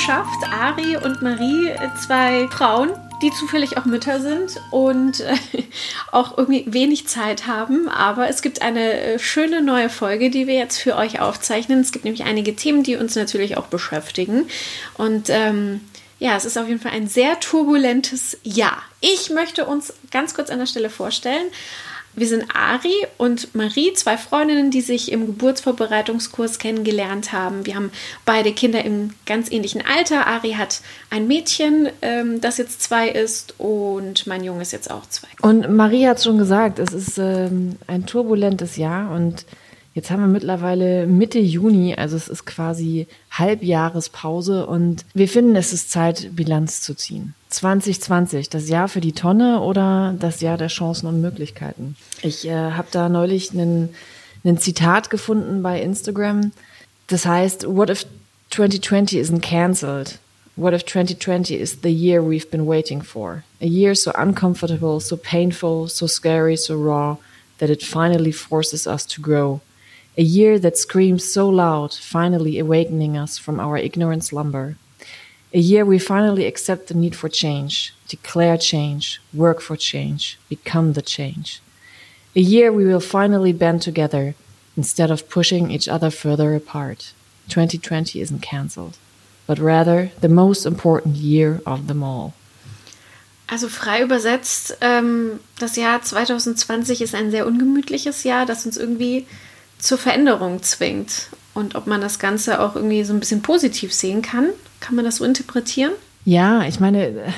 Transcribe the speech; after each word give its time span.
geschafft. 0.00 0.44
Ari 0.50 0.96
und 0.96 1.20
Marie, 1.20 1.72
zwei 2.06 2.48
Frauen, 2.48 2.88
die 3.20 3.30
zufällig 3.32 3.76
auch 3.76 3.84
Mütter 3.84 4.18
sind 4.18 4.58
und 4.70 5.20
äh, 5.20 5.36
auch 6.10 6.38
irgendwie 6.38 6.64
wenig 6.68 7.06
Zeit 7.06 7.46
haben. 7.46 7.86
Aber 7.86 8.26
es 8.30 8.40
gibt 8.40 8.62
eine 8.62 8.94
äh, 8.94 9.18
schöne 9.18 9.60
neue 9.60 9.90
Folge, 9.90 10.30
die 10.30 10.46
wir 10.46 10.54
jetzt 10.54 10.78
für 10.78 10.96
euch 10.96 11.20
aufzeichnen. 11.20 11.80
Es 11.80 11.92
gibt 11.92 12.06
nämlich 12.06 12.24
einige 12.24 12.56
Themen, 12.56 12.82
die 12.82 12.96
uns 12.96 13.14
natürlich 13.14 13.58
auch 13.58 13.66
beschäftigen. 13.66 14.46
Und 14.96 15.28
ähm, 15.28 15.82
ja, 16.18 16.34
es 16.34 16.46
ist 16.46 16.56
auf 16.56 16.66
jeden 16.66 16.80
Fall 16.80 16.92
ein 16.92 17.06
sehr 17.06 17.38
turbulentes 17.38 18.38
Jahr. 18.42 18.78
Ich 19.02 19.28
möchte 19.28 19.66
uns 19.66 19.92
ganz 20.10 20.32
kurz 20.32 20.48
an 20.48 20.60
der 20.60 20.66
Stelle 20.66 20.88
vorstellen. 20.88 21.44
Wir 22.14 22.26
sind 22.26 22.44
Ari 22.54 22.94
und 23.18 23.54
Marie, 23.54 23.92
zwei 23.94 24.16
Freundinnen, 24.16 24.70
die 24.70 24.80
sich 24.80 25.12
im 25.12 25.26
Geburtsvorbereitungskurs 25.26 26.58
kennengelernt 26.58 27.32
haben. 27.32 27.66
Wir 27.66 27.76
haben 27.76 27.92
beide 28.24 28.52
Kinder 28.52 28.84
im 28.84 29.14
ganz 29.26 29.50
ähnlichen 29.50 29.82
Alter. 29.86 30.26
Ari 30.26 30.52
hat 30.52 30.80
ein 31.10 31.28
Mädchen, 31.28 31.88
ähm, 32.02 32.40
das 32.40 32.58
jetzt 32.58 32.82
zwei 32.82 33.08
ist, 33.08 33.54
und 33.58 34.26
mein 34.26 34.42
Junge 34.42 34.62
ist 34.62 34.72
jetzt 34.72 34.90
auch 34.90 35.06
zwei. 35.08 35.28
Und 35.40 35.70
Marie 35.74 36.06
hat 36.06 36.22
schon 36.22 36.38
gesagt, 36.38 36.78
es 36.78 36.92
ist 36.92 37.18
ähm, 37.18 37.76
ein 37.86 38.06
turbulentes 38.06 38.76
Jahr 38.76 39.12
und 39.12 39.46
Jetzt 39.92 40.12
haben 40.12 40.20
wir 40.20 40.28
mittlerweile 40.28 41.08
Mitte 41.08 41.40
Juni, 41.40 41.96
also 41.96 42.16
es 42.16 42.28
ist 42.28 42.46
quasi 42.46 43.08
Halbjahrespause 43.32 44.66
und 44.66 45.04
wir 45.14 45.28
finden, 45.28 45.56
es 45.56 45.72
ist 45.72 45.90
Zeit, 45.90 46.30
Bilanz 46.36 46.80
zu 46.80 46.94
ziehen. 46.94 47.34
2020, 47.50 48.48
das 48.48 48.68
Jahr 48.68 48.88
für 48.88 49.00
die 49.00 49.12
Tonne 49.12 49.60
oder 49.60 50.14
das 50.18 50.40
Jahr 50.40 50.56
der 50.56 50.68
Chancen 50.68 51.06
und 51.06 51.20
Möglichkeiten. 51.20 51.96
Ich 52.22 52.46
äh, 52.46 52.72
habe 52.72 52.88
da 52.90 53.08
neulich 53.08 53.50
einen 53.52 53.90
Zitat 54.58 55.10
gefunden 55.10 55.62
bei 55.62 55.82
Instagram. 55.82 56.52
Das 57.08 57.26
heißt, 57.26 57.66
what 57.66 57.90
if 57.90 58.06
2020 58.50 59.18
isn't 59.18 59.40
cancelled? 59.40 60.18
What 60.56 60.74
if 60.74 60.84
2020 60.84 61.58
is 61.58 61.78
the 61.82 61.90
year 61.90 62.22
we've 62.22 62.50
been 62.50 62.66
waiting 62.66 63.02
for? 63.02 63.44
A 63.60 63.66
year 63.66 63.94
so 63.94 64.12
uncomfortable, 64.12 65.00
so 65.00 65.16
painful, 65.16 65.88
so 65.88 66.06
scary, 66.06 66.56
so 66.56 66.76
raw, 66.76 67.16
that 67.58 67.70
it 67.70 67.82
finally 67.82 68.32
forces 68.32 68.86
us 68.86 69.06
to 69.06 69.20
grow. 69.20 69.60
A 70.18 70.22
year 70.22 70.58
that 70.58 70.76
screams 70.76 71.24
so 71.32 71.48
loud, 71.48 71.94
finally 71.94 72.58
awakening 72.58 73.16
us 73.16 73.38
from 73.38 73.58
our 73.58 73.76
ignorant 73.76 74.24
slumber. 74.24 74.76
A 75.52 75.58
year 75.58 75.84
we 75.84 75.98
finally 75.98 76.46
accept 76.46 76.86
the 76.86 76.94
need 76.94 77.16
for 77.16 77.28
change, 77.28 77.92
declare 78.06 78.56
change, 78.56 79.20
work 79.34 79.60
for 79.60 79.76
change, 79.76 80.38
become 80.48 80.92
the 80.92 81.02
change. 81.02 81.60
A 82.36 82.40
year 82.40 82.72
we 82.72 82.84
will 82.84 83.00
finally 83.00 83.52
band 83.52 83.82
together 83.82 84.36
instead 84.76 85.10
of 85.10 85.28
pushing 85.28 85.72
each 85.72 85.88
other 85.88 86.10
further 86.10 86.54
apart. 86.54 87.12
2020 87.48 88.20
isn't 88.20 88.42
cancelled, 88.42 88.96
but 89.48 89.58
rather 89.58 90.12
the 90.20 90.28
most 90.28 90.64
important 90.64 91.16
year 91.16 91.60
of 91.66 91.88
them 91.88 92.04
all. 92.04 92.34
Also 93.48 93.68
frei 93.68 94.02
übersetzt, 94.02 94.76
ähm, 94.80 95.40
das 95.58 95.74
Jahr 95.74 96.00
2020 96.00 97.02
ist 97.02 97.16
ein 97.16 97.32
sehr 97.32 97.48
ungemütliches 97.48 98.22
Jahr, 98.22 98.46
das 98.46 98.64
uns 98.64 98.76
irgendwie 98.76 99.26
zur 99.80 99.98
Veränderung 99.98 100.62
zwingt. 100.62 101.26
Und 101.52 101.74
ob 101.74 101.88
man 101.88 102.00
das 102.00 102.20
Ganze 102.20 102.60
auch 102.60 102.76
irgendwie 102.76 103.02
so 103.02 103.12
ein 103.12 103.18
bisschen 103.18 103.42
positiv 103.42 103.92
sehen 103.92 104.22
kann, 104.22 104.50
kann 104.80 104.96
man 104.96 105.04
das 105.04 105.16
so 105.16 105.24
interpretieren? 105.24 105.92
Ja, 106.24 106.64
ich 106.64 106.80
meine, 106.80 107.32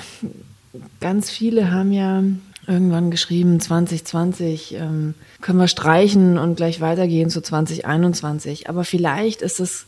ganz 1.00 1.30
viele 1.30 1.70
haben 1.70 1.92
ja 1.92 2.22
irgendwann 2.66 3.10
geschrieben, 3.10 3.60
2020 3.60 4.74
ähm, 4.74 5.14
können 5.40 5.58
wir 5.58 5.68
streichen 5.68 6.38
und 6.38 6.56
gleich 6.56 6.80
weitergehen 6.80 7.30
zu 7.30 7.40
2021. 7.40 8.68
Aber 8.68 8.84
vielleicht 8.84 9.42
ist 9.42 9.60
es 9.60 9.86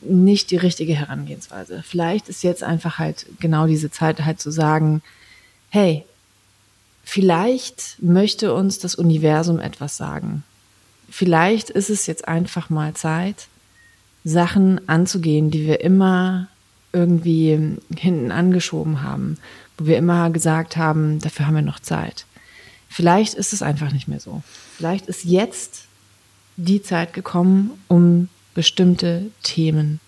nicht 0.00 0.50
die 0.52 0.56
richtige 0.56 0.94
Herangehensweise. 0.94 1.82
Vielleicht 1.84 2.28
ist 2.28 2.44
jetzt 2.44 2.62
einfach 2.62 2.98
halt 2.98 3.26
genau 3.40 3.66
diese 3.66 3.90
Zeit 3.90 4.24
halt 4.24 4.40
zu 4.40 4.50
sagen, 4.50 5.02
hey, 5.70 6.04
vielleicht 7.02 8.00
möchte 8.00 8.54
uns 8.54 8.78
das 8.78 8.94
Universum 8.94 9.58
etwas 9.58 9.96
sagen 9.96 10.44
vielleicht 11.10 11.70
ist 11.70 11.90
es 11.90 12.06
jetzt 12.06 12.28
einfach 12.28 12.70
mal 12.70 12.94
Zeit, 12.94 13.48
Sachen 14.24 14.88
anzugehen, 14.88 15.50
die 15.50 15.66
wir 15.66 15.80
immer 15.80 16.48
irgendwie 16.92 17.76
hinten 17.96 18.32
angeschoben 18.32 19.02
haben, 19.02 19.38
wo 19.76 19.86
wir 19.86 19.98
immer 19.98 20.30
gesagt 20.30 20.76
haben, 20.76 21.20
dafür 21.20 21.46
haben 21.46 21.54
wir 21.54 21.62
noch 21.62 21.80
Zeit. 21.80 22.26
Vielleicht 22.88 23.34
ist 23.34 23.52
es 23.52 23.62
einfach 23.62 23.92
nicht 23.92 24.08
mehr 24.08 24.20
so. 24.20 24.42
Vielleicht 24.76 25.06
ist 25.06 25.24
jetzt 25.24 25.84
die 26.56 26.82
Zeit 26.82 27.12
gekommen, 27.12 27.70
um 27.86 28.28
bestimmte 28.54 29.30
Themen 29.42 30.00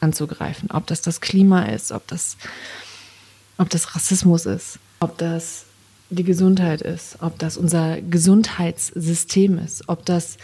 anzugreifen. 0.00 0.70
Ob 0.70 0.86
das 0.86 1.00
das 1.00 1.20
Klima 1.20 1.64
ist, 1.64 1.92
ob 1.92 2.06
das, 2.08 2.36
ob 3.56 3.70
das 3.70 3.94
Rassismus 3.94 4.44
ist, 4.44 4.78
ob 5.00 5.16
das 5.18 5.64
die 6.10 6.24
Gesundheit 6.24 6.82
ist, 6.82 7.16
ob 7.20 7.38
das 7.38 7.56
unser 7.56 8.00
Gesundheitssystem 8.00 9.58
ist, 9.58 9.88
ob 9.88 10.04
das 10.04 10.36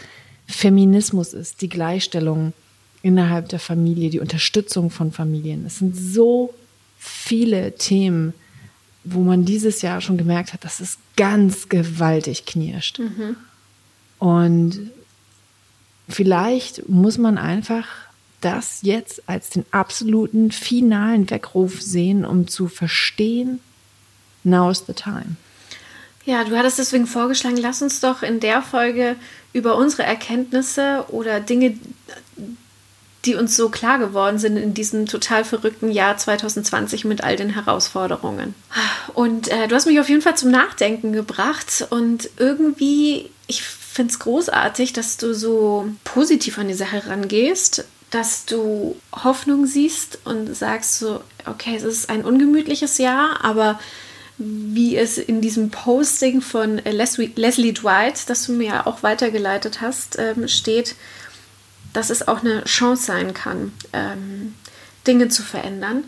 Feminismus 0.47 1.33
ist, 1.33 1.61
die 1.61 1.69
Gleichstellung 1.69 2.53
innerhalb 3.03 3.49
der 3.49 3.59
Familie, 3.59 4.09
die 4.09 4.19
Unterstützung 4.19 4.89
von 4.89 5.11
Familien. 5.11 5.65
Es 5.67 5.77
sind 5.77 5.95
so 5.95 6.53
viele 6.97 7.75
Themen, 7.75 8.33
wo 9.03 9.19
man 9.19 9.45
dieses 9.45 9.81
Jahr 9.81 10.01
schon 10.01 10.17
gemerkt 10.17 10.53
hat, 10.53 10.63
dass 10.63 10.79
es 10.79 10.97
ganz 11.17 11.69
gewaltig 11.69 12.45
knirscht. 12.45 12.99
Mhm. 12.99 13.35
Und 14.17 14.91
vielleicht 16.09 16.87
muss 16.89 17.17
man 17.17 17.37
einfach 17.37 17.85
das 18.39 18.79
jetzt 18.81 19.27
als 19.27 19.49
den 19.49 19.65
absoluten 19.71 20.51
finalen 20.51 21.29
Weckruf 21.29 21.81
sehen, 21.81 22.25
um 22.25 22.47
zu 22.47 22.67
verstehen, 22.69 23.59
now 24.43 24.69
is 24.69 24.83
the 24.87 24.93
time. 24.93 25.35
Ja, 26.25 26.45
du 26.45 26.57
hattest 26.57 26.79
deswegen 26.79 27.05
vorgeschlagen, 27.05 27.57
lass 27.57 27.81
uns 27.81 27.99
doch 27.99 28.23
in 28.23 28.39
der 28.39 28.61
Folge 28.61 29.17
über 29.51 29.75
unsere 29.75 30.03
Erkenntnisse 30.03 31.05
oder 31.09 31.41
Dinge, 31.41 31.77
die 33.25 33.35
uns 33.35 33.55
so 33.55 33.69
klar 33.69 33.99
geworden 33.99 34.37
sind 34.37 34.57
in 34.57 34.73
diesem 34.73 35.05
total 35.05 35.45
verrückten 35.45 35.91
Jahr 35.91 36.17
2020 36.17 37.05
mit 37.05 37.23
all 37.23 37.35
den 37.35 37.51
Herausforderungen. 37.51 38.53
Und 39.13 39.47
äh, 39.47 39.67
du 39.67 39.75
hast 39.75 39.85
mich 39.85 39.99
auf 39.99 40.09
jeden 40.09 40.21
Fall 40.21 40.35
zum 40.35 40.51
Nachdenken 40.51 41.13
gebracht 41.13 41.87
und 41.89 42.29
irgendwie, 42.37 43.29
ich 43.47 43.63
finde 43.63 44.11
es 44.11 44.19
großartig, 44.19 44.91
dass 44.91 45.17
du 45.17 45.33
so 45.33 45.87
positiv 46.03 46.57
an 46.57 46.67
die 46.67 46.73
Sache 46.73 47.07
rangehst, 47.07 47.85
dass 48.09 48.45
du 48.45 48.95
Hoffnung 49.23 49.65
siehst 49.65 50.19
und 50.25 50.55
sagst 50.55 50.99
so, 50.99 51.21
okay, 51.45 51.75
es 51.75 51.83
ist 51.83 52.09
ein 52.09 52.25
ungemütliches 52.25 52.97
Jahr, 52.97 53.43
aber 53.43 53.79
wie 54.37 54.97
es 54.97 55.17
in 55.17 55.41
diesem 55.41 55.69
Posting 55.69 56.41
von 56.41 56.77
Leslie, 56.79 57.73
Dwight, 57.73 58.29
das 58.29 58.45
du 58.45 58.53
mir 58.53 58.67
ja 58.67 58.85
auch 58.87 59.03
weitergeleitet 59.03 59.81
hast, 59.81 60.17
ähm, 60.19 60.47
steht, 60.47 60.95
dass 61.93 62.09
es 62.09 62.27
auch 62.27 62.41
eine 62.41 62.63
Chance 62.65 63.05
sein 63.05 63.33
kann, 63.33 63.71
ähm, 63.93 64.55
Dinge 65.07 65.29
zu 65.29 65.43
verändern. 65.43 66.03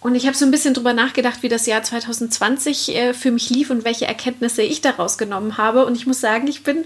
Und 0.00 0.14
ich 0.14 0.26
habe 0.26 0.36
so 0.36 0.46
ein 0.46 0.50
bisschen 0.50 0.72
drüber 0.72 0.94
nachgedacht, 0.94 1.42
wie 1.42 1.48
das 1.48 1.66
Jahr 1.66 1.82
2020 1.82 2.94
äh, 2.94 3.14
für 3.14 3.30
mich 3.30 3.50
lief 3.50 3.70
und 3.70 3.84
welche 3.84 4.06
Erkenntnisse 4.06 4.62
ich 4.62 4.80
daraus 4.80 5.18
genommen 5.18 5.58
habe. 5.58 5.84
Und 5.84 5.94
ich 5.94 6.06
muss 6.06 6.20
sagen, 6.20 6.46
ich 6.46 6.62
bin 6.62 6.84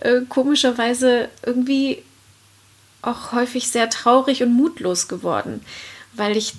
äh, 0.00 0.22
komischerweise 0.28 1.28
irgendwie 1.44 2.02
auch 3.02 3.30
häufig 3.32 3.70
sehr 3.70 3.88
traurig 3.88 4.42
und 4.42 4.52
mutlos 4.52 5.06
geworden, 5.06 5.60
weil 6.14 6.36
ich 6.36 6.54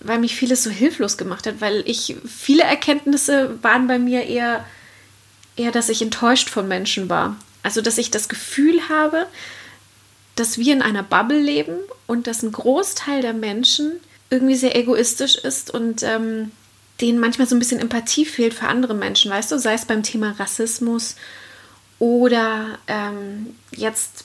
weil 0.00 0.18
mich 0.18 0.36
vieles 0.36 0.62
so 0.62 0.70
hilflos 0.70 1.16
gemacht 1.16 1.46
hat, 1.46 1.60
weil 1.60 1.82
ich 1.86 2.16
viele 2.24 2.62
Erkenntnisse 2.62 3.58
waren 3.62 3.88
bei 3.88 3.98
mir 3.98 4.24
eher, 4.24 4.64
eher, 5.56 5.72
dass 5.72 5.88
ich 5.88 6.02
enttäuscht 6.02 6.48
von 6.48 6.68
Menschen 6.68 7.08
war. 7.08 7.36
Also, 7.62 7.80
dass 7.80 7.98
ich 7.98 8.10
das 8.10 8.28
Gefühl 8.28 8.88
habe, 8.88 9.26
dass 10.36 10.58
wir 10.58 10.72
in 10.72 10.82
einer 10.82 11.02
Bubble 11.02 11.38
leben 11.40 11.78
und 12.06 12.26
dass 12.26 12.42
ein 12.42 12.52
Großteil 12.52 13.22
der 13.22 13.32
Menschen 13.32 13.92
irgendwie 14.30 14.54
sehr 14.54 14.76
egoistisch 14.76 15.36
ist 15.36 15.70
und 15.70 16.02
ähm, 16.02 16.52
denen 17.00 17.18
manchmal 17.18 17.46
so 17.46 17.54
ein 17.54 17.58
bisschen 17.58 17.80
Empathie 17.80 18.24
fehlt 18.24 18.54
für 18.54 18.68
andere 18.68 18.94
Menschen, 18.94 19.30
weißt 19.30 19.52
du, 19.52 19.58
sei 19.58 19.74
es 19.74 19.84
beim 19.84 20.02
Thema 20.02 20.32
Rassismus 20.38 21.16
oder 21.98 22.78
ähm, 22.86 23.54
jetzt 23.72 24.24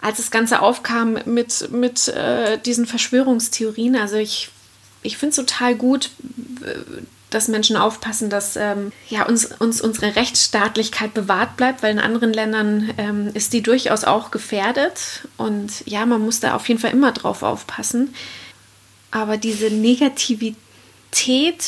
als 0.00 0.16
das 0.16 0.30
Ganze 0.30 0.60
aufkam 0.60 1.18
mit, 1.26 1.70
mit 1.70 2.08
äh, 2.08 2.58
diesen 2.58 2.86
Verschwörungstheorien, 2.86 3.96
also 3.96 4.16
ich 4.16 4.50
ich 5.02 5.16
finde 5.16 5.30
es 5.30 5.36
total 5.36 5.74
gut, 5.74 6.10
dass 7.34 7.48
Menschen 7.48 7.76
aufpassen, 7.76 8.30
dass 8.30 8.56
ähm, 8.56 8.92
ja, 9.08 9.26
uns, 9.26 9.46
uns 9.46 9.80
unsere 9.80 10.16
Rechtsstaatlichkeit 10.16 11.14
bewahrt 11.14 11.56
bleibt, 11.56 11.82
weil 11.82 11.92
in 11.92 11.98
anderen 11.98 12.32
Ländern 12.32 12.92
ähm, 12.98 13.30
ist 13.34 13.52
die 13.52 13.62
durchaus 13.62 14.04
auch 14.04 14.30
gefährdet. 14.30 15.26
Und 15.36 15.86
ja, 15.86 16.06
man 16.06 16.20
muss 16.20 16.40
da 16.40 16.54
auf 16.54 16.68
jeden 16.68 16.80
Fall 16.80 16.92
immer 16.92 17.12
drauf 17.12 17.42
aufpassen. 17.42 18.14
Aber 19.10 19.36
diese 19.36 19.70
Negativität 19.70 20.56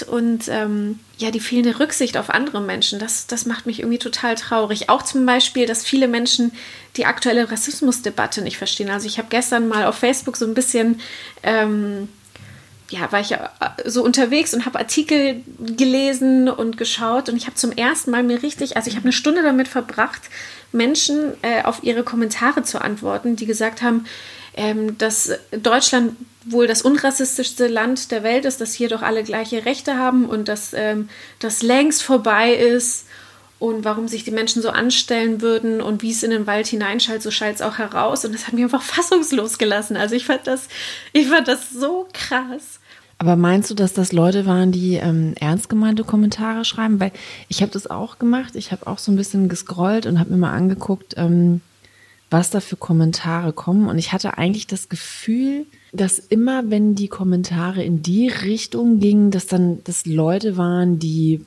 und 0.09 0.49
ähm, 0.49 1.01
ja, 1.19 1.31
die 1.31 1.41
fehlende 1.41 1.79
Rücksicht 1.79 2.17
auf 2.17 2.31
andere 2.31 2.61
Menschen, 2.61 2.99
das, 2.99 3.27
das 3.27 3.47
macht 3.47 3.67
mich 3.67 3.81
irgendwie 3.81 3.99
total 3.99 4.35
traurig. 4.35 4.89
Auch 4.89 5.03
zum 5.03 5.27
Beispiel, 5.27 5.67
dass 5.67 5.85
viele 5.85 6.09
Menschen 6.09 6.53
die 6.97 7.07
aktuelle 7.07 7.51
Rassismusdebatte 7.51 8.43
nicht 8.43 8.59
verstehen. 8.59 8.91
Also 8.91 9.07
ich 9.07 9.19
habe 9.19 9.29
gestern 9.31 9.69
mal 9.69 9.87
auf 9.87 9.97
Facebook 9.97 10.37
so 10.37 10.47
ein 10.47 10.55
bisschen, 10.55 11.01
ähm, 11.43 12.09
ja, 12.95 13.11
war 13.13 13.21
ich 13.21 13.31
ja 13.31 13.51
äh, 13.61 13.89
so 13.89 14.03
unterwegs 14.03 14.55
und 14.55 14.67
habe 14.67 14.79
Artikel 14.79 15.43
gelesen 15.59 16.49
und 16.49 16.77
geschaut 16.77 17.29
und 17.29 17.37
ich 17.37 17.47
habe 17.47 17.57
zum 17.57 17.73
ersten 17.73 18.11
Mal 18.11 18.23
mir 18.23 18.43
richtig, 18.43 18.77
also 18.77 18.89
ich 18.89 18.97
habe 18.97 19.05
eine 19.05 19.13
Stunde 19.13 19.43
damit 19.43 19.69
verbracht, 19.69 20.23
Menschen 20.73 21.35
äh, 21.43 21.63
auf 21.63 21.83
ihre 21.83 22.03
Kommentare 22.03 22.63
zu 22.63 22.81
antworten, 22.81 23.37
die 23.37 23.47
gesagt 23.47 23.83
haben, 23.83 24.07
ähm, 24.57 24.97
dass 24.99 25.33
Deutschland 25.51 26.17
wohl 26.45 26.67
das 26.67 26.83
unrassistischste 26.83 27.69
Land 27.69 28.11
der 28.11 28.23
Welt 28.23 28.45
ist, 28.45 28.61
dass 28.61 28.75
hier 28.75 28.89
doch 28.89 29.03
alle 29.03 29.25
gleiche 29.25 29.65
Rechte 29.65 29.97
haben 29.97 30.27
und 30.27 30.49
dass 30.49 30.73
ähm, 30.75 31.09
das 31.39 31.63
längst 31.63 32.03
vorbei 32.03 32.55
ist 32.55 33.07
und 33.59 33.85
warum 33.85 34.09
sich 34.09 34.25
die 34.25 34.31
Menschen 34.31 34.61
so 34.61 34.71
anstellen 34.71 35.41
würden 35.41 35.81
und 35.81 36.03
wie 36.03 36.11
es 36.11 36.23
in 36.23 36.31
den 36.31 36.47
Wald 36.47 36.67
hineinschallt, 36.67 37.23
so 37.23 37.31
schallt 37.31 37.57
es 37.57 37.63
auch 37.63 37.79
heraus. 37.79 38.25
Und 38.25 38.35
das 38.35 38.47
hat 38.47 38.53
mich 38.53 38.65
einfach 38.65 38.83
fassungslos 38.83 39.59
gelassen. 39.59 39.97
Also 39.97 40.15
ich 40.15 40.27
fand 40.27 40.47
das, 40.47 40.69
ich 41.13 41.29
fand 41.29 41.49
das 41.49 41.71
so 41.71 42.07
krass. 42.13 42.81
Aber 43.25 43.37
meinst 43.37 43.71
du, 43.71 43.75
dass 43.75 43.95
das 43.95 44.13
Leute 44.13 44.45
waren, 44.45 44.71
die 44.71 44.97
ähm, 44.97 45.33
ernst 45.41 45.71
gemeinte 45.71 46.05
Kommentare 46.05 46.67
schreiben? 46.67 47.01
Weil 47.01 47.11
ich 47.49 47.63
habe 47.63 47.73
das 47.73 47.87
auch 47.87 48.19
gemacht. 48.19 48.55
Ich 48.55 48.71
habe 48.71 48.87
auch 48.87 48.99
so 48.99 49.11
ein 49.11 49.17
bisschen 49.17 49.49
gescrollt 49.49 50.05
und 50.05 50.21
habe 50.21 50.31
mir 50.31 50.37
mal 50.37 50.53
angeguckt, 50.53 51.15
ähm, 51.17 51.63
was 52.29 52.51
da 52.51 52.61
für 52.61 52.77
Kommentare 52.77 53.55
kommen. 53.55 53.89
Und 53.89 53.97
ich 53.97 54.13
hatte 54.13 54.37
eigentlich 54.37 54.67
das 54.67 54.91
Gefühl, 54.91 55.65
dass 55.95 56.19
immer, 56.19 56.69
wenn 56.69 56.97
die 56.97 57.09
Kommentare 57.09 57.83
in 57.83 58.03
die 58.03 58.29
Richtung 58.29 59.01
gingen, 59.01 59.31
dass 59.31 59.47
dann 59.47 59.79
das 59.85 60.05
Leute 60.05 60.59
waren, 60.59 60.99
die 60.99 61.47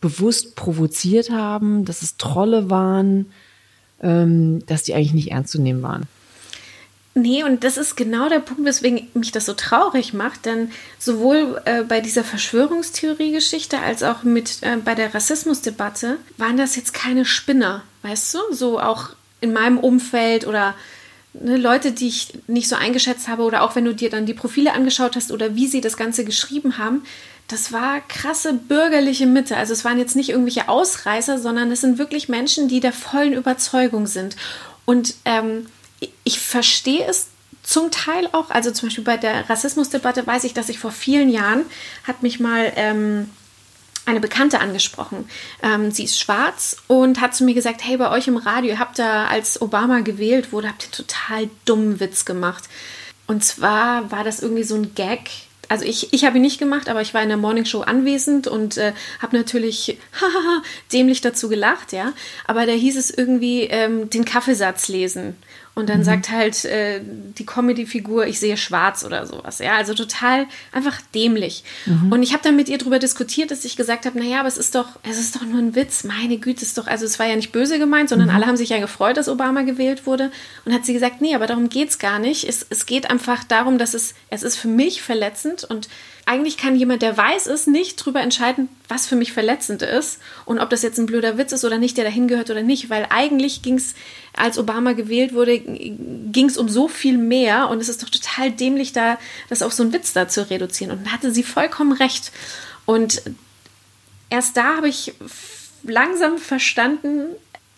bewusst 0.00 0.56
provoziert 0.56 1.30
haben, 1.30 1.84
dass 1.84 2.02
es 2.02 2.16
Trolle 2.16 2.68
waren, 2.68 3.26
ähm, 4.00 4.66
dass 4.66 4.82
die 4.82 4.94
eigentlich 4.94 5.14
nicht 5.14 5.30
ernst 5.30 5.52
zu 5.52 5.62
nehmen 5.62 5.82
waren. 5.82 6.08
Nee, 7.14 7.44
und 7.44 7.62
das 7.62 7.76
ist 7.76 7.96
genau 7.96 8.30
der 8.30 8.38
Punkt, 8.38 8.64
weswegen 8.64 9.08
mich 9.12 9.32
das 9.32 9.44
so 9.44 9.52
traurig 9.52 10.14
macht, 10.14 10.46
denn 10.46 10.70
sowohl 10.98 11.60
äh, 11.66 11.82
bei 11.82 12.00
dieser 12.00 12.24
Verschwörungstheorie-Geschichte 12.24 13.78
als 13.78 14.02
auch 14.02 14.22
mit 14.22 14.62
äh, 14.62 14.78
bei 14.82 14.94
der 14.94 15.14
Rassismusdebatte 15.14 16.16
waren 16.38 16.56
das 16.56 16.74
jetzt 16.74 16.94
keine 16.94 17.26
Spinner, 17.26 17.82
weißt 18.00 18.34
du? 18.34 18.38
So 18.52 18.80
auch 18.80 19.10
in 19.42 19.52
meinem 19.52 19.78
Umfeld 19.78 20.46
oder 20.46 20.74
ne, 21.34 21.58
Leute, 21.58 21.92
die 21.92 22.08
ich 22.08 22.32
nicht 22.46 22.68
so 22.68 22.76
eingeschätzt 22.76 23.28
habe 23.28 23.42
oder 23.42 23.62
auch 23.62 23.76
wenn 23.76 23.84
du 23.84 23.94
dir 23.94 24.08
dann 24.08 24.24
die 24.24 24.32
Profile 24.32 24.72
angeschaut 24.72 25.14
hast 25.14 25.32
oder 25.32 25.54
wie 25.54 25.66
sie 25.66 25.82
das 25.82 25.98
Ganze 25.98 26.24
geschrieben 26.24 26.78
haben, 26.78 27.04
das 27.46 27.72
war 27.72 28.00
krasse 28.08 28.54
bürgerliche 28.54 29.26
Mitte. 29.26 29.58
Also 29.58 29.74
es 29.74 29.84
waren 29.84 29.98
jetzt 29.98 30.16
nicht 30.16 30.30
irgendwelche 30.30 30.70
Ausreißer, 30.70 31.38
sondern 31.38 31.70
es 31.70 31.82
sind 31.82 31.98
wirklich 31.98 32.30
Menschen, 32.30 32.68
die 32.68 32.80
der 32.80 32.94
vollen 32.94 33.34
Überzeugung 33.34 34.06
sind. 34.06 34.36
Und 34.86 35.14
ähm, 35.26 35.66
ich 36.24 36.40
verstehe 36.40 37.06
es 37.06 37.28
zum 37.62 37.90
Teil 37.90 38.28
auch, 38.32 38.50
also 38.50 38.70
zum 38.70 38.88
Beispiel 38.88 39.04
bei 39.04 39.16
der 39.16 39.48
Rassismusdebatte 39.48 40.26
weiß 40.26 40.44
ich, 40.44 40.54
dass 40.54 40.68
ich 40.68 40.78
vor 40.78 40.90
vielen 40.90 41.28
Jahren 41.28 41.64
hat 42.04 42.22
mich 42.22 42.40
mal 42.40 42.72
ähm, 42.76 43.30
eine 44.04 44.20
Bekannte 44.20 44.60
angesprochen. 44.60 45.28
Ähm, 45.62 45.92
sie 45.92 46.04
ist 46.04 46.18
schwarz 46.18 46.76
und 46.88 47.20
hat 47.20 47.36
zu 47.36 47.44
mir 47.44 47.54
gesagt, 47.54 47.84
hey, 47.84 47.96
bei 47.96 48.10
euch 48.10 48.26
im 48.26 48.36
Radio, 48.36 48.78
habt 48.78 48.98
ihr, 48.98 49.06
als 49.06 49.62
Obama 49.62 50.00
gewählt 50.00 50.52
wurde, 50.52 50.68
habt 50.68 50.86
ihr 50.86 50.90
total 50.90 51.48
dummen 51.64 52.00
Witz 52.00 52.24
gemacht. 52.24 52.64
Und 53.28 53.44
zwar 53.44 54.10
war 54.10 54.24
das 54.24 54.40
irgendwie 54.40 54.64
so 54.64 54.74
ein 54.74 54.94
Gag, 54.94 55.30
also 55.68 55.86
ich, 55.86 56.12
ich 56.12 56.26
habe 56.26 56.36
ihn 56.36 56.42
nicht 56.42 56.58
gemacht, 56.58 56.90
aber 56.90 57.00
ich 57.00 57.14
war 57.14 57.22
in 57.22 57.30
der 57.30 57.38
Morningshow 57.38 57.80
anwesend 57.80 58.46
und 58.46 58.76
äh, 58.76 58.92
habe 59.20 59.36
natürlich 59.36 59.98
dämlich 60.92 61.22
dazu 61.22 61.48
gelacht, 61.48 61.92
ja. 61.92 62.12
Aber 62.46 62.66
da 62.66 62.72
hieß 62.72 62.98
es 62.98 63.10
irgendwie 63.10 63.62
ähm, 63.62 64.10
den 64.10 64.26
Kaffeesatz 64.26 64.88
lesen. 64.88 65.36
Und 65.74 65.88
dann 65.88 66.00
mhm. 66.00 66.04
sagt 66.04 66.30
halt 66.30 66.66
äh, 66.66 67.00
die 67.02 67.46
Comedy-Figur, 67.46 68.26
ich 68.26 68.38
sehe 68.38 68.58
schwarz 68.58 69.04
oder 69.04 69.26
sowas. 69.26 69.58
Ja, 69.58 69.76
also 69.76 69.94
total 69.94 70.46
einfach 70.70 71.00
dämlich. 71.14 71.64
Mhm. 71.86 72.12
Und 72.12 72.22
ich 72.22 72.34
habe 72.34 72.42
dann 72.42 72.56
mit 72.56 72.68
ihr 72.68 72.76
darüber 72.76 72.98
diskutiert, 72.98 73.50
dass 73.50 73.64
ich 73.64 73.76
gesagt 73.76 74.04
habe, 74.04 74.18
naja, 74.18 74.40
aber 74.40 74.48
es 74.48 74.58
ist 74.58 74.74
doch, 74.74 74.88
es 75.02 75.18
ist 75.18 75.34
doch 75.34 75.42
nur 75.42 75.58
ein 75.58 75.74
Witz. 75.74 76.04
Meine 76.04 76.36
Güte, 76.36 76.62
ist 76.62 76.76
doch, 76.76 76.86
also 76.86 77.06
es 77.06 77.18
war 77.18 77.26
ja 77.26 77.36
nicht 77.36 77.52
böse 77.52 77.78
gemeint, 77.78 78.10
sondern 78.10 78.28
mhm. 78.28 78.34
alle 78.34 78.46
haben 78.46 78.58
sich 78.58 78.68
ja 78.68 78.80
gefreut, 78.80 79.16
dass 79.16 79.30
Obama 79.30 79.62
gewählt 79.62 80.06
wurde. 80.06 80.30
Und 80.66 80.74
hat 80.74 80.84
sie 80.84 80.92
gesagt, 80.92 81.22
nee, 81.22 81.34
aber 81.34 81.46
darum 81.46 81.70
geht 81.70 81.88
es 81.88 81.98
gar 81.98 82.18
nicht. 82.18 82.46
Es, 82.46 82.66
es 82.68 82.84
geht 82.84 83.10
einfach 83.10 83.42
darum, 83.42 83.78
dass 83.78 83.94
es, 83.94 84.14
es 84.28 84.42
ist 84.42 84.56
für 84.56 84.68
mich 84.68 85.00
verletzend 85.00 85.64
und 85.64 85.88
eigentlich 86.24 86.56
kann 86.56 86.76
jemand, 86.76 87.02
der 87.02 87.16
weiß 87.16 87.46
ist, 87.46 87.66
nicht 87.66 88.00
darüber 88.00 88.20
entscheiden, 88.20 88.68
was 88.88 89.06
für 89.06 89.16
mich 89.16 89.32
verletzend 89.32 89.82
ist 89.82 90.18
und 90.44 90.60
ob 90.60 90.70
das 90.70 90.82
jetzt 90.82 90.98
ein 90.98 91.06
blöder 91.06 91.36
Witz 91.36 91.52
ist 91.52 91.64
oder 91.64 91.78
nicht, 91.78 91.96
der 91.96 92.04
dahin 92.04 92.28
gehört 92.28 92.50
oder 92.50 92.62
nicht, 92.62 92.90
weil 92.90 93.06
eigentlich 93.10 93.62
ging 93.62 93.74
es, 93.74 93.94
als 94.34 94.58
Obama 94.58 94.92
gewählt 94.92 95.34
wurde, 95.34 95.58
ging 95.58 96.46
es 96.46 96.56
um 96.56 96.68
so 96.68 96.88
viel 96.88 97.18
mehr 97.18 97.68
und 97.70 97.80
es 97.80 97.88
ist 97.88 98.02
doch 98.02 98.08
total 98.08 98.50
dämlich, 98.50 98.92
da 98.92 99.18
das 99.48 99.62
auf 99.62 99.72
so 99.72 99.82
einen 99.82 99.92
Witz 99.92 100.12
da 100.12 100.28
zu 100.28 100.48
reduzieren. 100.48 100.96
Und 100.96 101.06
da 101.06 101.12
hatte 101.12 101.32
sie 101.32 101.42
vollkommen 101.42 101.92
recht. 101.92 102.32
Und 102.86 103.22
erst 104.30 104.56
da 104.56 104.76
habe 104.76 104.88
ich 104.88 105.14
langsam 105.82 106.38
verstanden, 106.38 107.26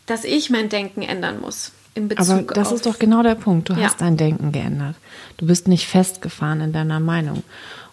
dass 0.06 0.25
ich 0.25 0.50
mein 0.50 0.69
Denken 0.69 1.02
ändern 1.02 1.40
muss. 1.40 1.73
In 1.94 2.08
Bezug 2.08 2.29
Aber 2.29 2.55
das 2.55 2.73
ist 2.73 2.87
doch 2.87 2.99
genau 2.99 3.23
der 3.23 3.37
Punkt. 3.37 3.69
Du 3.69 3.75
ja. 3.75 3.85
hast 3.85 4.00
dein 4.00 4.17
Denken 4.17 4.50
geändert. 4.52 4.97
Du 5.37 5.47
bist 5.47 5.69
nicht 5.69 5.87
festgefahren 5.87 6.61
in 6.61 6.73
deiner 6.73 6.99
Meinung. 6.99 7.44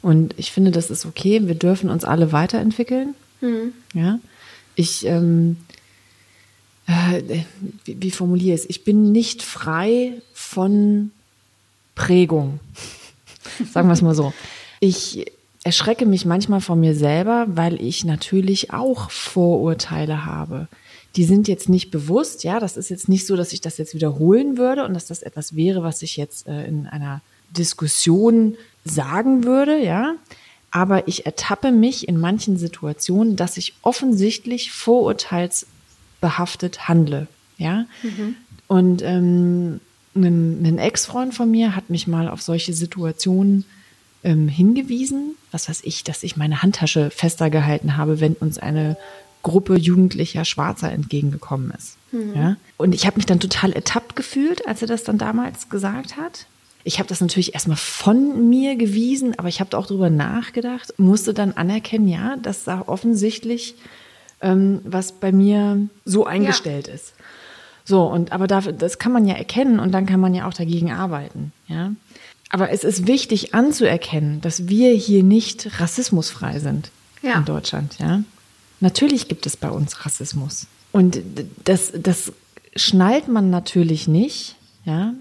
Und 0.01 0.33
ich 0.37 0.51
finde, 0.51 0.71
das 0.71 0.89
ist 0.89 1.05
okay. 1.05 1.47
Wir 1.47 1.55
dürfen 1.55 1.89
uns 1.89 2.03
alle 2.03 2.31
weiterentwickeln. 2.31 3.15
Mhm. 3.41 3.73
Ja. 3.93 4.19
Ich, 4.75 5.05
ähm, 5.05 5.57
äh, 6.87 7.43
wie, 7.85 8.01
wie 8.01 8.11
formuliere 8.11 8.55
ich 8.55 8.61
es? 8.61 8.69
Ich 8.69 8.83
bin 8.83 9.11
nicht 9.11 9.43
frei 9.43 10.13
von 10.33 11.11
Prägung. 11.95 12.59
Sagen 13.71 13.87
wir 13.87 13.93
es 13.93 14.01
mal 14.01 14.15
so. 14.15 14.33
Ich 14.79 15.25
erschrecke 15.63 16.05
mich 16.05 16.25
manchmal 16.25 16.61
von 16.61 16.79
mir 16.79 16.95
selber, 16.95 17.45
weil 17.49 17.79
ich 17.81 18.03
natürlich 18.03 18.73
auch 18.73 19.11
Vorurteile 19.11 20.25
habe. 20.25 20.67
Die 21.15 21.25
sind 21.25 21.47
jetzt 21.47 21.69
nicht 21.69 21.91
bewusst, 21.91 22.43
ja, 22.43 22.59
das 22.59 22.77
ist 22.77 22.89
jetzt 22.89 23.09
nicht 23.09 23.27
so, 23.27 23.35
dass 23.35 23.53
ich 23.53 23.61
das 23.61 23.77
jetzt 23.77 23.93
wiederholen 23.93 24.57
würde 24.57 24.85
und 24.85 24.93
dass 24.93 25.05
das 25.05 25.21
etwas 25.21 25.55
wäre, 25.55 25.83
was 25.83 26.01
ich 26.01 26.17
jetzt 26.17 26.47
äh, 26.47 26.65
in 26.65 26.87
einer 26.87 27.21
Diskussion 27.51 28.55
sagen 28.83 29.43
würde, 29.43 29.83
ja. 29.83 30.15
Aber 30.71 31.07
ich 31.07 31.25
ertappe 31.25 31.71
mich 31.71 32.07
in 32.07 32.19
manchen 32.19 32.57
Situationen, 32.57 33.35
dass 33.35 33.57
ich 33.57 33.73
offensichtlich 33.81 34.71
vorurteilsbehaftet 34.71 36.87
handle, 36.87 37.27
ja. 37.57 37.85
Mhm. 38.03 38.35
Und 38.67 39.01
ähm, 39.01 39.81
ein, 40.15 40.65
ein 40.65 40.77
Ex-Freund 40.77 41.33
von 41.33 41.51
mir 41.51 41.75
hat 41.75 41.89
mich 41.89 42.07
mal 42.07 42.29
auf 42.29 42.41
solche 42.41 42.73
Situationen 42.73 43.65
ähm, 44.23 44.47
hingewiesen, 44.47 45.35
was 45.51 45.67
weiß 45.67 45.81
ich, 45.83 46.03
dass 46.03 46.23
ich 46.23 46.37
meine 46.37 46.61
Handtasche 46.61 47.11
fester 47.11 47.49
gehalten 47.49 47.97
habe, 47.97 48.21
wenn 48.21 48.33
uns 48.33 48.57
eine 48.57 48.97
Gruppe 49.43 49.77
jugendlicher 49.77 50.45
Schwarzer 50.45 50.91
entgegengekommen 50.91 51.73
ist. 51.77 51.97
Mhm. 52.11 52.35
Ja? 52.35 52.57
Und 52.77 52.93
ich 52.93 53.05
habe 53.05 53.17
mich 53.17 53.25
dann 53.25 53.39
total 53.39 53.73
ertappt 53.73 54.15
gefühlt, 54.15 54.67
als 54.67 54.81
er 54.81 54.87
das 54.87 55.03
dann 55.03 55.17
damals 55.17 55.69
gesagt 55.69 56.17
hat 56.17 56.45
ich 56.83 56.99
habe 56.99 57.09
das 57.09 57.21
natürlich 57.21 57.53
erstmal 57.53 57.77
von 57.77 58.49
mir 58.49 58.75
gewiesen, 58.75 59.37
aber 59.37 59.47
ich 59.47 59.59
habe 59.59 59.77
auch 59.77 59.87
darüber 59.87 60.09
nachgedacht, 60.09 60.93
musste 60.97 61.33
dann 61.33 61.53
anerkennen, 61.53 62.07
ja, 62.07 62.37
dass 62.37 62.63
da 62.63 62.83
offensichtlich 62.87 63.75
ähm, 64.41 64.81
was 64.83 65.11
bei 65.11 65.31
mir 65.31 65.87
so 66.05 66.25
eingestellt 66.25 66.87
ja. 66.87 66.93
ist. 66.93 67.13
So, 67.83 68.05
und 68.05 68.31
aber 68.31 68.47
dafür, 68.47 68.73
das 68.73 68.99
kann 68.99 69.11
man 69.11 69.27
ja 69.27 69.35
erkennen 69.35 69.79
und 69.79 69.91
dann 69.91 70.05
kann 70.05 70.19
man 70.19 70.33
ja 70.33 70.47
auch 70.47 70.53
dagegen 70.53 70.91
arbeiten, 70.91 71.51
ja. 71.67 71.91
Aber 72.53 72.69
es 72.69 72.83
ist 72.83 73.07
wichtig 73.07 73.55
anzuerkennen, 73.55 74.41
dass 74.41 74.67
wir 74.67 74.93
hier 74.93 75.23
nicht 75.23 75.79
rassismusfrei 75.79 76.59
sind 76.59 76.91
ja. 77.21 77.37
in 77.37 77.45
Deutschland, 77.45 77.97
ja. 77.99 78.23
Natürlich 78.81 79.27
gibt 79.27 79.45
es 79.45 79.55
bei 79.55 79.69
uns 79.69 80.05
Rassismus. 80.05 80.67
Und 80.91 81.21
das, 81.63 81.93
das 81.95 82.33
schnallt 82.75 83.27
man 83.27 83.49
natürlich 83.49 84.07
nicht, 84.07 84.55
ja, 84.85 85.13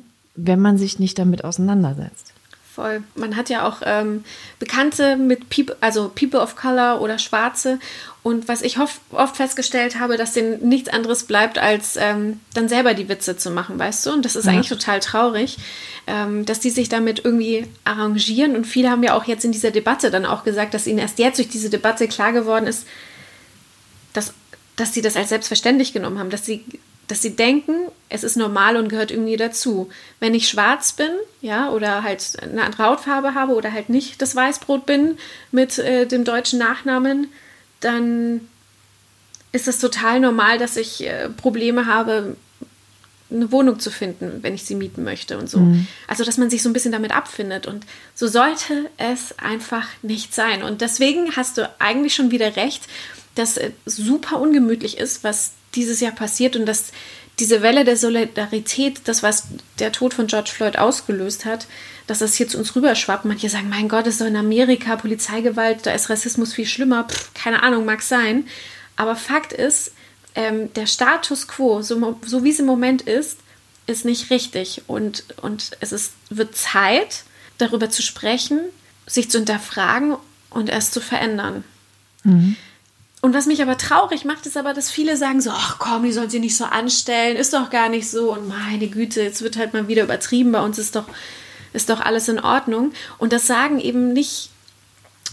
wenn 0.46 0.60
man 0.60 0.78
sich 0.78 0.98
nicht 0.98 1.18
damit 1.18 1.44
auseinandersetzt. 1.44 2.32
Voll. 2.72 3.02
Man 3.16 3.34
hat 3.34 3.50
ja 3.50 3.66
auch 3.66 3.82
ähm, 3.84 4.24
Bekannte 4.60 5.16
mit 5.16 5.50
People, 5.50 5.76
also 5.80 6.08
People 6.14 6.40
of 6.40 6.54
Color 6.54 7.00
oder 7.00 7.18
Schwarze. 7.18 7.80
Und 8.22 8.46
was 8.46 8.62
ich 8.62 8.78
oft, 8.78 9.00
oft 9.10 9.36
festgestellt 9.36 9.98
habe, 9.98 10.16
dass 10.16 10.34
denen 10.34 10.68
nichts 10.68 10.88
anderes 10.88 11.24
bleibt, 11.24 11.58
als 11.58 11.96
ähm, 11.96 12.38
dann 12.54 12.68
selber 12.68 12.94
die 12.94 13.08
Witze 13.08 13.36
zu 13.36 13.50
machen, 13.50 13.76
weißt 13.78 14.06
du? 14.06 14.12
Und 14.12 14.24
das 14.24 14.36
ist 14.36 14.44
ja. 14.44 14.52
eigentlich 14.52 14.68
total 14.68 15.00
traurig, 15.00 15.58
ähm, 16.06 16.46
dass 16.46 16.60
die 16.60 16.70
sich 16.70 16.88
damit 16.88 17.24
irgendwie 17.24 17.66
arrangieren. 17.82 18.54
Und 18.54 18.66
viele 18.66 18.88
haben 18.88 19.02
ja 19.02 19.14
auch 19.14 19.24
jetzt 19.24 19.44
in 19.44 19.52
dieser 19.52 19.72
Debatte 19.72 20.12
dann 20.12 20.24
auch 20.24 20.44
gesagt, 20.44 20.72
dass 20.72 20.86
ihnen 20.86 21.00
erst 21.00 21.18
jetzt 21.18 21.38
durch 21.38 21.48
diese 21.48 21.70
Debatte 21.70 22.06
klar 22.06 22.32
geworden 22.32 22.68
ist, 22.68 22.86
dass, 24.12 24.32
dass 24.76 24.94
sie 24.94 25.02
das 25.02 25.16
als 25.16 25.30
selbstverständlich 25.30 25.92
genommen 25.92 26.20
haben, 26.20 26.30
dass 26.30 26.46
sie, 26.46 26.64
dass 27.08 27.20
sie 27.20 27.34
denken, 27.34 27.74
es 28.10 28.24
ist 28.24 28.36
normal 28.36 28.76
und 28.76 28.88
gehört 28.88 29.10
irgendwie 29.10 29.36
dazu. 29.36 29.88
Wenn 30.18 30.34
ich 30.34 30.48
schwarz 30.48 30.92
bin, 30.92 31.10
ja, 31.40 31.70
oder 31.70 32.02
halt 32.02 32.36
eine 32.42 32.62
andere 32.62 32.84
Hautfarbe 32.84 33.34
habe 33.34 33.54
oder 33.54 33.72
halt 33.72 33.88
nicht 33.88 34.20
das 34.20 34.36
Weißbrot 34.36 34.84
bin 34.84 35.16
mit 35.52 35.78
äh, 35.78 36.06
dem 36.06 36.24
deutschen 36.24 36.58
Nachnamen, 36.58 37.28
dann 37.78 38.40
ist 39.52 39.68
es 39.68 39.78
total 39.78 40.20
normal, 40.20 40.58
dass 40.58 40.76
ich 40.76 41.06
äh, 41.06 41.28
Probleme 41.28 41.86
habe, 41.86 42.36
eine 43.32 43.52
Wohnung 43.52 43.78
zu 43.78 43.92
finden, 43.92 44.42
wenn 44.42 44.54
ich 44.54 44.64
sie 44.64 44.74
mieten 44.74 45.04
möchte 45.04 45.38
und 45.38 45.48
so. 45.48 45.60
Mhm. 45.60 45.86
Also, 46.08 46.24
dass 46.24 46.36
man 46.36 46.50
sich 46.50 46.62
so 46.62 46.68
ein 46.68 46.72
bisschen 46.72 46.92
damit 46.92 47.12
abfindet. 47.12 47.66
Und 47.66 47.86
so 48.14 48.26
sollte 48.26 48.90
es 48.98 49.38
einfach 49.38 49.86
nicht 50.02 50.34
sein. 50.34 50.64
Und 50.64 50.80
deswegen 50.80 51.36
hast 51.36 51.58
du 51.58 51.70
eigentlich 51.78 52.14
schon 52.14 52.32
wieder 52.32 52.56
recht, 52.56 52.82
dass 53.36 53.56
es 53.56 53.72
super 53.84 54.40
ungemütlich 54.40 54.98
ist, 54.98 55.22
was 55.22 55.52
dieses 55.76 56.00
Jahr 56.00 56.12
passiert 56.12 56.56
und 56.56 56.66
dass 56.66 56.90
diese 57.40 57.62
Welle 57.62 57.84
der 57.84 57.96
Solidarität, 57.96 59.00
das, 59.04 59.22
was 59.22 59.44
der 59.78 59.92
Tod 59.92 60.14
von 60.14 60.26
George 60.26 60.50
Floyd 60.52 60.78
ausgelöst 60.78 61.44
hat, 61.44 61.66
dass 62.06 62.18
das 62.18 62.34
hier 62.34 62.48
zu 62.48 62.58
uns 62.58 62.76
rüberschwappt. 62.76 63.24
Manche 63.24 63.48
sagen, 63.48 63.68
mein 63.68 63.88
Gott, 63.88 64.06
ist 64.06 64.20
doch 64.20 64.26
in 64.26 64.36
Amerika 64.36 64.96
Polizeigewalt, 64.96 65.86
da 65.86 65.92
ist 65.92 66.10
Rassismus 66.10 66.52
viel 66.52 66.66
schlimmer. 66.66 67.04
Pff, 67.04 67.32
keine 67.34 67.62
Ahnung, 67.62 67.84
mag 67.84 68.02
sein. 68.02 68.46
Aber 68.96 69.16
Fakt 69.16 69.52
ist, 69.52 69.92
ähm, 70.34 70.72
der 70.74 70.86
Status 70.86 71.48
quo, 71.48 71.82
so, 71.82 72.18
so 72.24 72.44
wie 72.44 72.50
es 72.50 72.60
im 72.60 72.66
Moment 72.66 73.02
ist, 73.02 73.38
ist 73.86 74.04
nicht 74.04 74.30
richtig. 74.30 74.82
Und, 74.86 75.24
und 75.40 75.72
es 75.80 75.92
ist, 75.92 76.12
wird 76.28 76.56
Zeit, 76.56 77.24
darüber 77.58 77.90
zu 77.90 78.02
sprechen, 78.02 78.60
sich 79.06 79.30
zu 79.30 79.38
hinterfragen 79.38 80.16
und 80.50 80.68
es 80.68 80.90
zu 80.90 81.00
verändern. 81.00 81.64
Mhm. 82.24 82.56
Und 83.20 83.34
was 83.34 83.46
mich 83.46 83.60
aber 83.60 83.76
traurig 83.76 84.24
macht, 84.24 84.46
ist 84.46 84.56
aber, 84.56 84.72
dass 84.72 84.90
viele 84.90 85.16
sagen 85.16 85.40
so, 85.42 85.50
ach 85.50 85.78
komm, 85.78 86.04
die 86.04 86.12
sollen 86.12 86.30
sie 86.30 86.40
nicht 86.40 86.56
so 86.56 86.64
anstellen, 86.64 87.36
ist 87.36 87.52
doch 87.52 87.68
gar 87.68 87.90
nicht 87.90 88.10
so 88.10 88.32
und 88.32 88.48
meine 88.48 88.88
Güte, 88.88 89.22
jetzt 89.22 89.42
wird 89.42 89.58
halt 89.58 89.74
mal 89.74 89.88
wieder 89.88 90.04
übertrieben, 90.04 90.52
bei 90.52 90.62
uns 90.62 90.78
ist 90.78 90.96
doch, 90.96 91.04
ist 91.74 91.90
doch 91.90 92.00
alles 92.00 92.28
in 92.28 92.40
Ordnung. 92.40 92.92
Und 93.18 93.34
das 93.34 93.46
sagen 93.46 93.78
eben 93.78 94.14
nicht 94.14 94.50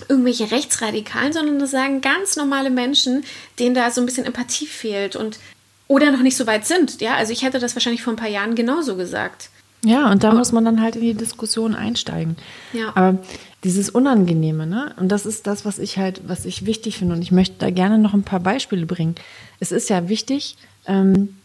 irgendwelche 0.09 0.51
Rechtsradikalen, 0.51 1.31
sondern 1.33 1.59
das 1.59 1.71
sagen 1.71 2.01
ganz 2.01 2.35
normale 2.35 2.69
Menschen, 2.69 3.23
denen 3.57 3.73
da 3.73 3.89
so 3.89 4.01
ein 4.01 4.05
bisschen 4.05 4.25
Empathie 4.25 4.67
fehlt 4.67 5.15
und 5.15 5.39
oder 5.87 6.11
noch 6.11 6.21
nicht 6.21 6.35
so 6.35 6.45
weit 6.45 6.67
sind. 6.67 6.99
Ja, 6.99 7.15
also 7.15 7.31
ich 7.31 7.43
hätte 7.43 7.59
das 7.59 7.75
wahrscheinlich 7.75 8.03
vor 8.03 8.13
ein 8.13 8.17
paar 8.17 8.27
Jahren 8.27 8.55
genauso 8.55 8.97
gesagt. 8.97 9.49
Ja, 9.87 10.11
und 10.11 10.23
da 10.23 10.33
muss 10.33 10.51
man 10.51 10.65
dann 10.65 10.81
halt 10.81 10.95
in 10.95 11.01
die 11.01 11.13
Diskussion 11.13 11.75
einsteigen. 11.75 12.35
Ja. 12.73 12.91
Aber 12.95 13.19
dieses 13.63 13.89
Unangenehme, 13.89 14.67
ne? 14.67 14.93
Und 14.99 15.09
das 15.09 15.25
ist 15.25 15.47
das, 15.47 15.65
was 15.65 15.79
ich 15.79 15.97
halt, 15.97 16.21
was 16.27 16.45
ich 16.45 16.65
wichtig 16.65 16.97
finde. 16.97 17.15
Und 17.15 17.21
ich 17.21 17.31
möchte 17.31 17.55
da 17.59 17.69
gerne 17.69 17.97
noch 17.97 18.13
ein 18.13 18.23
paar 18.23 18.39
Beispiele 18.39 18.85
bringen. 18.85 19.15
Es 19.59 19.71
ist 19.71 19.89
ja 19.89 20.09
wichtig, 20.09 20.57
ähm, 20.85 21.37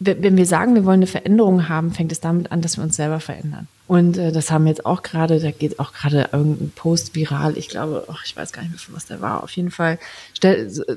wenn 0.00 0.36
wir 0.36 0.46
sagen, 0.46 0.76
wir 0.76 0.84
wollen 0.84 1.00
eine 1.00 1.08
Veränderung 1.08 1.68
haben, 1.68 1.90
fängt 1.90 2.12
es 2.12 2.20
damit 2.20 2.52
an, 2.52 2.62
dass 2.62 2.76
wir 2.76 2.84
uns 2.84 2.94
selber 2.94 3.18
verändern. 3.18 3.66
Und 3.88 4.16
äh, 4.16 4.30
das 4.30 4.52
haben 4.52 4.68
jetzt 4.68 4.86
auch 4.86 5.02
gerade, 5.02 5.40
da 5.40 5.50
geht 5.50 5.80
auch 5.80 5.92
gerade 5.92 6.28
irgendein 6.32 6.70
Post 6.70 7.16
viral. 7.16 7.58
Ich 7.58 7.68
glaube, 7.68 8.04
ach, 8.08 8.22
ich 8.24 8.36
weiß 8.36 8.52
gar 8.52 8.62
nicht 8.62 8.70
mehr, 8.70 8.96
was 8.96 9.06
der 9.06 9.20
war. 9.20 9.42
Auf 9.42 9.50
jeden 9.52 9.72
Fall 9.72 9.98
stell, 10.34 10.68
äh, 10.86 10.96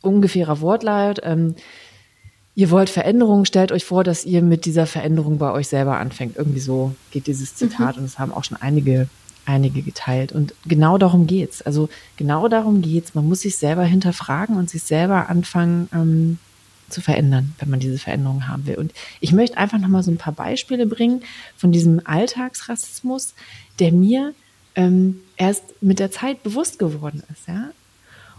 ungefährer 0.00 0.60
Wortlaut. 0.60 1.20
Ähm, 1.24 1.56
ihr 2.56 2.70
wollt 2.70 2.90
Veränderungen, 2.90 3.46
stellt 3.46 3.70
euch 3.70 3.84
vor, 3.84 4.02
dass 4.02 4.24
ihr 4.24 4.42
mit 4.42 4.64
dieser 4.64 4.86
Veränderung 4.86 5.38
bei 5.38 5.52
euch 5.52 5.68
selber 5.68 5.98
anfängt. 5.98 6.36
Irgendwie 6.36 6.58
so 6.58 6.96
geht 7.12 7.28
dieses 7.28 7.54
Zitat 7.54 7.96
mhm. 7.96 8.02
und 8.02 8.04
es 8.06 8.18
haben 8.18 8.32
auch 8.32 8.42
schon 8.42 8.56
einige 8.56 9.08
einige 9.44 9.82
geteilt. 9.82 10.32
Und 10.32 10.54
genau 10.66 10.98
darum 10.98 11.28
geht's. 11.28 11.62
Also 11.62 11.88
genau 12.16 12.48
darum 12.48 12.82
geht's. 12.82 13.14
Man 13.14 13.28
muss 13.28 13.42
sich 13.42 13.56
selber 13.56 13.84
hinterfragen 13.84 14.56
und 14.56 14.68
sich 14.68 14.82
selber 14.82 15.28
anfangen, 15.28 15.88
ähm, 15.92 16.38
zu 16.88 17.00
verändern, 17.00 17.54
wenn 17.58 17.70
man 17.70 17.80
diese 17.80 17.98
Veränderung 17.98 18.48
haben 18.48 18.66
will. 18.66 18.76
Und 18.76 18.92
ich 19.20 19.32
möchte 19.32 19.56
einfach 19.56 19.78
noch 19.78 19.88
mal 19.88 20.02
so 20.02 20.10
ein 20.10 20.18
paar 20.18 20.32
Beispiele 20.32 20.86
bringen 20.86 21.22
von 21.56 21.72
diesem 21.72 22.00
Alltagsrassismus, 22.04 23.34
der 23.78 23.92
mir 23.92 24.34
ähm, 24.76 25.20
erst 25.36 25.62
mit 25.80 25.98
der 25.98 26.10
Zeit 26.10 26.42
bewusst 26.42 26.78
geworden 26.78 27.22
ist. 27.32 27.48
Ja? 27.48 27.70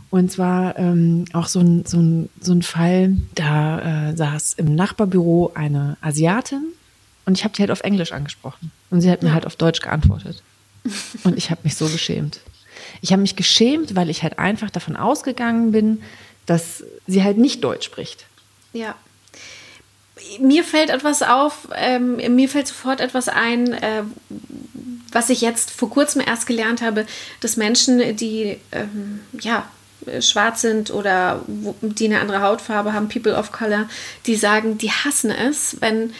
Und 0.09 0.31
zwar 0.31 0.77
ähm, 0.79 1.25
auch 1.33 1.47
so 1.47 1.59
ein, 1.59 1.85
so, 1.85 1.97
ein, 1.97 2.29
so 2.39 2.53
ein 2.53 2.61
Fall, 2.61 3.17
da 3.35 4.09
äh, 4.09 4.15
saß 4.15 4.53
im 4.53 4.73
Nachbarbüro 4.73 5.51
eine 5.53 5.97
Asiatin 6.01 6.65
und 7.25 7.37
ich 7.37 7.43
habe 7.43 7.53
die 7.53 7.61
halt 7.61 7.71
auf 7.71 7.81
Englisch 7.81 8.13
angesprochen. 8.13 8.71
Und 8.89 9.01
sie 9.01 9.11
hat 9.11 9.21
mir 9.21 9.33
halt 9.33 9.45
auf 9.45 9.57
Deutsch 9.57 9.81
geantwortet. 9.81 10.43
Und 11.23 11.37
ich 11.37 11.51
habe 11.51 11.61
mich 11.63 11.75
so 11.75 11.87
geschämt. 11.89 12.39
Ich 13.01 13.11
habe 13.11 13.21
mich 13.21 13.35
geschämt, 13.35 13.95
weil 13.95 14.09
ich 14.09 14.23
halt 14.23 14.39
einfach 14.39 14.69
davon 14.69 14.95
ausgegangen 14.95 15.71
bin, 15.71 16.01
dass 16.45 16.83
sie 17.05 17.23
halt 17.23 17.37
nicht 17.37 17.63
Deutsch 17.63 17.85
spricht. 17.85 18.25
Ja. 18.71 18.95
Mir 20.39 20.63
fällt 20.63 20.89
etwas 20.89 21.21
auf, 21.21 21.67
ähm, 21.75 22.15
mir 22.35 22.47
fällt 22.47 22.67
sofort 22.67 23.01
etwas 23.01 23.27
ein, 23.27 23.73
äh, 23.73 24.03
was 25.11 25.29
ich 25.29 25.41
jetzt 25.41 25.69
vor 25.69 25.89
kurzem 25.89 26.21
erst 26.25 26.47
gelernt 26.47 26.81
habe, 26.81 27.05
dass 27.41 27.57
Menschen, 27.57 28.15
die 28.15 28.57
ähm, 28.71 29.19
ja, 29.39 29.67
schwarz 30.21 30.61
sind 30.61 30.91
oder 30.91 31.41
die 31.81 32.05
eine 32.05 32.19
andere 32.19 32.41
Hautfarbe 32.41 32.93
haben, 32.93 33.09
People 33.09 33.35
of 33.35 33.51
Color, 33.51 33.89
die 34.25 34.35
sagen, 34.35 34.77
die 34.77 34.91
hassen 34.91 35.31
es, 35.31 35.77
wenn 35.81 36.13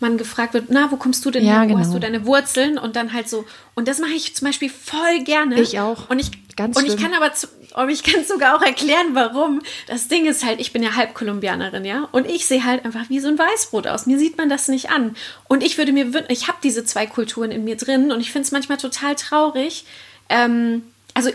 man 0.00 0.18
gefragt 0.18 0.54
wird, 0.54 0.66
na, 0.68 0.90
wo 0.90 0.96
kommst 0.96 1.24
du 1.24 1.30
denn 1.30 1.44
ja, 1.44 1.52
her? 1.52 1.62
Wo 1.62 1.66
genau. 1.68 1.78
hast 1.80 1.94
du 1.94 1.98
deine 1.98 2.26
Wurzeln? 2.26 2.78
Und 2.78 2.96
dann 2.96 3.12
halt 3.12 3.28
so, 3.28 3.44
und 3.74 3.88
das 3.88 3.98
mache 3.98 4.12
ich 4.12 4.34
zum 4.34 4.46
Beispiel 4.46 4.68
voll 4.68 5.24
gerne. 5.24 5.60
Ich 5.60 5.80
auch. 5.80 6.10
Und 6.10 6.18
ich, 6.18 6.30
Ganz 6.56 6.76
und 6.76 6.86
ich 6.86 6.96
kann 6.96 7.14
aber 7.14 7.32
zu, 7.32 7.48
und 7.74 7.88
ich 7.88 8.04
kann 8.04 8.24
sogar 8.24 8.56
auch 8.56 8.62
erklären, 8.62 9.14
warum. 9.14 9.60
Das 9.88 10.06
Ding 10.08 10.26
ist 10.26 10.44
halt, 10.44 10.60
ich 10.60 10.72
bin 10.72 10.82
ja 10.82 10.94
halb 10.94 11.14
Kolumbianerin, 11.14 11.84
ja, 11.84 12.08
und 12.12 12.30
ich 12.30 12.46
sehe 12.46 12.64
halt 12.64 12.84
einfach 12.84 13.08
wie 13.08 13.18
so 13.18 13.28
ein 13.28 13.38
Weißbrot 13.38 13.88
aus. 13.88 14.06
Mir 14.06 14.18
sieht 14.18 14.38
man 14.38 14.48
das 14.48 14.68
nicht 14.68 14.90
an. 14.90 15.16
Und 15.48 15.62
ich 15.64 15.78
würde 15.78 15.92
mir 15.92 16.12
wünschen, 16.12 16.30
ich 16.30 16.46
habe 16.46 16.58
diese 16.62 16.84
zwei 16.84 17.06
Kulturen 17.06 17.50
in 17.50 17.64
mir 17.64 17.76
drin 17.76 18.12
und 18.12 18.20
ich 18.20 18.30
finde 18.30 18.46
es 18.46 18.52
manchmal 18.52 18.78
total 18.78 19.16
traurig. 19.16 19.84
Ähm, 20.28 20.82
also 21.14 21.30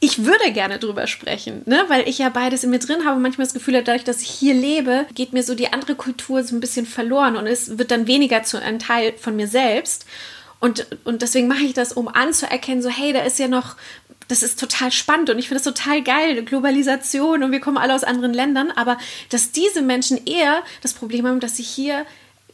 ich 0.00 0.24
würde 0.24 0.52
gerne 0.52 0.78
drüber 0.78 1.06
sprechen, 1.06 1.62
ne? 1.66 1.84
weil 1.88 2.08
ich 2.08 2.18
ja 2.18 2.28
beides 2.28 2.64
in 2.64 2.70
mir 2.70 2.78
drin 2.78 3.04
habe. 3.04 3.20
Manchmal 3.20 3.46
das 3.46 3.54
Gefühl, 3.54 3.74
dadurch, 3.74 4.04
dass 4.04 4.20
ich 4.22 4.28
hier 4.28 4.54
lebe, 4.54 5.06
geht 5.14 5.32
mir 5.32 5.42
so 5.42 5.54
die 5.54 5.72
andere 5.72 5.94
Kultur 5.94 6.42
so 6.42 6.56
ein 6.56 6.60
bisschen 6.60 6.86
verloren 6.86 7.36
und 7.36 7.46
es 7.46 7.78
wird 7.78 7.90
dann 7.90 8.06
weniger 8.06 8.42
zu 8.42 8.60
einem 8.60 8.78
Teil 8.78 9.14
von 9.18 9.36
mir 9.36 9.48
selbst. 9.48 10.06
Und, 10.58 10.86
und 11.04 11.22
deswegen 11.22 11.48
mache 11.48 11.64
ich 11.64 11.72
das, 11.72 11.92
um 11.92 12.08
anzuerkennen, 12.08 12.82
so, 12.82 12.90
hey, 12.90 13.12
da 13.12 13.22
ist 13.22 13.38
ja 13.38 13.48
noch, 13.48 13.76
das 14.28 14.42
ist 14.42 14.60
total 14.60 14.92
spannend 14.92 15.30
und 15.30 15.38
ich 15.38 15.48
finde 15.48 15.62
das 15.62 15.74
total 15.74 16.02
geil, 16.02 16.42
Globalisation 16.44 17.42
und 17.42 17.52
wir 17.52 17.60
kommen 17.60 17.78
alle 17.78 17.94
aus 17.94 18.04
anderen 18.04 18.34
Ländern, 18.34 18.70
aber 18.70 18.98
dass 19.30 19.52
diese 19.52 19.82
Menschen 19.82 20.24
eher 20.26 20.62
das 20.82 20.92
Problem 20.92 21.26
haben, 21.26 21.40
dass 21.40 21.56
sie 21.56 21.62
hier 21.62 22.04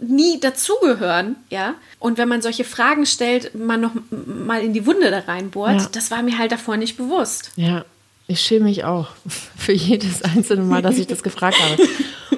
nie 0.00 0.40
dazugehören, 0.40 1.36
ja. 1.50 1.74
Und 1.98 2.18
wenn 2.18 2.28
man 2.28 2.42
solche 2.42 2.64
Fragen 2.64 3.06
stellt, 3.06 3.54
man 3.54 3.80
noch 3.80 3.92
mal 4.10 4.62
in 4.62 4.72
die 4.72 4.86
Wunde 4.86 5.10
da 5.10 5.20
reinbohrt, 5.20 5.80
ja. 5.80 5.88
das 5.92 6.10
war 6.10 6.22
mir 6.22 6.38
halt 6.38 6.52
davor 6.52 6.76
nicht 6.76 6.96
bewusst. 6.96 7.50
Ja, 7.56 7.84
ich 8.26 8.40
schäme 8.40 8.66
mich 8.66 8.84
auch 8.84 9.08
für 9.56 9.72
jedes 9.72 10.22
einzelne 10.22 10.62
Mal, 10.62 10.82
dass 10.82 10.98
ich 10.98 11.06
das 11.06 11.22
gefragt 11.22 11.58
habe. 11.60 11.88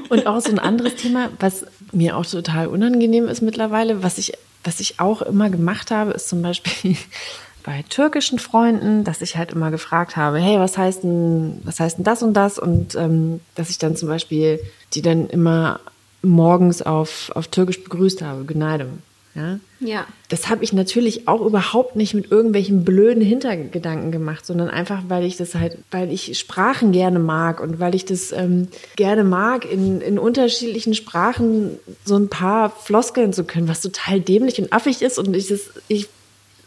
Und 0.08 0.26
auch 0.26 0.40
so 0.40 0.50
ein 0.50 0.58
anderes 0.58 0.96
Thema, 0.96 1.30
was 1.38 1.66
mir 1.92 2.16
auch 2.16 2.26
total 2.26 2.68
unangenehm 2.68 3.28
ist 3.28 3.42
mittlerweile, 3.42 4.02
was 4.02 4.18
ich, 4.18 4.32
was 4.64 4.80
ich 4.80 5.00
auch 5.00 5.22
immer 5.22 5.50
gemacht 5.50 5.90
habe, 5.90 6.12
ist 6.12 6.28
zum 6.28 6.42
Beispiel 6.42 6.96
bei 7.64 7.84
türkischen 7.88 8.38
Freunden, 8.38 9.04
dass 9.04 9.20
ich 9.20 9.36
halt 9.36 9.52
immer 9.52 9.70
gefragt 9.70 10.16
habe, 10.16 10.38
hey, 10.38 10.58
was 10.58 10.78
heißt 10.78 11.02
denn, 11.02 11.60
was 11.64 11.80
heißt 11.80 11.98
denn 11.98 12.04
das 12.04 12.22
und 12.22 12.34
das? 12.34 12.58
Und 12.58 12.94
ähm, 12.94 13.40
dass 13.54 13.68
ich 13.70 13.78
dann 13.78 13.96
zum 13.96 14.08
Beispiel 14.08 14.60
die 14.94 15.02
dann 15.02 15.28
immer 15.28 15.80
morgens 16.22 16.82
auf, 16.82 17.30
auf 17.34 17.48
Türkisch 17.48 17.82
begrüßt 17.82 18.22
habe, 18.22 18.44
Gneidem. 18.44 19.02
Ja? 19.34 19.60
ja. 19.80 20.06
Das 20.28 20.48
habe 20.48 20.64
ich 20.64 20.72
natürlich 20.72 21.28
auch 21.28 21.40
überhaupt 21.40 21.94
nicht 21.96 22.14
mit 22.14 22.30
irgendwelchen 22.30 22.84
blöden 22.84 23.22
Hintergedanken 23.22 24.10
gemacht, 24.10 24.44
sondern 24.44 24.68
einfach, 24.68 25.02
weil 25.08 25.24
ich 25.24 25.36
das 25.36 25.54
halt, 25.54 25.78
weil 25.90 26.10
ich 26.10 26.38
Sprachen 26.38 26.92
gerne 26.92 27.18
mag 27.18 27.60
und 27.60 27.78
weil 27.78 27.94
ich 27.94 28.04
das 28.04 28.32
ähm, 28.32 28.68
gerne 28.96 29.22
mag, 29.22 29.70
in, 29.70 30.00
in 30.00 30.18
unterschiedlichen 30.18 30.94
Sprachen 30.94 31.78
so 32.04 32.16
ein 32.16 32.28
paar 32.28 32.70
Floskeln 32.70 33.32
zu 33.32 33.44
können, 33.44 33.68
was 33.68 33.80
total 33.80 34.20
dämlich 34.20 34.60
und 34.60 34.72
affig 34.72 35.02
ist 35.02 35.18
und 35.18 35.34
ich 35.36 35.48
das, 35.48 35.70
ich, 35.86 36.08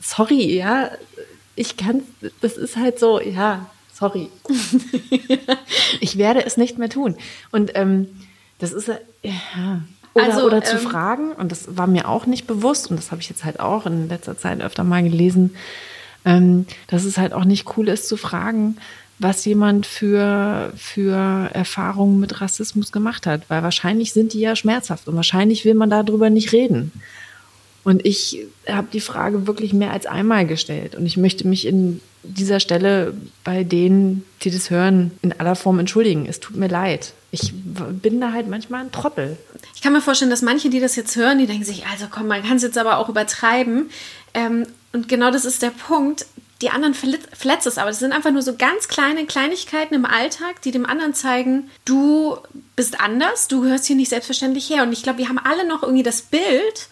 sorry, 0.01 0.55
ja, 0.55 0.91
ich 1.55 1.75
kann, 1.75 2.03
das 2.39 2.55
ist 2.58 2.77
halt 2.77 3.00
so, 3.00 3.20
ja, 3.20 3.70
sorry. 3.93 4.29
ich 6.00 6.17
werde 6.17 6.46
es 6.46 6.55
nicht 6.55 6.77
mehr 6.77 6.89
tun. 6.89 7.15
Und 7.51 7.72
ähm, 7.75 8.08
das 8.61 8.71
ist 8.71 8.87
ja. 8.87 9.81
Oder, 10.13 10.25
also, 10.25 10.45
oder 10.45 10.61
zu 10.63 10.75
ähm, 10.75 10.81
fragen, 10.81 11.31
und 11.33 11.51
das 11.51 11.77
war 11.77 11.87
mir 11.87 12.07
auch 12.07 12.25
nicht 12.25 12.45
bewusst, 12.45 12.89
und 12.89 12.97
das 12.97 13.11
habe 13.11 13.21
ich 13.21 13.29
jetzt 13.29 13.45
halt 13.45 13.59
auch 13.59 13.85
in 13.85 14.09
letzter 14.09 14.37
Zeit 14.37 14.61
öfter 14.61 14.83
mal 14.83 15.03
gelesen, 15.03 15.55
ähm, 16.25 16.65
dass 16.87 17.05
es 17.05 17.17
halt 17.17 17.33
auch 17.33 17.45
nicht 17.45 17.77
cool 17.77 17.87
ist 17.87 18.07
zu 18.07 18.17
fragen, 18.17 18.77
was 19.19 19.45
jemand 19.45 19.85
für, 19.85 20.73
für 20.75 21.49
Erfahrungen 21.53 22.19
mit 22.19 22.41
Rassismus 22.41 22.91
gemacht 22.91 23.27
hat. 23.27 23.43
Weil 23.49 23.61
wahrscheinlich 23.61 24.13
sind 24.13 24.33
die 24.33 24.39
ja 24.39 24.55
schmerzhaft 24.55 25.07
und 25.07 25.15
wahrscheinlich 25.15 25.63
will 25.63 25.75
man 25.75 25.91
darüber 25.91 26.29
nicht 26.29 26.51
reden. 26.51 26.91
Und 27.83 28.05
ich 28.05 28.45
habe 28.67 28.87
die 28.91 28.99
Frage 28.99 29.47
wirklich 29.47 29.73
mehr 29.73 29.91
als 29.91 30.07
einmal 30.07 30.45
gestellt. 30.45 30.95
Und 30.95 31.05
ich 31.05 31.17
möchte 31.17 31.47
mich 31.47 31.65
in 31.67 32.01
dieser 32.23 32.59
Stelle 32.59 33.13
bei 33.43 33.63
denen, 33.63 34.23
die 34.41 34.51
das 34.51 34.69
hören, 34.69 35.11
in 35.21 35.33
aller 35.39 35.55
Form 35.55 35.79
entschuldigen. 35.79 36.25
Es 36.27 36.39
tut 36.39 36.55
mir 36.55 36.67
leid. 36.67 37.13
Ich 37.31 37.53
bin 37.53 38.19
da 38.19 38.33
halt 38.33 38.47
manchmal 38.47 38.81
ein 38.81 38.91
Trottel. 38.91 39.38
Ich 39.73 39.81
kann 39.81 39.93
mir 39.93 40.01
vorstellen, 40.01 40.31
dass 40.31 40.41
manche, 40.41 40.69
die 40.69 40.81
das 40.81 40.95
jetzt 40.95 41.15
hören, 41.15 41.38
die 41.38 41.47
denken 41.47 41.63
sich, 41.63 41.85
also 41.88 42.07
komm, 42.09 42.27
man 42.27 42.43
kann 42.43 42.57
es 42.57 42.63
jetzt 42.63 42.77
aber 42.77 42.97
auch 42.97 43.07
übertreiben. 43.07 43.89
Ähm, 44.33 44.67
und 44.91 45.07
genau 45.07 45.31
das 45.31 45.45
ist 45.45 45.61
der 45.61 45.69
Punkt. 45.69 46.25
Die 46.61 46.69
anderen 46.69 46.93
verletzt 46.93 47.65
es 47.65 47.77
aber. 47.77 47.89
Das 47.89 48.00
sind 48.00 48.11
einfach 48.11 48.31
nur 48.31 48.43
so 48.43 48.55
ganz 48.55 48.88
kleine 48.88 49.25
Kleinigkeiten 49.25 49.95
im 49.95 50.05
Alltag, 50.05 50.61
die 50.61 50.71
dem 50.71 50.85
anderen 50.85 51.13
zeigen, 51.13 51.71
du 51.85 52.38
bist 52.75 53.00
anders, 53.00 53.47
du 53.47 53.61
gehörst 53.61 53.85
hier 53.85 53.95
nicht 53.95 54.09
selbstverständlich 54.09 54.69
her. 54.69 54.83
Und 54.83 54.91
ich 54.91 55.01
glaube, 55.01 55.19
wir 55.19 55.29
haben 55.29 55.39
alle 55.39 55.67
noch 55.67 55.81
irgendwie 55.81 56.03
das 56.03 56.21
Bild, 56.21 56.89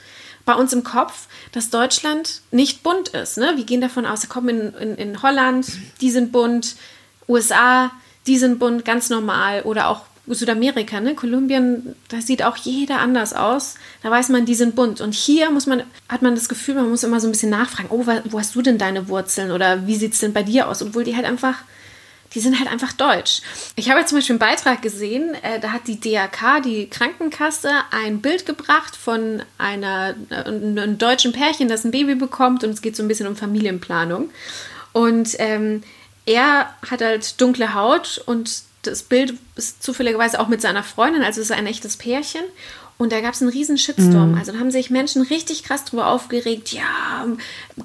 bei 0.50 0.56
uns 0.56 0.74
im 0.74 0.84
Kopf, 0.84 1.28
dass 1.52 1.70
Deutschland 1.70 2.42
nicht 2.50 2.82
bunt 2.82 3.10
ist. 3.10 3.38
Ne? 3.38 3.54
Wir 3.56 3.66
gehen 3.66 3.82
davon 3.82 4.08
aus, 4.08 4.28
kommen 4.30 4.50
in, 4.50 4.74
in, 4.74 4.96
in 4.96 5.22
Holland, 5.22 5.68
die 6.02 6.10
sind 6.10 6.32
bunt, 6.32 6.76
USA, 7.28 7.92
die 8.26 8.40
sind 8.40 8.58
bunt, 8.58 8.84
ganz 8.84 9.12
normal. 9.12 9.62
Oder 9.62 9.90
auch 9.90 10.02
Südamerika, 10.36 11.00
ne? 11.00 11.16
Kolumbien, 11.16 11.96
da 12.10 12.22
sieht 12.22 12.44
auch 12.44 12.58
jeder 12.58 13.00
anders 13.00 13.34
aus. 13.34 13.76
Da 14.04 14.12
weiß 14.12 14.30
man, 14.30 14.46
die 14.46 14.56
sind 14.56 14.76
bunt. 14.76 15.02
Und 15.02 15.14
hier 15.14 15.50
muss 15.50 15.66
man, 15.66 15.84
hat 16.08 16.22
man 16.22 16.36
das 16.36 16.50
Gefühl, 16.50 16.76
man 16.76 16.90
muss 16.90 17.04
immer 17.04 17.20
so 17.20 17.28
ein 17.28 17.32
bisschen 17.32 17.50
nachfragen, 17.50 17.90
oh, 17.90 18.06
wo 18.06 18.40
hast 18.40 18.56
du 18.56 18.62
denn 18.62 18.78
deine 18.78 19.08
Wurzeln? 19.08 19.52
Oder 19.52 19.88
wie 19.88 19.96
sieht 19.96 20.14
es 20.14 20.20
denn 20.20 20.34
bei 20.34 20.44
dir 20.44 20.68
aus? 20.68 20.82
Obwohl 20.82 21.04
die 21.04 21.16
halt 21.16 21.26
einfach 21.26 21.64
die 22.34 22.40
sind 22.40 22.60
halt 22.60 22.72
einfach 22.72 22.94
deutsch. 22.94 23.42
Ich 23.76 23.90
habe 23.90 24.00
jetzt 24.00 24.10
zum 24.10 24.18
Beispiel 24.18 24.34
einen 24.34 24.40
Beitrag 24.40 24.82
gesehen, 24.82 25.34
äh, 25.42 25.60
da 25.60 25.72
hat 25.72 25.88
die 25.88 26.00
DAK, 26.00 26.62
die 26.64 26.90
Krankenkasse, 26.90 27.72
ein 27.92 28.22
Bild 28.22 28.46
gebracht 28.46 28.96
von 28.96 29.42
einer, 29.58 30.16
äh, 30.30 30.36
einem 30.36 30.98
deutschen 30.98 31.32
Pärchen, 31.32 31.68
das 31.68 31.86
ein 31.86 31.92
Baby 31.92 32.16
bekommt 32.16 32.64
und 32.64 32.70
es 32.72 32.82
geht 32.82 32.96
so 32.96 33.04
ein 33.04 33.08
bisschen 33.08 33.28
um 33.28 33.36
Familienplanung. 33.36 34.30
Und 34.94 35.36
ähm, 35.40 35.84
er 36.26 36.74
hat 36.90 37.02
halt 37.02 37.42
dunkle 37.42 37.74
Haut 37.74 38.22
und 38.26 38.64
das 38.84 39.04
Bild 39.04 39.34
ist 39.56 39.84
zufälligerweise 39.84 40.40
auch 40.40 40.48
mit 40.48 40.62
seiner 40.62 40.84
Freundin, 40.84 41.24
also 41.24 41.42
es 41.42 41.50
ist 41.50 41.56
ein 41.56 41.68
echtes 41.68 41.98
Pärchen. 41.98 42.44
Und 43.00 43.14
da 43.14 43.22
gab 43.22 43.34
es 43.34 43.42
einen 43.42 43.50
riesen 43.50 43.78
Shitstorm. 43.78 44.34
Mhm. 44.34 44.38
Also 44.38 44.52
da 44.52 44.60
haben 44.60 44.72
sich 44.72 44.90
Menschen 44.90 45.22
richtig 45.22 45.64
krass 45.64 45.86
drüber 45.86 46.08
aufgeregt, 46.08 46.74
ja, 46.74 47.26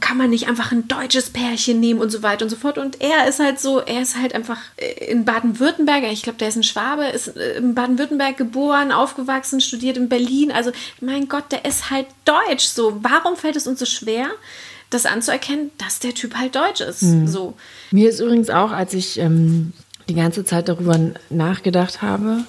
kann 0.00 0.16
man 0.16 0.28
nicht 0.28 0.48
einfach 0.48 0.72
ein 0.72 0.88
deutsches 0.88 1.30
Pärchen 1.30 1.78
nehmen 1.78 2.00
und 2.00 2.10
so 2.10 2.24
weiter 2.24 2.44
und 2.44 2.50
so 2.50 2.56
fort. 2.56 2.78
Und 2.78 3.00
er 3.00 3.28
ist 3.28 3.38
halt 3.38 3.60
so, 3.60 3.78
er 3.78 4.02
ist 4.02 4.20
halt 4.20 4.34
einfach 4.34 4.58
in 5.06 5.24
Baden-Württemberg, 5.24 6.02
ich 6.10 6.24
glaube, 6.24 6.38
der 6.38 6.48
ist 6.48 6.56
ein 6.56 6.64
Schwabe, 6.64 7.04
ist 7.04 7.28
in 7.28 7.76
Baden-Württemberg 7.76 8.36
geboren, 8.36 8.90
aufgewachsen, 8.90 9.60
studiert 9.60 9.96
in 9.96 10.08
Berlin. 10.08 10.50
Also 10.50 10.72
mein 11.00 11.28
Gott, 11.28 11.52
der 11.52 11.64
ist 11.64 11.90
halt 11.90 12.06
deutsch. 12.24 12.64
So, 12.64 12.98
warum 13.02 13.36
fällt 13.36 13.54
es 13.54 13.68
uns 13.68 13.78
so 13.78 13.86
schwer? 13.86 14.30
das 14.90 15.06
anzuerkennen, 15.06 15.72
dass 15.78 15.98
der 15.98 16.14
Typ 16.14 16.36
halt 16.36 16.54
deutsch 16.54 16.80
ist. 16.80 17.02
Mhm. 17.02 17.26
So. 17.26 17.54
Mir 17.90 18.08
ist 18.08 18.20
übrigens 18.20 18.48
auch, 18.48 18.70
als 18.70 18.94
ich 18.94 19.18
ähm, 19.18 19.72
die 20.08 20.14
ganze 20.14 20.44
Zeit 20.44 20.68
darüber 20.68 20.98
nachgedacht 21.30 22.02
habe 22.02 22.44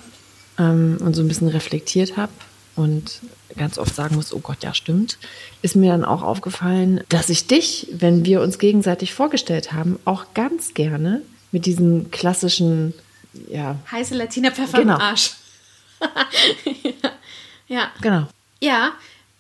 ähm, 0.58 0.98
und 1.00 1.14
so 1.14 1.22
ein 1.22 1.28
bisschen 1.28 1.48
reflektiert 1.48 2.18
habe, 2.18 2.32
und 2.76 3.22
ganz 3.58 3.78
oft 3.78 3.96
sagen 3.96 4.16
muss, 4.16 4.34
oh 4.34 4.40
Gott, 4.40 4.64
ja, 4.64 4.74
stimmt, 4.74 5.18
ist 5.62 5.76
mir 5.76 5.92
dann 5.92 6.04
auch 6.04 6.22
aufgefallen, 6.22 7.02
dass 7.10 7.30
ich 7.30 7.48
dich, 7.48 7.88
wenn 7.92 8.26
wir 8.26 8.42
uns 8.42 8.60
gegenseitig 8.60 9.14
vorgestellt 9.14 9.72
haben, 9.72 10.00
auch 10.06 10.26
ganz 10.34 10.74
gerne 10.74 11.22
mit 11.52 11.66
diesen 11.66 12.12
klassischen, 12.12 12.94
ja. 13.48 13.78
Heiße 13.92 14.14
Latina 14.16 14.52
Pfeffer 14.52 14.80
genau. 14.80 14.96
im 14.96 15.02
Arsch. 15.02 15.36
ja. 16.84 17.12
ja. 17.68 17.92
Genau. 18.02 18.28
Ja, 18.62 18.92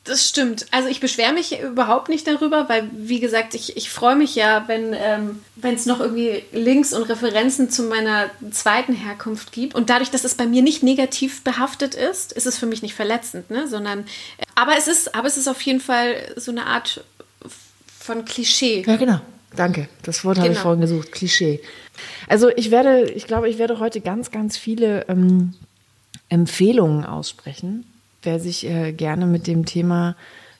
das 0.05 0.29
stimmt. 0.29 0.67
Also 0.69 0.88
ich 0.88 1.00
beschwere 1.00 1.33
mich 1.33 1.59
überhaupt 1.59 2.09
nicht 2.09 2.27
darüber, 2.27 2.69
weil, 2.69 2.89
wie 2.93 3.19
gesagt, 3.19 3.55
ich, 3.55 3.75
ich 3.75 3.89
freue 3.89 4.15
mich 4.15 4.35
ja, 4.35 4.63
wenn 4.67 4.93
ähm, 4.93 5.41
es 5.63 5.88
noch 5.88 6.00
irgendwie 6.00 6.43
Links 6.53 6.93
und 6.93 7.03
Referenzen 7.03 7.71
zu 7.71 7.83
meiner 7.83 8.29
zweiten 8.51 8.93
Herkunft 8.93 9.51
gibt. 9.51 9.74
Und 9.74 9.89
dadurch, 9.89 10.12
dass 10.12 10.24
es 10.24 10.35
bei 10.35 10.45
mir 10.45 10.62
nicht 10.62 10.83
negativ 10.83 11.43
behaftet 11.43 11.95
ist, 11.95 12.31
ist 12.33 12.45
es 12.45 12.57
für 12.57 12.67
mich 12.67 12.83
nicht 12.83 12.93
verletzend, 12.93 13.50
ne? 13.50 13.67
Sondern, 13.67 14.01
äh, 14.38 14.45
aber 14.53 14.77
es 14.77 14.88
ist, 14.88 15.15
aber 15.15 15.27
es 15.27 15.38
ist 15.38 15.47
auf 15.47 15.60
jeden 15.62 15.82
Fall 15.82 16.15
so 16.36 16.51
eine 16.51 16.67
Art 16.67 17.03
von 17.99 18.25
Klischee. 18.25 18.84
Ja, 18.86 18.97
genau. 18.97 19.19
Danke. 19.56 19.89
Das 20.03 20.23
Wort 20.23 20.36
genau. 20.36 20.45
habe 20.45 20.53
ich 20.53 20.60
vorhin 20.60 20.82
gesucht. 20.82 21.12
Klischee. 21.13 21.62
Also 22.27 22.49
ich 22.49 22.69
werde, 22.69 23.10
ich 23.10 23.25
glaube, 23.25 23.49
ich 23.49 23.58
werde 23.58 23.80
heute 23.80 24.01
ganz, 24.01 24.30
ganz 24.30 24.56
viele 24.56 25.08
ähm, 25.08 25.56
Empfehlungen 26.30 27.06
aussprechen 27.06 27.86
wer 28.25 28.39
sich 28.39 28.65
äh, 28.65 28.91
gerne 28.91 29.25
mit 29.25 29.47
dem 29.47 29.65
Thema 29.65 30.15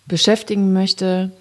beschäftigen 0.08 0.74
möchte. 0.74 1.32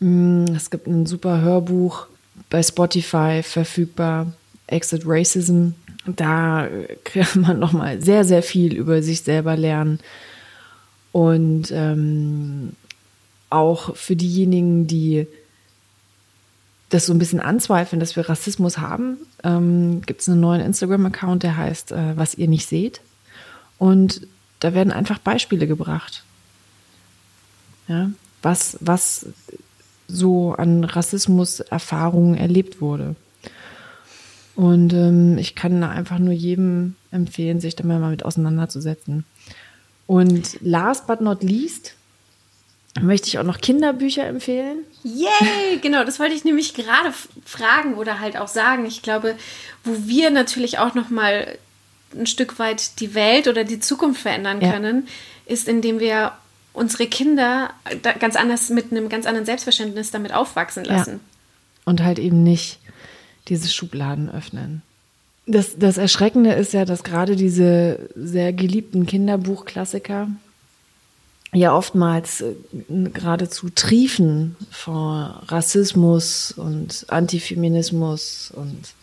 Mh, 0.00 0.08
mm, 0.50 0.54
es 0.54 0.70
gibt 0.70 0.86
ein 0.86 1.06
super 1.06 1.40
Hörbuch 1.40 2.06
bei 2.50 2.62
Spotify 2.62 3.42
verfügbar, 3.42 4.32
Exit 4.66 5.02
Racism. 5.04 5.70
Da 6.06 6.66
äh, 6.66 6.96
kann 7.04 7.42
man 7.42 7.58
nochmal 7.58 8.00
sehr, 8.02 8.24
sehr 8.24 8.42
viel 8.42 8.74
über 8.74 9.02
sich 9.02 9.22
selber 9.22 9.56
lernen. 9.56 10.00
Und 11.12 11.70
ähm, 11.70 12.72
auch 13.50 13.94
für 13.94 14.16
diejenigen, 14.16 14.86
die 14.86 15.28
das 16.88 17.06
so 17.06 17.12
ein 17.12 17.18
bisschen 17.18 17.40
anzweifeln, 17.40 18.00
dass 18.00 18.16
wir 18.16 18.28
Rassismus 18.28 18.78
haben, 18.78 19.18
ähm, 19.42 20.02
gibt 20.02 20.20
es 20.20 20.28
einen 20.28 20.40
neuen 20.40 20.60
Instagram-Account, 20.60 21.42
der 21.42 21.56
heißt 21.56 21.92
äh, 21.92 22.16
Was 22.16 22.34
ihr 22.34 22.48
nicht 22.48 22.68
seht. 22.68 23.00
Und 23.78 24.26
da 24.60 24.74
werden 24.74 24.92
einfach 24.92 25.18
Beispiele 25.18 25.66
gebracht. 25.66 26.24
Ja, 27.88 28.10
was, 28.42 28.78
was 28.80 29.26
so 30.08 30.52
an 30.52 30.84
Rassismus-Erfahrungen 30.84 32.36
erlebt 32.36 32.80
wurde. 32.80 33.16
Und 34.54 34.92
ähm, 34.92 35.36
ich 35.38 35.54
kann 35.54 35.80
da 35.80 35.90
einfach 35.90 36.18
nur 36.18 36.32
jedem 36.32 36.94
empfehlen, 37.10 37.60
sich 37.60 37.74
da 37.74 37.84
mal 37.84 37.98
mit 38.10 38.24
auseinanderzusetzen. 38.24 39.24
Und 40.06 40.58
last 40.60 41.06
but 41.06 41.20
not 41.20 41.42
least 41.42 41.94
möchte 43.00 43.28
ich 43.28 43.38
auch 43.38 43.44
noch 43.44 43.60
Kinderbücher 43.60 44.24
empfehlen. 44.26 44.78
Yay, 45.02 45.78
genau, 45.82 46.04
das 46.04 46.20
wollte 46.20 46.34
ich 46.34 46.44
nämlich 46.44 46.74
gerade 46.74 47.12
fragen 47.44 47.94
oder 47.94 48.20
halt 48.20 48.36
auch 48.36 48.48
sagen. 48.48 48.86
Ich 48.86 49.02
glaube, 49.02 49.34
wo 49.82 50.06
wir 50.06 50.30
natürlich 50.30 50.78
auch 50.78 50.94
noch 50.94 51.10
mal 51.10 51.58
ein 52.16 52.26
Stück 52.26 52.58
weit 52.58 53.00
die 53.00 53.14
Welt 53.14 53.48
oder 53.48 53.64
die 53.64 53.80
Zukunft 53.80 54.22
verändern 54.22 54.60
können, 54.60 55.06
ja. 55.06 55.52
ist, 55.52 55.68
indem 55.68 56.00
wir 56.00 56.32
unsere 56.74 57.06
Kinder 57.06 57.70
ganz 58.18 58.36
anders 58.36 58.68
mit 58.68 58.90
einem 58.90 59.08
ganz 59.08 59.26
anderen 59.26 59.46
Selbstverständnis 59.46 60.10
damit 60.10 60.34
aufwachsen 60.34 60.84
lassen. 60.84 61.12
Ja. 61.12 61.20
Und 61.86 62.02
halt 62.02 62.18
eben 62.18 62.42
nicht 62.42 62.78
diese 63.48 63.68
Schubladen 63.68 64.30
öffnen. 64.30 64.82
Das, 65.46 65.78
das 65.78 65.98
Erschreckende 65.98 66.52
ist 66.52 66.72
ja, 66.72 66.84
dass 66.84 67.04
gerade 67.04 67.36
diese 67.36 68.08
sehr 68.16 68.52
geliebten 68.52 69.06
Kinderbuchklassiker 69.06 70.28
ja 71.52 71.76
oftmals 71.76 72.40
äh, 72.40 72.54
geradezu 72.88 73.68
triefen 73.70 74.56
vor 74.70 75.42
Rassismus 75.46 76.52
und 76.52 77.06
Antifeminismus 77.08 78.52
und 78.54 78.94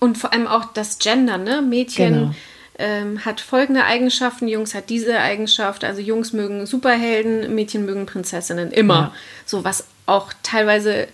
und 0.00 0.18
vor 0.18 0.32
allem 0.32 0.48
auch 0.48 0.64
das 0.72 0.98
Gender, 0.98 1.38
ne? 1.38 1.62
Mädchen 1.62 2.12
genau 2.14 2.34
ähm, 2.78 3.24
hat 3.24 3.40
folgende 3.40 3.84
Eigenschaften, 3.84 4.48
Jungs 4.48 4.74
hat 4.74 4.90
diese 4.90 5.18
Eigenschaft. 5.18 5.84
Also 5.84 6.00
Jungs 6.00 6.32
mögen 6.32 6.66
Superhelden, 6.66 7.54
Mädchen 7.54 7.84
mögen 7.84 8.06
Prinzessinnen. 8.06 8.70
Immer. 8.70 8.94
Ja. 8.94 9.14
So 9.46 9.64
was 9.64 9.84
auch 10.06 10.32
teilweise 10.42 11.08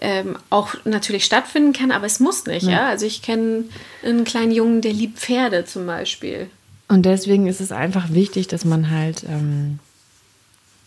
ähm, 0.00 0.36
auch 0.50 0.74
natürlich 0.84 1.24
stattfinden 1.24 1.72
kann, 1.72 1.90
aber 1.90 2.06
es 2.06 2.20
muss 2.20 2.46
nicht. 2.46 2.66
Ja. 2.66 2.72
ja? 2.72 2.88
Also 2.88 3.06
ich 3.06 3.22
kenne 3.22 3.64
einen 4.04 4.24
kleinen 4.24 4.52
Jungen, 4.52 4.80
der 4.80 4.92
liebt 4.92 5.18
Pferde 5.18 5.64
zum 5.64 5.86
Beispiel. 5.86 6.48
Und 6.88 7.06
deswegen 7.06 7.46
ist 7.46 7.60
es 7.60 7.72
einfach 7.72 8.12
wichtig, 8.12 8.46
dass 8.48 8.64
man 8.64 8.90
halt 8.90 9.24
ähm, 9.24 9.78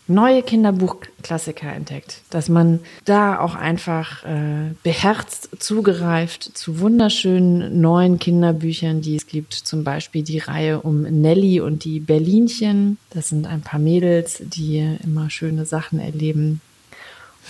neue 0.08 0.42
Kinderbuchklassiker 0.42 1.72
entdeckt, 1.72 2.22
dass 2.30 2.50
man 2.50 2.80
da 3.06 3.40
auch 3.40 3.56
einfach 3.56 4.24
äh, 4.26 4.74
beherzt 4.84 5.50
zugreift 5.60 6.58
zu 6.58 6.80
wunderschönen 6.80 7.82
neuen 7.82 8.20
Kinderbüchern, 8.20 9.02
die 9.02 9.16
es 9.16 9.28
gibt. 9.28 9.54
Zum 9.54 9.84
Beispiel 9.84 10.24
die 10.24 10.40
Reihe 10.40 10.82
um 10.82 11.02
Nelly 11.02 11.60
und 11.62 11.84
die 11.84 12.00
Berlinchen. 12.00 12.98
Das 13.10 13.30
sind 13.30 13.48
ein 13.48 13.62
paar 13.62 13.80
Mädels, 13.80 14.42
die 14.42 14.98
immer 15.04 15.30
schöne 15.30 15.66
Sachen 15.66 16.00
erleben. 16.00 16.62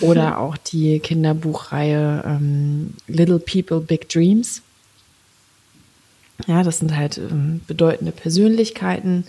Oder 0.01 0.39
auch 0.39 0.57
die 0.57 0.99
Kinderbuchreihe 0.99 2.23
ähm, 2.25 2.93
Little 3.07 3.39
People, 3.39 3.81
Big 3.81 4.09
Dreams. 4.09 4.61
Ja, 6.45 6.63
das 6.63 6.79
sind 6.79 6.95
halt 6.95 7.17
ähm, 7.17 7.61
bedeutende 7.67 8.11
Persönlichkeiten, 8.11 9.25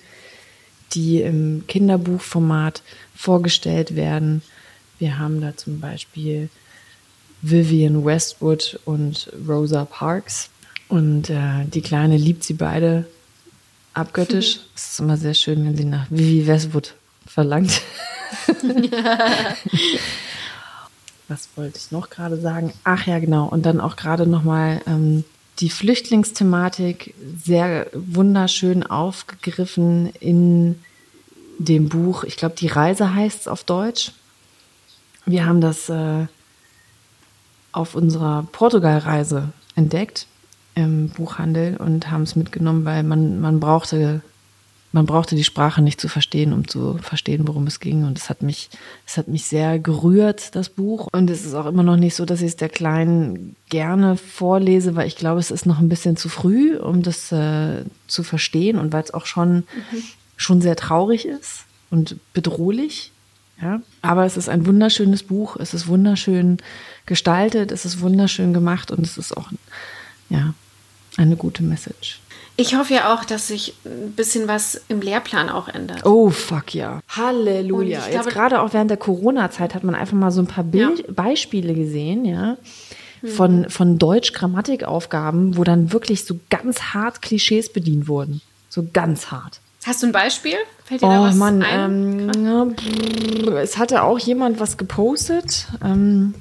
die 0.92 1.20
im 1.22 1.64
Kinderbuchformat 1.66 2.82
vorgestellt 3.14 3.96
werden. 3.96 4.42
Wir 4.98 5.18
haben 5.18 5.40
da 5.40 5.56
zum 5.56 5.80
Beispiel 5.80 6.48
Vivian 7.42 8.04
Westwood 8.04 8.80
und 8.84 9.30
Rosa 9.46 9.84
Parks. 9.84 10.50
Und 10.88 11.30
äh, 11.30 11.64
die 11.66 11.82
Kleine 11.82 12.16
liebt 12.16 12.44
sie 12.44 12.54
beide 12.54 13.06
abgöttisch. 13.94 14.60
Es 14.74 14.92
ist 14.92 15.00
immer 15.00 15.16
sehr 15.16 15.34
schön, 15.34 15.64
wenn 15.64 15.76
sie 15.76 15.84
nach 15.84 16.10
Vivi 16.10 16.46
Westwood 16.46 16.94
verlangt. 17.26 17.82
Was 21.28 21.48
wollte 21.56 21.78
ich 21.78 21.90
noch 21.92 22.08
gerade 22.08 22.40
sagen? 22.40 22.72
Ach 22.84 23.06
ja, 23.06 23.18
genau. 23.18 23.46
Und 23.46 23.66
dann 23.66 23.80
auch 23.80 23.96
gerade 23.96 24.26
nochmal 24.26 24.80
ähm, 24.86 25.24
die 25.60 25.70
Flüchtlingsthematik 25.70 27.14
sehr 27.44 27.88
wunderschön 27.92 28.84
aufgegriffen 28.84 30.12
in 30.20 30.76
dem 31.58 31.88
Buch. 31.88 32.24
Ich 32.24 32.36
glaube, 32.36 32.54
die 32.56 32.68
Reise 32.68 33.14
heißt 33.14 33.42
es 33.42 33.48
auf 33.48 33.64
Deutsch. 33.64 34.12
Wir 35.26 35.46
haben 35.46 35.60
das 35.60 35.88
äh, 35.88 36.26
auf 37.72 37.94
unserer 37.94 38.46
Portugal-Reise 38.52 39.52
entdeckt 39.74 40.26
im 40.74 41.08
Buchhandel 41.08 41.76
und 41.76 42.10
haben 42.10 42.22
es 42.22 42.36
mitgenommen, 42.36 42.84
weil 42.84 43.02
man, 43.02 43.40
man 43.40 43.58
brauchte 43.58 44.22
man 44.92 45.06
brauchte 45.06 45.36
die 45.36 45.44
Sprache 45.44 45.82
nicht 45.82 46.00
zu 46.00 46.08
verstehen, 46.08 46.52
um 46.52 46.66
zu 46.66 46.98
verstehen, 46.98 47.46
worum 47.46 47.66
es 47.66 47.78
ging. 47.78 48.04
Und 48.04 48.16
es 48.16 48.30
hat 48.30 48.42
mich, 48.42 48.70
es 49.06 49.18
hat 49.18 49.28
mich 49.28 49.44
sehr 49.44 49.78
gerührt, 49.78 50.54
das 50.54 50.70
Buch. 50.70 51.08
Und 51.12 51.28
es 51.28 51.44
ist 51.44 51.54
auch 51.54 51.66
immer 51.66 51.82
noch 51.82 51.96
nicht 51.96 52.14
so, 52.14 52.24
dass 52.24 52.40
ich 52.40 52.48
es 52.48 52.56
der 52.56 52.70
Kleinen 52.70 53.54
gerne 53.68 54.16
vorlese, 54.16 54.96
weil 54.96 55.06
ich 55.06 55.16
glaube, 55.16 55.40
es 55.40 55.50
ist 55.50 55.66
noch 55.66 55.78
ein 55.78 55.90
bisschen 55.90 56.16
zu 56.16 56.30
früh, 56.30 56.76
um 56.76 57.02
das 57.02 57.30
äh, 57.32 57.84
zu 58.06 58.22
verstehen 58.22 58.78
und 58.78 58.92
weil 58.92 59.02
es 59.02 59.12
auch 59.12 59.26
schon, 59.26 59.56
mhm. 59.56 60.02
schon 60.36 60.62
sehr 60.62 60.76
traurig 60.76 61.26
ist 61.26 61.64
und 61.90 62.16
bedrohlich. 62.32 63.12
Ja, 63.60 63.82
aber 64.02 64.24
es 64.24 64.36
ist 64.36 64.48
ein 64.48 64.66
wunderschönes 64.66 65.24
Buch. 65.24 65.56
Es 65.56 65.74
ist 65.74 65.88
wunderschön 65.88 66.58
gestaltet. 67.06 67.72
Es 67.72 67.84
ist 67.84 68.00
wunderschön 68.00 68.54
gemacht 68.54 68.90
und 68.90 69.04
es 69.04 69.18
ist 69.18 69.36
auch, 69.36 69.50
ja, 70.30 70.54
eine 71.16 71.36
gute 71.36 71.64
Message. 71.64 72.20
Ich 72.60 72.74
hoffe 72.74 72.92
ja 72.92 73.14
auch, 73.14 73.24
dass 73.24 73.46
sich 73.46 73.74
ein 73.84 74.14
bisschen 74.16 74.48
was 74.48 74.80
im 74.88 75.00
Lehrplan 75.00 75.48
auch 75.48 75.68
ändert. 75.68 76.04
Oh, 76.04 76.30
fuck 76.30 76.74
ja. 76.74 77.02
Halleluja. 77.08 78.00
Glaube, 78.00 78.12
Jetzt 78.12 78.28
gerade 78.30 78.60
auch 78.60 78.72
während 78.72 78.90
der 78.90 78.96
Corona-Zeit 78.96 79.76
hat 79.76 79.84
man 79.84 79.94
einfach 79.94 80.16
mal 80.16 80.32
so 80.32 80.42
ein 80.42 80.48
paar 80.48 80.64
Bild 80.64 80.98
ja. 80.98 81.04
Beispiele 81.12 81.72
gesehen, 81.72 82.24
ja, 82.24 82.56
hm. 83.20 83.30
von, 83.30 83.70
von 83.70 83.98
Deutsch-Grammatikaufgaben, 83.98 85.56
wo 85.56 85.62
dann 85.62 85.92
wirklich 85.92 86.24
so 86.24 86.40
ganz 86.50 86.80
hart 86.80 87.22
Klischees 87.22 87.72
bedient 87.72 88.08
wurden. 88.08 88.40
So 88.68 88.84
ganz 88.92 89.30
hart. 89.30 89.60
Hast 89.86 90.02
du 90.02 90.08
ein 90.08 90.12
Beispiel? 90.12 90.56
Fällt 90.84 91.02
dir 91.02 91.06
oh, 91.06 91.10
da 91.10 91.22
was 91.22 91.36
Mann, 91.36 91.62
ein? 91.62 92.32
Ähm, 92.34 93.54
es 93.54 93.78
hatte 93.78 94.02
auch 94.02 94.18
jemand 94.18 94.58
was 94.58 94.76
gepostet. 94.76 95.68
Ähm, 95.80 96.34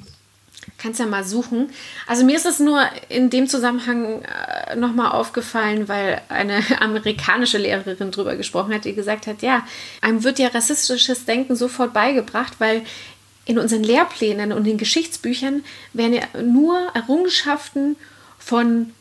Kannst 0.78 1.00
ja 1.00 1.06
mal 1.06 1.24
suchen. 1.24 1.70
Also 2.06 2.24
mir 2.24 2.36
ist 2.36 2.46
es 2.46 2.60
nur 2.60 2.80
in 3.08 3.30
dem 3.30 3.48
Zusammenhang 3.48 4.22
äh, 4.22 4.76
nochmal 4.76 5.10
aufgefallen, 5.10 5.88
weil 5.88 6.20
eine 6.28 6.62
amerikanische 6.80 7.58
Lehrerin 7.58 8.10
drüber 8.12 8.36
gesprochen 8.36 8.72
hat, 8.72 8.84
die 8.84 8.94
gesagt 8.94 9.26
hat, 9.26 9.42
ja, 9.42 9.66
einem 10.00 10.24
wird 10.24 10.38
ja 10.38 10.48
rassistisches 10.48 11.24
Denken 11.24 11.56
sofort 11.56 11.92
beigebracht, 11.92 12.54
weil 12.58 12.82
in 13.44 13.58
unseren 13.58 13.82
Lehrplänen 13.82 14.52
und 14.52 14.66
in 14.66 14.78
Geschichtsbüchern 14.78 15.64
werden 15.94 16.12
ja 16.12 16.42
nur 16.42 16.78
Errungenschaften 16.94 17.96
von 18.38 18.92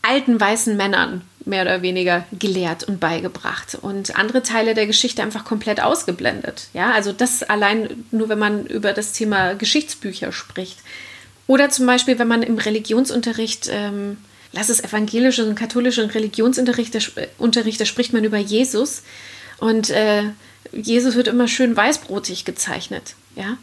alten 0.00 0.40
weißen 0.40 0.76
Männern 0.76 1.22
mehr 1.46 1.62
oder 1.62 1.82
weniger 1.82 2.24
gelehrt 2.32 2.84
und 2.84 3.00
beigebracht 3.00 3.76
und 3.80 4.16
andere 4.16 4.42
Teile 4.42 4.74
der 4.74 4.86
Geschichte 4.86 5.22
einfach 5.22 5.44
komplett 5.44 5.80
ausgeblendet. 5.80 6.68
Ja, 6.72 6.92
also 6.92 7.12
das 7.12 7.42
allein 7.42 8.04
nur, 8.10 8.28
wenn 8.28 8.38
man 8.38 8.66
über 8.66 8.92
das 8.92 9.12
Thema 9.12 9.54
Geschichtsbücher 9.54 10.32
spricht. 10.32 10.78
Oder 11.46 11.70
zum 11.70 11.86
Beispiel, 11.86 12.18
wenn 12.18 12.28
man 12.28 12.42
im 12.42 12.58
Religionsunterricht, 12.58 13.68
ähm, 13.70 14.16
lass 14.52 14.68
es 14.68 14.82
evangelische 14.82 15.46
und 15.46 15.54
katholische 15.54 16.12
Religionsunterricht, 16.12 16.94
da, 16.94 16.98
Unterricht, 17.38 17.80
da 17.80 17.84
spricht 17.84 18.12
man 18.12 18.24
über 18.24 18.38
Jesus 18.38 19.02
und 19.58 19.90
äh, 19.90 20.24
Jesus 20.72 21.14
wird 21.14 21.28
immer 21.28 21.48
schön 21.48 21.76
weißbrotig 21.76 22.44
gezeichnet. 22.44 23.14
Ja, 23.36 23.56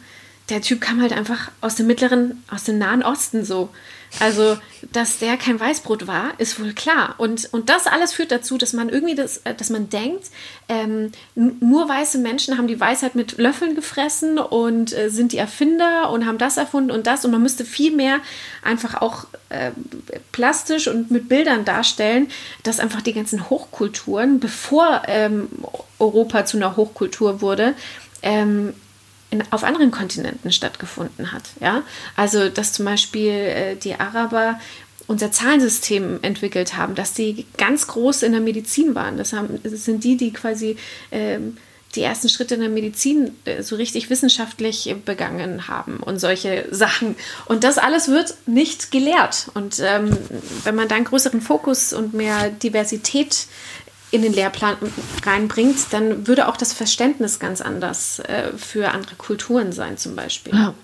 der 0.48 0.62
Typ 0.62 0.80
kam 0.80 1.00
halt 1.00 1.12
einfach 1.12 1.50
aus 1.60 1.74
dem 1.74 1.86
mittleren, 1.86 2.42
aus 2.50 2.64
dem 2.64 2.78
Nahen 2.78 3.02
Osten 3.02 3.44
so. 3.44 3.70
Also, 4.20 4.56
dass 4.92 5.18
der 5.18 5.36
kein 5.36 5.58
Weißbrot 5.58 6.06
war, 6.06 6.32
ist 6.38 6.60
wohl 6.60 6.72
klar. 6.72 7.14
Und, 7.18 7.52
und 7.52 7.68
das 7.68 7.86
alles 7.86 8.12
führt 8.12 8.30
dazu, 8.30 8.58
dass 8.58 8.72
man 8.72 8.88
irgendwie 8.88 9.14
das, 9.14 9.38
äh, 9.38 9.54
dass 9.54 9.70
man 9.70 9.88
denkt, 9.88 10.30
ähm, 10.68 11.12
nur 11.34 11.88
weiße 11.88 12.18
Menschen 12.18 12.56
haben 12.56 12.68
die 12.68 12.78
Weisheit 12.78 13.14
mit 13.14 13.38
Löffeln 13.38 13.74
gefressen 13.74 14.38
und 14.38 14.96
äh, 14.96 15.10
sind 15.10 15.32
die 15.32 15.38
Erfinder 15.38 16.10
und 16.10 16.26
haben 16.26 16.38
das 16.38 16.56
erfunden 16.56 16.90
und 16.90 17.06
das. 17.06 17.24
Und 17.24 17.32
man 17.32 17.42
müsste 17.42 17.64
viel 17.64 17.94
mehr 17.94 18.20
einfach 18.62 19.00
auch 19.00 19.26
äh, 19.48 19.72
plastisch 20.32 20.86
und 20.86 21.10
mit 21.10 21.28
Bildern 21.28 21.64
darstellen, 21.64 22.28
dass 22.62 22.80
einfach 22.80 23.02
die 23.02 23.14
ganzen 23.14 23.50
Hochkulturen, 23.50 24.38
bevor 24.38 25.02
ähm, 25.08 25.48
Europa 25.98 26.44
zu 26.44 26.56
einer 26.56 26.76
Hochkultur 26.76 27.40
wurde, 27.40 27.74
ähm, 28.22 28.74
in, 29.34 29.42
auf 29.50 29.64
anderen 29.64 29.90
Kontinenten 29.90 30.52
stattgefunden 30.52 31.32
hat. 31.32 31.42
Ja? 31.60 31.82
Also, 32.16 32.48
dass 32.48 32.72
zum 32.72 32.84
Beispiel 32.84 33.30
äh, 33.30 33.76
die 33.76 33.94
Araber 33.94 34.60
unser 35.06 35.30
Zahlensystem 35.30 36.20
entwickelt 36.22 36.76
haben, 36.76 36.94
dass 36.94 37.12
die 37.12 37.46
ganz 37.58 37.86
groß 37.88 38.22
in 38.22 38.32
der 38.32 38.40
Medizin 38.40 38.94
waren. 38.94 39.18
Das, 39.18 39.32
haben, 39.32 39.60
das 39.62 39.84
sind 39.84 40.02
die, 40.04 40.16
die 40.16 40.32
quasi 40.32 40.76
ähm, 41.10 41.58
die 41.94 42.02
ersten 42.02 42.28
Schritte 42.28 42.54
in 42.54 42.60
der 42.60 42.70
Medizin 42.70 43.36
äh, 43.44 43.62
so 43.62 43.76
richtig 43.76 44.08
wissenschaftlich 44.08 44.94
begangen 45.04 45.68
haben 45.68 45.98
und 45.98 46.18
solche 46.18 46.66
Sachen. 46.70 47.16
Und 47.46 47.64
das 47.64 47.78
alles 47.78 48.08
wird 48.08 48.34
nicht 48.46 48.90
gelehrt. 48.90 49.48
Und 49.54 49.80
ähm, 49.80 50.16
wenn 50.64 50.74
man 50.74 50.88
da 50.88 50.94
einen 50.94 51.04
größeren 51.04 51.40
Fokus 51.40 51.92
und 51.92 52.14
mehr 52.14 52.50
Diversität 52.50 53.46
in 54.14 54.22
den 54.22 54.32
Lehrplan 54.32 54.76
reinbringt, 55.24 55.76
dann 55.90 56.28
würde 56.28 56.46
auch 56.48 56.56
das 56.56 56.72
Verständnis 56.72 57.40
ganz 57.40 57.60
anders 57.60 58.20
äh, 58.20 58.52
für 58.56 58.92
andere 58.92 59.16
Kulturen 59.16 59.72
sein, 59.72 59.98
zum 59.98 60.14
Beispiel. 60.14 60.54
Ja. 60.54 60.74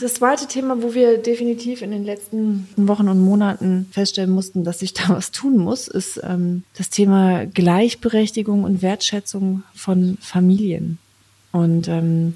Das 0.00 0.14
zweite 0.14 0.46
Thema, 0.46 0.82
wo 0.82 0.94
wir 0.94 1.18
definitiv 1.18 1.82
in 1.82 1.90
den 1.90 2.04
letzten 2.04 2.68
Wochen 2.76 3.08
und 3.08 3.20
Monaten 3.20 3.88
feststellen 3.90 4.30
mussten, 4.30 4.62
dass 4.62 4.78
sich 4.78 4.94
da 4.94 5.08
was 5.08 5.32
tun 5.32 5.58
muss, 5.58 5.88
ist 5.88 6.20
ähm, 6.22 6.62
das 6.76 6.90
Thema 6.90 7.44
Gleichberechtigung 7.44 8.62
und 8.62 8.82
Wertschätzung 8.82 9.64
von 9.74 10.16
Familien. 10.20 10.98
Und 11.50 11.88
ähm, 11.88 12.34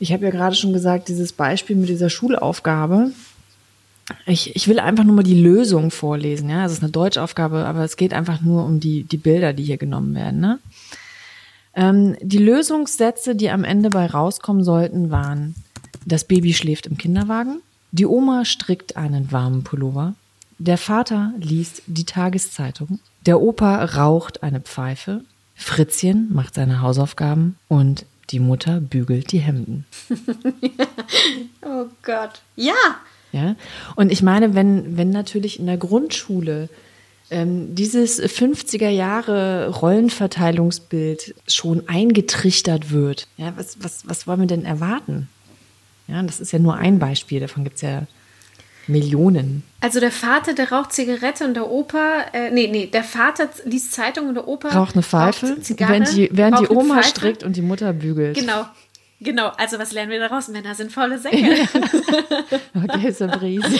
ich 0.00 0.12
habe 0.12 0.24
ja 0.24 0.30
gerade 0.30 0.56
schon 0.56 0.72
gesagt, 0.72 1.08
dieses 1.08 1.32
Beispiel 1.32 1.76
mit 1.76 1.88
dieser 1.88 2.10
Schulaufgabe, 2.10 3.12
ich, 4.26 4.54
ich 4.54 4.68
will 4.68 4.78
einfach 4.78 5.04
nur 5.04 5.16
mal 5.16 5.22
die 5.22 5.40
Lösung 5.40 5.90
vorlesen. 5.90 6.50
Ja, 6.50 6.64
es 6.64 6.72
ist 6.72 6.82
eine 6.82 6.92
Deutschaufgabe, 6.92 7.64
aber 7.66 7.84
es 7.84 7.96
geht 7.96 8.12
einfach 8.12 8.40
nur 8.40 8.64
um 8.64 8.80
die, 8.80 9.04
die 9.04 9.16
Bilder, 9.16 9.52
die 9.52 9.64
hier 9.64 9.78
genommen 9.78 10.14
werden. 10.14 10.40
Ne? 10.40 10.58
Ähm, 11.74 12.16
die 12.20 12.38
Lösungssätze, 12.38 13.34
die 13.34 13.50
am 13.50 13.64
Ende 13.64 13.90
bei 13.90 14.06
rauskommen 14.06 14.64
sollten, 14.64 15.10
waren: 15.10 15.54
Das 16.04 16.24
Baby 16.24 16.54
schläft 16.54 16.86
im 16.86 16.98
Kinderwagen, 16.98 17.60
die 17.92 18.06
Oma 18.06 18.44
strickt 18.44 18.96
einen 18.96 19.32
warmen 19.32 19.64
Pullover, 19.64 20.14
der 20.58 20.78
Vater 20.78 21.32
liest 21.38 21.82
die 21.86 22.04
Tageszeitung, 22.04 23.00
der 23.26 23.40
Opa 23.40 23.84
raucht 23.84 24.42
eine 24.42 24.60
Pfeife, 24.60 25.24
Fritzchen 25.54 26.32
macht 26.32 26.54
seine 26.54 26.80
Hausaufgaben 26.80 27.56
und 27.68 28.06
die 28.30 28.40
Mutter 28.40 28.80
bügelt 28.80 29.32
die 29.32 29.38
Hemden. 29.38 29.84
oh 31.62 31.86
Gott. 32.02 32.42
Ja, 32.56 32.72
ja? 33.34 33.56
Und 33.96 34.12
ich 34.12 34.22
meine, 34.22 34.54
wenn, 34.54 34.96
wenn 34.96 35.10
natürlich 35.10 35.58
in 35.58 35.66
der 35.66 35.76
Grundschule 35.76 36.68
ähm, 37.30 37.74
dieses 37.74 38.22
50er 38.22 38.88
Jahre 38.88 39.68
Rollenverteilungsbild 39.70 41.34
schon 41.48 41.88
eingetrichtert 41.88 42.92
wird, 42.92 43.26
ja, 43.36 43.52
was, 43.56 43.82
was, 43.82 44.08
was 44.08 44.26
wollen 44.26 44.40
wir 44.40 44.46
denn 44.46 44.64
erwarten? 44.64 45.28
Ja, 46.06 46.22
das 46.22 46.38
ist 46.38 46.52
ja 46.52 46.58
nur 46.58 46.76
ein 46.76 46.98
Beispiel, 46.98 47.40
davon 47.40 47.64
gibt 47.64 47.76
es 47.76 47.82
ja 47.82 48.06
Millionen. 48.86 49.62
Also 49.80 49.98
der 49.98 50.12
Vater, 50.12 50.52
der 50.54 50.70
raucht 50.70 50.92
Zigarette 50.92 51.44
und 51.44 51.54
der 51.54 51.68
Opa, 51.70 52.26
äh, 52.32 52.50
nee, 52.50 52.68
nee, 52.68 52.86
der 52.86 53.02
Vater 53.02 53.48
liest 53.64 53.92
Zeitung 53.92 54.28
und 54.28 54.34
der 54.34 54.46
Opa 54.46 54.68
raucht 54.68 54.94
eine 54.94 55.02
Pfeife, 55.02 55.60
Zigarre, 55.60 55.92
während 55.92 56.12
die, 56.14 56.28
während 56.32 56.60
die 56.60 56.68
Oma 56.68 57.02
strickt 57.02 57.42
und 57.42 57.56
die 57.56 57.62
Mutter 57.62 57.92
bügelt. 57.94 58.36
Genau, 58.36 58.66
Genau, 59.20 59.48
also 59.56 59.78
was 59.78 59.92
lernen 59.92 60.10
wir 60.10 60.20
daraus? 60.20 60.48
Männer 60.48 60.74
sind 60.74 60.92
faule 60.92 61.18
Säcke. 61.18 61.68
okay, 62.74 63.10
so 63.10 63.26
Brise. 63.26 63.68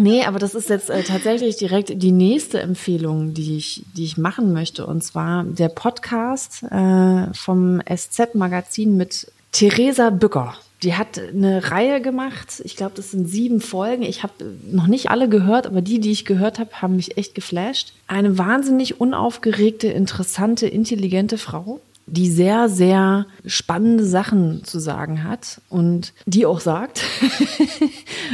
Nee, 0.00 0.24
aber 0.24 0.38
das 0.38 0.54
ist 0.54 0.70
jetzt 0.70 0.88
äh, 0.88 1.02
tatsächlich 1.02 1.58
direkt 1.58 2.02
die 2.02 2.10
nächste 2.10 2.58
Empfehlung, 2.60 3.34
die 3.34 3.58
ich, 3.58 3.84
die 3.94 4.04
ich 4.04 4.16
machen 4.16 4.54
möchte. 4.54 4.86
Und 4.86 5.04
zwar 5.04 5.44
der 5.44 5.68
Podcast 5.68 6.62
äh, 6.62 7.26
vom 7.34 7.82
SZ-Magazin 7.84 8.96
mit 8.96 9.30
Theresa 9.52 10.08
Bücker. 10.08 10.56
Die 10.82 10.94
hat 10.94 11.18
eine 11.18 11.70
Reihe 11.70 12.00
gemacht. 12.00 12.62
Ich 12.64 12.74
glaube, 12.76 12.92
das 12.96 13.10
sind 13.10 13.26
sieben 13.26 13.60
Folgen. 13.60 14.02
Ich 14.02 14.22
habe 14.22 14.32
noch 14.70 14.86
nicht 14.86 15.10
alle 15.10 15.28
gehört, 15.28 15.66
aber 15.66 15.82
die, 15.82 16.00
die 16.00 16.10
ich 16.10 16.24
gehört 16.24 16.58
habe, 16.58 16.70
haben 16.80 16.96
mich 16.96 17.18
echt 17.18 17.34
geflasht. 17.34 17.92
Eine 18.06 18.38
wahnsinnig 18.38 19.00
unaufgeregte, 19.00 19.88
interessante, 19.88 20.66
intelligente 20.66 21.36
Frau, 21.36 21.80
die 22.06 22.30
sehr, 22.30 22.68
sehr 22.68 23.26
spannende 23.44 24.04
Sachen 24.04 24.64
zu 24.64 24.78
sagen 24.78 25.24
hat 25.24 25.60
und 25.68 26.14
die 26.24 26.46
auch 26.46 26.60
sagt 26.60 27.02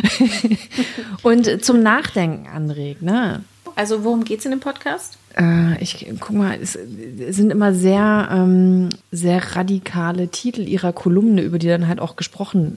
und 1.23 1.65
zum 1.65 1.83
Nachdenken 1.83 2.47
anregt. 2.47 3.03
Ne? 3.03 3.43
Also 3.75 4.05
worum 4.05 4.25
geht 4.25 4.39
es 4.39 4.45
in 4.45 4.53
dem 4.53 4.61
Podcast? 4.61 5.19
Äh, 5.39 5.83
ich 5.83 6.07
guck 6.21 6.37
mal, 6.37 6.59
es 6.61 6.73
sind 6.73 7.51
immer 7.51 7.75
sehr, 7.75 8.29
ähm, 8.31 8.89
sehr 9.13 9.57
radikale 9.57 10.29
Titel 10.29 10.63
ihrer 10.63 10.93
Kolumne, 10.93 11.43
über 11.43 11.59
die 11.59 11.69
dann 11.69 11.89
halt 11.89 12.01
auch 12.01 12.17
gesprochen 12.17 12.77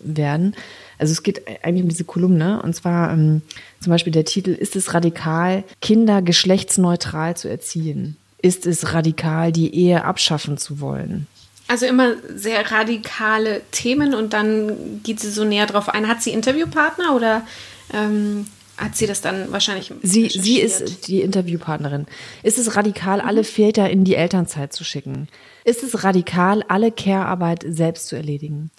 werden. 0.00 0.54
Also 0.98 1.12
es 1.12 1.22
geht 1.22 1.42
eigentlich 1.64 1.82
um 1.82 1.88
diese 1.88 2.04
Kolumne 2.04 2.62
und 2.62 2.74
zwar 2.74 3.12
ähm, 3.12 3.42
zum 3.80 3.90
Beispiel 3.90 4.12
der 4.12 4.24
Titel 4.24 4.50
Ist 4.50 4.76
es 4.76 4.94
radikal, 4.94 5.64
Kinder 5.80 6.22
geschlechtsneutral 6.22 7.36
zu 7.36 7.48
erziehen? 7.48 8.16
Ist 8.40 8.66
es 8.66 8.92
radikal, 8.92 9.52
die 9.52 9.74
Ehe 9.74 10.04
abschaffen 10.04 10.58
zu 10.58 10.80
wollen? 10.80 11.26
Also 11.68 11.86
immer 11.86 12.14
sehr 12.34 12.70
radikale 12.70 13.62
Themen 13.70 14.14
und 14.14 14.32
dann 14.32 15.00
geht 15.02 15.20
sie 15.20 15.30
so 15.30 15.44
näher 15.44 15.66
drauf 15.66 15.88
ein. 15.88 16.08
Hat 16.08 16.22
sie 16.22 16.30
Interviewpartner 16.30 17.14
oder 17.14 17.46
ähm, 17.94 18.46
hat 18.76 18.96
sie 18.96 19.06
das 19.06 19.20
dann 19.20 19.52
wahrscheinlich 19.52 19.92
Sie, 20.02 20.28
sie 20.28 20.60
ist 20.60 21.08
die 21.08 21.20
Interviewpartnerin. 21.20 22.06
Ist 22.42 22.58
es 22.58 22.76
radikal, 22.76 23.18
mhm. 23.18 23.28
alle 23.28 23.44
Väter 23.44 23.90
in 23.90 24.04
die 24.04 24.14
Elternzeit 24.14 24.72
zu 24.72 24.84
schicken? 24.84 25.28
Ist 25.64 25.82
es 25.82 26.02
radikal, 26.04 26.64
alle 26.68 26.90
Care-Arbeit 26.90 27.64
selbst 27.68 28.08
zu 28.08 28.16
erledigen? 28.16 28.70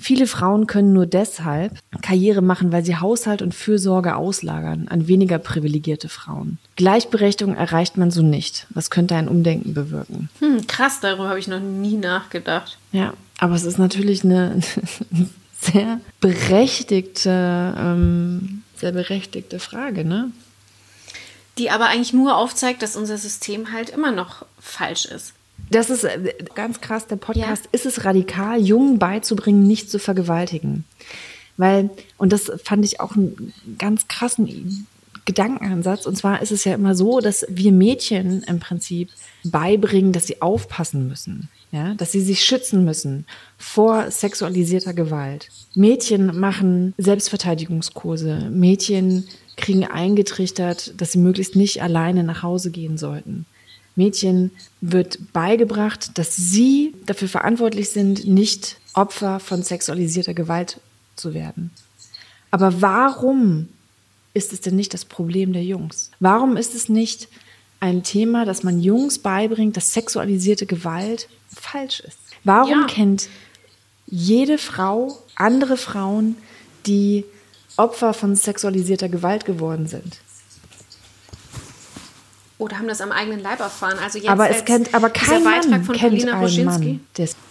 Viele 0.00 0.28
Frauen 0.28 0.68
können 0.68 0.92
nur 0.92 1.06
deshalb 1.06 1.76
Karriere 2.02 2.40
machen, 2.40 2.70
weil 2.70 2.84
sie 2.84 2.96
Haushalt 2.96 3.42
und 3.42 3.52
Fürsorge 3.52 4.14
auslagern 4.14 4.86
an 4.88 5.08
weniger 5.08 5.38
privilegierte 5.38 6.08
Frauen. 6.08 6.58
Gleichberechtigung 6.76 7.56
erreicht 7.56 7.96
man 7.96 8.12
so 8.12 8.22
nicht. 8.22 8.68
Was 8.70 8.90
könnte 8.90 9.16
ein 9.16 9.26
Umdenken 9.26 9.74
bewirken? 9.74 10.28
Hm, 10.38 10.68
krass, 10.68 11.00
darüber 11.00 11.28
habe 11.28 11.40
ich 11.40 11.48
noch 11.48 11.58
nie 11.58 11.96
nachgedacht. 11.96 12.78
Ja, 12.92 13.12
aber 13.38 13.56
es 13.56 13.64
ist 13.64 13.78
natürlich 13.78 14.22
eine 14.22 14.60
sehr 15.60 16.00
berechtigte, 16.20 17.74
ähm, 17.76 18.62
sehr 18.78 18.92
berechtigte 18.92 19.58
Frage, 19.58 20.04
ne? 20.04 20.30
Die 21.58 21.70
aber 21.70 21.86
eigentlich 21.86 22.12
nur 22.12 22.36
aufzeigt, 22.36 22.82
dass 22.82 22.96
unser 22.96 23.18
System 23.18 23.72
halt 23.72 23.90
immer 23.90 24.12
noch 24.12 24.44
falsch 24.60 25.06
ist. 25.06 25.34
Das 25.70 25.90
ist 25.90 26.04
äh, 26.04 26.34
ganz 26.54 26.80
krass, 26.80 27.06
der 27.06 27.16
Podcast. 27.16 27.64
Ja. 27.64 27.70
Ist 27.72 27.86
es 27.86 28.04
radikal, 28.04 28.60
Jungen 28.60 28.98
beizubringen, 28.98 29.66
nicht 29.66 29.90
zu 29.90 29.98
vergewaltigen? 29.98 30.84
Weil, 31.56 31.90
und 32.16 32.32
das 32.32 32.52
fand 32.62 32.84
ich 32.84 33.00
auch 33.00 33.16
einen 33.16 33.52
ganz 33.78 34.06
krassen 34.06 34.86
Gedankenansatz. 35.24 36.06
Und 36.06 36.16
zwar 36.16 36.40
ist 36.40 36.52
es 36.52 36.64
ja 36.64 36.74
immer 36.74 36.94
so, 36.94 37.20
dass 37.20 37.44
wir 37.48 37.72
Mädchen 37.72 38.44
im 38.44 38.60
Prinzip 38.60 39.10
beibringen, 39.44 40.12
dass 40.12 40.26
sie 40.26 40.40
aufpassen 40.40 41.08
müssen. 41.08 41.50
Ja, 41.70 41.92
dass 41.94 42.12
sie 42.12 42.22
sich 42.22 42.44
schützen 42.44 42.84
müssen 42.84 43.26
vor 43.58 44.10
sexualisierter 44.10 44.94
Gewalt. 44.94 45.50
Mädchen 45.74 46.38
machen 46.38 46.94
Selbstverteidigungskurse. 46.96 48.48
Mädchen 48.50 49.28
kriegen 49.58 49.84
eingetrichtert, 49.84 50.94
dass 50.98 51.12
sie 51.12 51.18
möglichst 51.18 51.56
nicht 51.56 51.82
alleine 51.82 52.24
nach 52.24 52.42
Hause 52.42 52.70
gehen 52.70 52.96
sollten. 52.96 53.44
Mädchen 53.96 54.52
wird 54.80 55.32
beigebracht, 55.32 56.16
dass 56.16 56.36
sie 56.36 56.94
dafür 57.04 57.28
verantwortlich 57.28 57.90
sind, 57.90 58.26
nicht 58.26 58.76
Opfer 58.94 59.40
von 59.40 59.62
sexualisierter 59.62 60.34
Gewalt 60.34 60.80
zu 61.16 61.34
werden. 61.34 61.70
Aber 62.50 62.80
warum 62.80 63.68
ist 64.34 64.52
es 64.52 64.60
denn 64.60 64.76
nicht 64.76 64.94
das 64.94 65.04
Problem 65.04 65.52
der 65.52 65.64
Jungs? 65.64 66.12
Warum 66.20 66.56
ist 66.56 66.74
es 66.74 66.88
nicht 66.88 67.28
ein 67.80 68.02
Thema, 68.02 68.44
dass 68.44 68.62
man 68.62 68.80
Jungs 68.80 69.18
beibringt, 69.18 69.76
dass 69.76 69.92
sexualisierte 69.92 70.66
Gewalt 70.66 71.28
falsch 71.54 72.00
ist? 72.00 72.18
Warum 72.44 72.80
ja. 72.80 72.86
kennt 72.86 73.28
jede 74.06 74.58
Frau 74.58 75.18
andere 75.34 75.76
Frauen, 75.76 76.36
die 76.86 77.24
Opfer 77.76 78.14
von 78.14 78.34
sexualisierter 78.34 79.08
Gewalt 79.08 79.44
geworden 79.44 79.86
sind? 79.86 80.18
oder 82.58 82.78
haben 82.78 82.88
das 82.88 83.00
am 83.00 83.12
eigenen 83.12 83.40
Leib 83.40 83.60
erfahren. 83.60 83.98
Also 84.02 84.18
jetzt 84.18 84.28
aber 84.28 84.50
es 84.50 84.64
kennt 84.64 84.92
aber 84.94 85.10
kein 85.10 85.44
Beitrag 85.44 85.70
Mann 85.70 85.84
von 85.84 85.94
kennt 85.96 86.12
Paulina 86.14 86.40
Roschinski. 86.40 87.00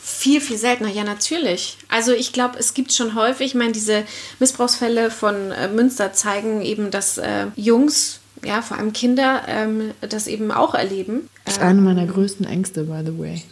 Viel, 0.01 0.41
viel 0.41 0.57
seltener, 0.57 0.89
ja 0.89 1.03
natürlich. 1.03 1.77
Also 1.87 2.11
ich 2.11 2.33
glaube, 2.33 2.59
es 2.59 2.73
gibt 2.73 2.93
schon 2.93 3.15
häufig, 3.15 3.47
ich 3.47 3.55
meine, 3.55 3.71
diese 3.71 4.03
Missbrauchsfälle 4.39 5.09
von 5.09 5.51
äh, 5.51 5.69
Münster 5.69 6.11
zeigen 6.11 6.61
eben, 6.61 6.91
dass 6.91 7.17
äh, 7.17 7.47
Jungs, 7.55 8.19
ja, 8.43 8.61
vor 8.61 8.77
allem 8.77 8.93
Kinder, 8.93 9.43
ähm, 9.47 9.91
das 10.01 10.27
eben 10.27 10.51
auch 10.51 10.73
erleben. 10.73 11.29
Das 11.45 11.55
ist 11.55 11.61
eine 11.61 11.81
meiner 11.81 12.05
größten 12.05 12.45
Ängste, 12.45 12.83
by 12.83 13.01
the 13.05 13.17
way. 13.17 13.43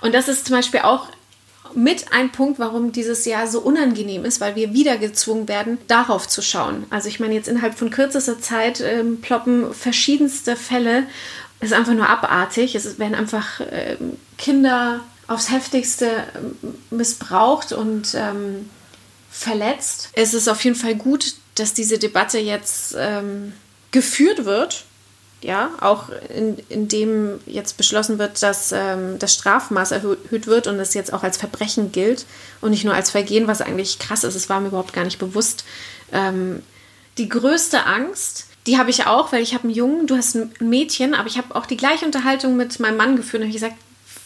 Und 0.00 0.14
das 0.14 0.28
ist 0.28 0.46
zum 0.46 0.56
Beispiel 0.56 0.80
auch 0.80 1.08
mit 1.74 2.12
ein 2.12 2.30
Punkt, 2.30 2.58
warum 2.58 2.92
dieses 2.92 3.24
Jahr 3.24 3.46
so 3.46 3.60
unangenehm 3.60 4.24
ist, 4.24 4.40
weil 4.40 4.56
wir 4.56 4.74
wieder 4.74 4.98
gezwungen 4.98 5.48
werden, 5.48 5.78
darauf 5.88 6.28
zu 6.28 6.42
schauen. 6.42 6.84
Also 6.90 7.08
ich 7.08 7.20
meine, 7.20 7.34
jetzt 7.34 7.48
innerhalb 7.48 7.74
von 7.74 7.90
kürzester 7.90 8.40
Zeit 8.40 8.80
ähm, 8.80 9.20
ploppen 9.20 9.72
verschiedenste 9.72 10.56
Fälle. 10.56 11.04
Es 11.60 11.68
ist 11.68 11.76
einfach 11.76 11.94
nur 11.94 12.08
abartig. 12.08 12.74
Es 12.74 12.98
werden 12.98 13.14
einfach 13.14 13.60
äh, 13.60 13.96
Kinder 14.38 15.00
aufs 15.28 15.50
heftigste 15.50 16.08
ähm, 16.36 16.74
missbraucht 16.90 17.72
und 17.72 18.14
ähm, 18.14 18.68
verletzt. 19.30 20.10
Es 20.12 20.34
ist 20.34 20.48
auf 20.48 20.62
jeden 20.64 20.76
Fall 20.76 20.94
gut, 20.94 21.34
dass 21.54 21.74
diese 21.74 21.98
Debatte 21.98 22.38
jetzt 22.38 22.94
ähm, 22.98 23.52
geführt 23.92 24.44
wird 24.44 24.84
ja, 25.42 25.70
auch 25.80 26.08
in, 26.34 26.56
in 26.68 26.88
dem 26.88 27.40
jetzt 27.46 27.76
beschlossen 27.76 28.18
wird, 28.18 28.42
dass 28.42 28.72
ähm, 28.72 29.18
das 29.18 29.34
Strafmaß 29.34 29.90
erhöht 29.90 30.46
wird 30.46 30.68
und 30.68 30.78
es 30.78 30.94
jetzt 30.94 31.12
auch 31.12 31.24
als 31.24 31.36
Verbrechen 31.36 31.90
gilt 31.90 32.26
und 32.60 32.70
nicht 32.70 32.84
nur 32.84 32.94
als 32.94 33.10
Vergehen, 33.10 33.48
was 33.48 33.60
eigentlich 33.60 33.98
krass 33.98 34.24
ist, 34.24 34.36
es 34.36 34.48
war 34.48 34.60
mir 34.60 34.68
überhaupt 34.68 34.92
gar 34.92 35.04
nicht 35.04 35.18
bewusst. 35.18 35.64
Ähm, 36.12 36.62
die 37.18 37.28
größte 37.28 37.86
Angst, 37.86 38.46
die 38.66 38.78
habe 38.78 38.90
ich 38.90 39.06
auch, 39.06 39.32
weil 39.32 39.42
ich 39.42 39.54
habe 39.54 39.64
einen 39.64 39.74
Jungen, 39.74 40.06
du 40.06 40.16
hast 40.16 40.36
ein 40.36 40.52
Mädchen, 40.60 41.14
aber 41.14 41.26
ich 41.26 41.38
habe 41.38 41.54
auch 41.56 41.66
die 41.66 41.76
gleiche 41.76 42.06
Unterhaltung 42.06 42.56
mit 42.56 42.78
meinem 42.78 42.96
Mann 42.96 43.16
geführt 43.16 43.42
und 43.42 43.48
habe 43.48 43.58
gesagt, 43.58 43.76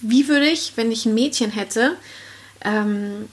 wie 0.01 0.29
würde 0.29 0.47
ich, 0.47 0.73
wenn 0.77 0.93
ich 0.93 1.07
ein 1.07 1.15
Mädchen 1.15 1.51
hätte, 1.51 1.97
ähm, 2.63 3.29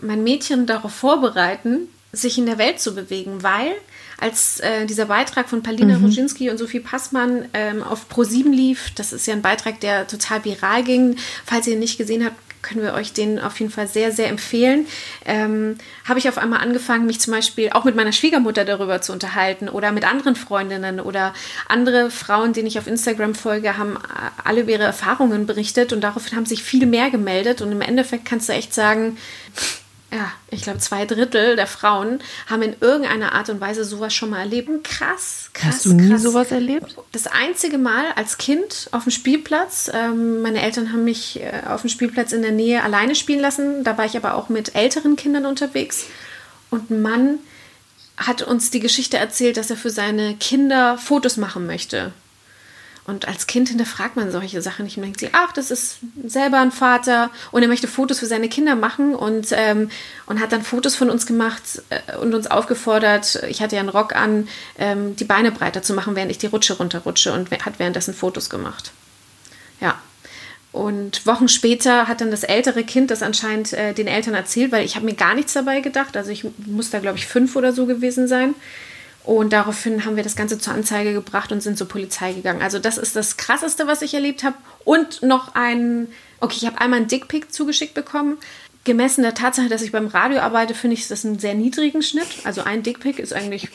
mein 0.00 0.22
Mädchen 0.22 0.66
darauf 0.66 0.94
vorbereiten, 0.94 1.88
sich 2.12 2.38
in 2.38 2.46
der 2.46 2.58
Welt 2.58 2.78
zu 2.80 2.94
bewegen, 2.94 3.42
weil 3.42 3.72
als 4.20 4.60
äh, 4.60 4.86
dieser 4.86 5.06
Beitrag 5.06 5.48
von 5.48 5.62
Palina 5.62 5.98
mhm. 5.98 6.04
Roginski 6.04 6.50
und 6.50 6.58
Sophie 6.58 6.80
Passmann 6.80 7.46
ähm, 7.52 7.82
auf 7.82 8.06
Pro7 8.10 8.50
lief, 8.50 8.92
das 8.94 9.12
ist 9.12 9.26
ja 9.26 9.34
ein 9.34 9.42
Beitrag, 9.42 9.80
der 9.80 10.06
total 10.06 10.44
viral 10.44 10.84
ging. 10.84 11.16
Falls 11.44 11.66
ihr 11.66 11.74
ihn 11.74 11.78
nicht 11.78 11.98
gesehen 11.98 12.24
habt, 12.24 12.36
können 12.62 12.82
wir 12.82 12.94
euch 12.94 13.12
den 13.12 13.40
auf 13.40 13.58
jeden 13.60 13.72
Fall 13.72 13.88
sehr, 13.88 14.12
sehr 14.12 14.28
empfehlen. 14.28 14.86
Ähm, 15.26 15.76
habe 16.04 16.18
ich 16.18 16.28
auf 16.28 16.38
einmal 16.38 16.60
angefangen, 16.60 17.06
mich 17.06 17.20
zum 17.20 17.32
Beispiel 17.32 17.70
auch 17.70 17.84
mit 17.84 17.96
meiner 17.96 18.12
Schwiegermutter 18.12 18.64
darüber 18.64 19.00
zu 19.02 19.12
unterhalten 19.12 19.68
oder 19.68 19.92
mit 19.92 20.04
anderen 20.08 20.36
Freundinnen 20.36 21.00
oder 21.00 21.34
andere 21.68 22.10
Frauen, 22.10 22.52
denen 22.52 22.68
ich 22.68 22.78
auf 22.78 22.86
Instagram 22.86 23.34
folge, 23.34 23.76
haben 23.76 23.98
alle 24.44 24.62
über 24.62 24.70
ihre 24.70 24.84
Erfahrungen 24.84 25.46
berichtet 25.46 25.92
und 25.92 26.00
daraufhin 26.00 26.36
haben 26.36 26.46
sich 26.46 26.62
viel 26.62 26.86
mehr 26.86 27.10
gemeldet 27.10 27.60
und 27.60 27.72
im 27.72 27.80
Endeffekt 27.80 28.24
kannst 28.24 28.48
du 28.48 28.52
echt 28.52 28.72
sagen, 28.72 29.18
ja, 30.12 30.30
ich 30.50 30.62
glaube, 30.62 30.78
zwei 30.78 31.06
Drittel 31.06 31.56
der 31.56 31.66
Frauen 31.66 32.20
haben 32.46 32.60
in 32.60 32.76
irgendeiner 32.80 33.32
Art 33.32 33.48
und 33.48 33.62
Weise 33.62 33.82
sowas 33.84 34.12
schon 34.12 34.28
mal 34.28 34.40
erlebt. 34.40 34.68
Krass, 34.84 35.48
krass. 35.54 35.76
Hast 35.76 35.86
du 35.86 35.94
nie 35.94 36.10
krass. 36.10 36.22
sowas 36.22 36.50
erlebt? 36.50 36.96
Das 37.12 37.26
einzige 37.26 37.78
Mal 37.78 38.04
als 38.14 38.36
Kind 38.36 38.88
auf 38.92 39.04
dem 39.04 39.10
Spielplatz. 39.10 39.90
Ähm, 39.92 40.42
meine 40.42 40.60
Eltern 40.60 40.92
haben 40.92 41.04
mich 41.04 41.40
äh, 41.40 41.62
auf 41.66 41.80
dem 41.80 41.88
Spielplatz 41.88 42.32
in 42.32 42.42
der 42.42 42.52
Nähe 42.52 42.82
alleine 42.82 43.14
spielen 43.14 43.40
lassen. 43.40 43.84
Da 43.84 43.96
war 43.96 44.04
ich 44.04 44.14
aber 44.14 44.34
auch 44.34 44.50
mit 44.50 44.74
älteren 44.74 45.16
Kindern 45.16 45.46
unterwegs. 45.46 46.04
Und 46.68 46.90
ein 46.90 47.00
Mann 47.00 47.38
hat 48.18 48.42
uns 48.42 48.70
die 48.70 48.80
Geschichte 48.80 49.16
erzählt, 49.16 49.56
dass 49.56 49.70
er 49.70 49.76
für 49.76 49.90
seine 49.90 50.34
Kinder 50.34 50.98
Fotos 50.98 51.38
machen 51.38 51.66
möchte. 51.66 52.12
Und 53.04 53.26
als 53.26 53.48
Kind 53.48 53.68
hinterfragt 53.68 54.14
man 54.14 54.30
solche 54.30 54.62
Sachen 54.62 54.84
nicht 54.84 54.96
und 54.96 55.02
denkt 55.02 55.18
sich, 55.18 55.30
ach, 55.32 55.52
das 55.52 55.72
ist 55.72 55.98
selber 56.24 56.60
ein 56.60 56.70
Vater 56.70 57.30
und 57.50 57.60
er 57.60 57.68
möchte 57.68 57.88
Fotos 57.88 58.20
für 58.20 58.26
seine 58.26 58.48
Kinder 58.48 58.76
machen 58.76 59.16
und, 59.16 59.48
ähm, 59.50 59.90
und 60.26 60.40
hat 60.40 60.52
dann 60.52 60.62
Fotos 60.62 60.94
von 60.94 61.10
uns 61.10 61.26
gemacht 61.26 61.82
äh, 61.90 62.16
und 62.18 62.32
uns 62.32 62.46
aufgefordert, 62.46 63.42
ich 63.48 63.60
hatte 63.60 63.74
ja 63.74 63.80
einen 63.80 63.88
Rock 63.88 64.14
an, 64.14 64.46
ähm, 64.78 65.16
die 65.16 65.24
Beine 65.24 65.50
breiter 65.50 65.82
zu 65.82 65.94
machen, 65.94 66.14
während 66.14 66.30
ich 66.30 66.38
die 66.38 66.46
Rutsche 66.46 66.74
runterrutsche 66.74 67.32
und 67.32 67.50
hat 67.50 67.80
währenddessen 67.80 68.14
Fotos 68.14 68.48
gemacht. 68.48 68.92
Ja. 69.80 70.00
Und 70.70 71.26
Wochen 71.26 71.48
später 71.48 72.08
hat 72.08 72.20
dann 72.20 72.30
das 72.30 72.44
ältere 72.44 72.84
Kind 72.84 73.10
das 73.10 73.22
anscheinend 73.22 73.74
äh, 73.74 73.92
den 73.92 74.06
Eltern 74.06 74.32
erzählt, 74.34 74.72
weil 74.72 74.86
ich 74.86 74.94
habe 74.94 75.04
mir 75.04 75.14
gar 75.14 75.34
nichts 75.34 75.52
dabei 75.52 75.80
gedacht. 75.80 76.16
Also 76.16 76.30
ich 76.30 76.46
muss 76.66 76.90
da, 76.90 77.00
glaube 77.00 77.18
ich, 77.18 77.26
fünf 77.26 77.56
oder 77.56 77.72
so 77.72 77.84
gewesen 77.84 78.26
sein. 78.26 78.54
Und 79.24 79.52
daraufhin 79.52 80.04
haben 80.04 80.16
wir 80.16 80.24
das 80.24 80.34
Ganze 80.34 80.58
zur 80.58 80.74
Anzeige 80.74 81.12
gebracht 81.12 81.52
und 81.52 81.62
sind 81.62 81.78
zur 81.78 81.88
Polizei 81.88 82.32
gegangen. 82.32 82.62
Also 82.62 82.78
das 82.78 82.98
ist 82.98 83.14
das 83.14 83.36
Krasseste, 83.36 83.86
was 83.86 84.02
ich 84.02 84.14
erlebt 84.14 84.42
habe. 84.42 84.56
Und 84.84 85.22
noch 85.22 85.54
ein, 85.54 86.08
okay, 86.40 86.56
ich 86.60 86.66
habe 86.66 86.80
einmal 86.80 87.00
einen 87.00 87.08
Dickpick 87.08 87.52
zugeschickt 87.52 87.94
bekommen. 87.94 88.38
Gemessen 88.84 89.22
der 89.22 89.34
Tatsache, 89.34 89.68
dass 89.68 89.82
ich 89.82 89.92
beim 89.92 90.08
Radio 90.08 90.40
arbeite, 90.40 90.74
finde 90.74 90.94
ich 90.94 91.06
das 91.06 91.24
einen 91.24 91.38
sehr 91.38 91.54
niedrigen 91.54 92.02
Schnitt. 92.02 92.26
Also 92.42 92.62
ein 92.62 92.82
Dickpick 92.82 93.20
ist 93.20 93.32
eigentlich 93.32 93.68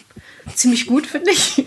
ziemlich 0.53 0.85
gut, 0.85 1.07
finde 1.07 1.31
ich. 1.31 1.65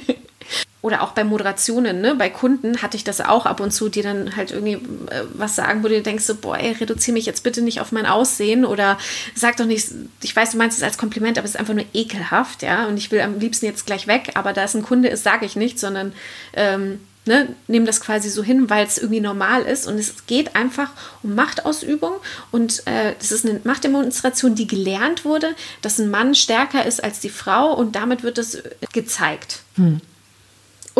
Oder 0.82 1.02
auch 1.02 1.12
bei 1.12 1.24
Moderationen, 1.24 2.00
ne, 2.00 2.14
bei 2.14 2.30
Kunden 2.30 2.80
hatte 2.82 2.96
ich 2.96 3.04
das 3.04 3.20
auch 3.20 3.46
ab 3.46 3.60
und 3.60 3.70
zu, 3.70 3.88
die 3.88 4.02
dann 4.02 4.36
halt 4.36 4.50
irgendwie 4.50 4.74
äh, 4.74 5.24
was 5.34 5.56
sagen, 5.56 5.82
wo 5.82 5.88
du 5.88 6.00
denkst, 6.00 6.24
so, 6.24 6.34
boah, 6.34 6.58
ey, 6.58 6.72
reduziere 6.72 7.14
mich 7.14 7.26
jetzt 7.26 7.42
bitte 7.42 7.60
nicht 7.60 7.80
auf 7.80 7.92
mein 7.92 8.06
Aussehen 8.06 8.64
oder 8.64 8.98
sag 9.34 9.56
doch 9.58 9.66
nicht, 9.66 9.88
ich 10.22 10.34
weiß, 10.34 10.52
du 10.52 10.58
meinst 10.58 10.78
es 10.78 10.84
als 10.84 10.96
Kompliment, 10.96 11.36
aber 11.36 11.44
es 11.44 11.52
ist 11.52 11.60
einfach 11.60 11.74
nur 11.74 11.84
ekelhaft, 11.92 12.62
ja, 12.62 12.86
und 12.86 12.96
ich 12.96 13.10
will 13.10 13.20
am 13.20 13.38
liebsten 13.38 13.66
jetzt 13.66 13.86
gleich 13.86 14.06
weg, 14.06 14.32
aber 14.34 14.52
da 14.52 14.64
es 14.64 14.74
ein 14.74 14.82
Kunde 14.82 15.08
ist, 15.08 15.22
sage 15.22 15.44
ich 15.44 15.54
nicht, 15.54 15.78
sondern 15.78 16.12
ähm, 16.54 17.00
ne, 17.26 17.54
nehmen 17.68 17.86
das 17.86 18.00
quasi 18.00 18.30
so 18.30 18.42
hin, 18.42 18.70
weil 18.70 18.86
es 18.86 18.98
irgendwie 18.98 19.20
normal 19.20 19.62
ist 19.62 19.86
und 19.86 19.98
es 19.98 20.26
geht 20.26 20.56
einfach 20.56 20.90
um 21.22 21.34
Machtausübung 21.34 22.12
und 22.50 22.86
äh, 22.86 23.14
das 23.18 23.32
ist 23.32 23.44
eine 23.44 23.60
Machtdemonstration, 23.64 24.54
die 24.54 24.66
gelernt 24.66 25.24
wurde, 25.24 25.54
dass 25.82 25.98
ein 25.98 26.10
Mann 26.10 26.34
stärker 26.34 26.86
ist 26.86 27.04
als 27.04 27.20
die 27.20 27.28
Frau 27.28 27.74
und 27.74 27.94
damit 27.96 28.22
wird 28.22 28.38
das 28.38 28.58
gezeigt. 28.92 29.60
Hm. 29.76 30.00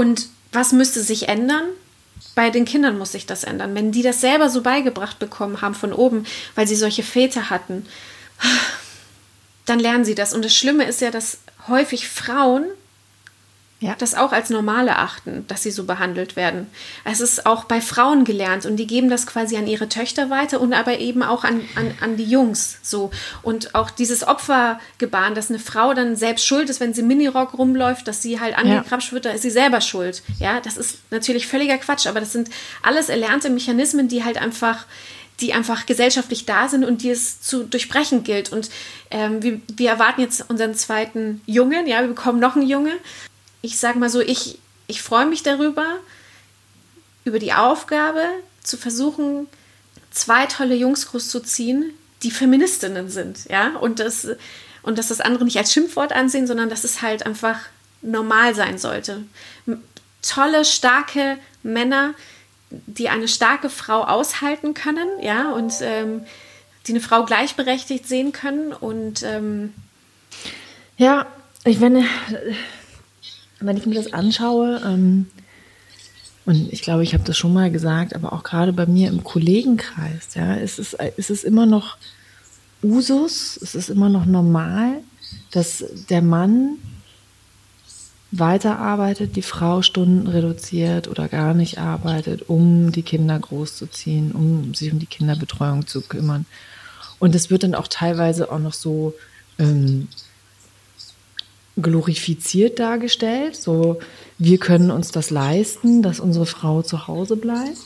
Und 0.00 0.30
was 0.50 0.72
müsste 0.72 1.02
sich 1.02 1.28
ändern? 1.28 1.64
Bei 2.34 2.48
den 2.48 2.64
Kindern 2.64 2.96
muss 2.96 3.12
sich 3.12 3.26
das 3.26 3.44
ändern. 3.44 3.74
Wenn 3.74 3.92
die 3.92 4.00
das 4.00 4.22
selber 4.22 4.48
so 4.48 4.62
beigebracht 4.62 5.18
bekommen 5.18 5.60
haben 5.60 5.74
von 5.74 5.92
oben, 5.92 6.24
weil 6.54 6.66
sie 6.66 6.74
solche 6.74 7.02
Väter 7.02 7.50
hatten, 7.50 7.84
dann 9.66 9.78
lernen 9.78 10.06
sie 10.06 10.14
das. 10.14 10.32
Und 10.32 10.42
das 10.42 10.56
Schlimme 10.56 10.84
ist 10.84 11.02
ja, 11.02 11.10
dass 11.10 11.40
häufig 11.68 12.08
Frauen 12.08 12.64
ja. 13.80 13.94
das 13.98 14.14
auch 14.14 14.32
als 14.32 14.50
normal 14.50 14.88
erachten, 14.88 15.44
dass 15.48 15.62
sie 15.62 15.70
so 15.70 15.84
behandelt 15.84 16.36
werden. 16.36 16.66
Es 17.04 17.20
ist 17.20 17.46
auch 17.46 17.64
bei 17.64 17.80
Frauen 17.80 18.24
gelernt 18.24 18.66
und 18.66 18.76
die 18.76 18.86
geben 18.86 19.08
das 19.08 19.26
quasi 19.26 19.56
an 19.56 19.66
ihre 19.66 19.88
Töchter 19.88 20.28
weiter 20.28 20.60
und 20.60 20.74
aber 20.74 20.98
eben 20.98 21.22
auch 21.22 21.44
an, 21.44 21.62
an, 21.74 21.94
an 22.00 22.16
die 22.16 22.24
Jungs 22.24 22.78
so. 22.82 23.10
Und 23.42 23.74
auch 23.74 23.90
dieses 23.90 24.26
Opfergebaren, 24.26 25.34
dass 25.34 25.48
eine 25.48 25.58
Frau 25.58 25.94
dann 25.94 26.14
selbst 26.14 26.46
schuld 26.46 26.68
ist, 26.68 26.80
wenn 26.80 26.94
sie 26.94 27.02
Minirock 27.02 27.58
rumläuft, 27.58 28.06
dass 28.06 28.22
sie 28.22 28.38
halt 28.38 28.56
angekrapscht 28.56 29.12
wird, 29.12 29.24
da 29.24 29.30
ist 29.30 29.42
sie 29.42 29.50
selber 29.50 29.80
schuld. 29.80 30.22
Ja, 30.38 30.60
das 30.60 30.76
ist 30.76 30.98
natürlich 31.10 31.46
völliger 31.46 31.78
Quatsch, 31.78 32.06
aber 32.06 32.20
das 32.20 32.32
sind 32.32 32.50
alles 32.82 33.08
erlernte 33.08 33.48
Mechanismen, 33.48 34.08
die 34.08 34.24
halt 34.24 34.38
einfach 34.38 34.86
die 35.40 35.54
einfach 35.54 35.86
gesellschaftlich 35.86 36.44
da 36.44 36.68
sind 36.68 36.84
und 36.84 37.02
die 37.02 37.08
es 37.08 37.40
zu 37.40 37.64
durchbrechen 37.64 38.24
gilt. 38.24 38.52
Und 38.52 38.68
ähm, 39.10 39.42
wir, 39.42 39.60
wir 39.74 39.88
erwarten 39.88 40.20
jetzt 40.20 40.44
unseren 40.50 40.74
zweiten 40.74 41.40
Jungen, 41.46 41.86
ja, 41.86 42.00
wir 42.02 42.08
bekommen 42.08 42.40
noch 42.40 42.56
einen 42.56 42.68
Junge 42.68 42.92
ich 43.62 43.78
sage 43.78 43.98
mal 43.98 44.10
so, 44.10 44.20
ich, 44.20 44.58
ich 44.86 45.02
freue 45.02 45.26
mich 45.26 45.42
darüber, 45.42 45.98
über 47.24 47.38
die 47.38 47.52
Aufgabe 47.52 48.22
zu 48.62 48.76
versuchen, 48.76 49.46
zwei 50.10 50.46
tolle 50.46 50.74
Jungs 50.74 51.06
großzuziehen, 51.06 51.92
die 52.22 52.30
Feministinnen 52.30 53.08
sind, 53.08 53.46
ja, 53.48 53.76
und 53.76 53.98
das, 53.98 54.28
und 54.82 54.98
dass 54.98 55.08
das 55.08 55.20
andere 55.20 55.44
nicht 55.44 55.58
als 55.58 55.72
Schimpfwort 55.72 56.12
ansehen, 56.12 56.46
sondern 56.46 56.68
dass 56.68 56.84
es 56.84 57.02
halt 57.02 57.24
einfach 57.24 57.60
normal 58.02 58.54
sein 58.54 58.78
sollte. 58.78 59.24
Tolle, 60.22 60.64
starke 60.64 61.38
Männer, 61.62 62.14
die 62.70 63.08
eine 63.08 63.28
starke 63.28 63.70
Frau 63.70 64.04
aushalten 64.04 64.74
können, 64.74 65.08
ja, 65.20 65.52
und 65.52 65.74
ähm, 65.80 66.24
die 66.86 66.92
eine 66.92 67.00
Frau 67.00 67.24
gleichberechtigt 67.24 68.06
sehen 68.06 68.32
können 68.32 68.72
und 68.72 69.22
ähm, 69.22 69.74
ja, 70.96 71.26
ich 71.64 71.78
meine, 71.78 72.06
wenn 73.60 73.76
ich 73.76 73.86
mir 73.86 73.94
das 73.94 74.12
anschaue, 74.12 74.80
ähm, 74.84 75.26
und 76.46 76.72
ich 76.72 76.82
glaube, 76.82 77.02
ich 77.02 77.12
habe 77.14 77.22
das 77.24 77.36
schon 77.36 77.52
mal 77.52 77.70
gesagt, 77.70 78.14
aber 78.14 78.32
auch 78.32 78.42
gerade 78.42 78.72
bei 78.72 78.86
mir 78.86 79.08
im 79.08 79.22
Kollegenkreis, 79.22 80.34
ja, 80.34 80.54
ist 80.54 80.78
es, 80.78 80.94
ist 81.16 81.30
es 81.30 81.44
immer 81.44 81.66
noch 81.66 81.96
Usus, 82.82 83.58
es 83.62 83.74
ist 83.74 83.90
immer 83.90 84.08
noch 84.08 84.24
normal, 84.24 85.00
dass 85.50 85.84
der 86.08 86.22
Mann 86.22 86.78
weiterarbeitet, 88.32 89.36
die 89.36 89.42
Frau 89.42 89.82
Stunden 89.82 90.26
reduziert 90.26 91.08
oder 91.08 91.28
gar 91.28 91.52
nicht 91.52 91.78
arbeitet, 91.78 92.48
um 92.48 92.92
die 92.92 93.02
Kinder 93.02 93.38
großzuziehen, 93.38 94.32
um 94.32 94.72
sich 94.74 94.92
um 94.92 94.98
die 94.98 95.06
Kinderbetreuung 95.06 95.86
zu 95.86 96.00
kümmern. 96.00 96.46
Und 97.18 97.34
es 97.34 97.50
wird 97.50 97.64
dann 97.64 97.74
auch 97.74 97.88
teilweise 97.88 98.50
auch 98.50 98.60
noch 98.60 98.72
so 98.72 99.14
ähm, 99.58 100.08
glorifiziert 101.76 102.78
dargestellt. 102.78 103.56
So, 103.56 103.98
wir 104.38 104.58
können 104.58 104.90
uns 104.90 105.10
das 105.10 105.30
leisten, 105.30 106.02
dass 106.02 106.20
unsere 106.20 106.46
Frau 106.46 106.82
zu 106.82 107.06
Hause 107.06 107.36
bleibt. 107.36 107.78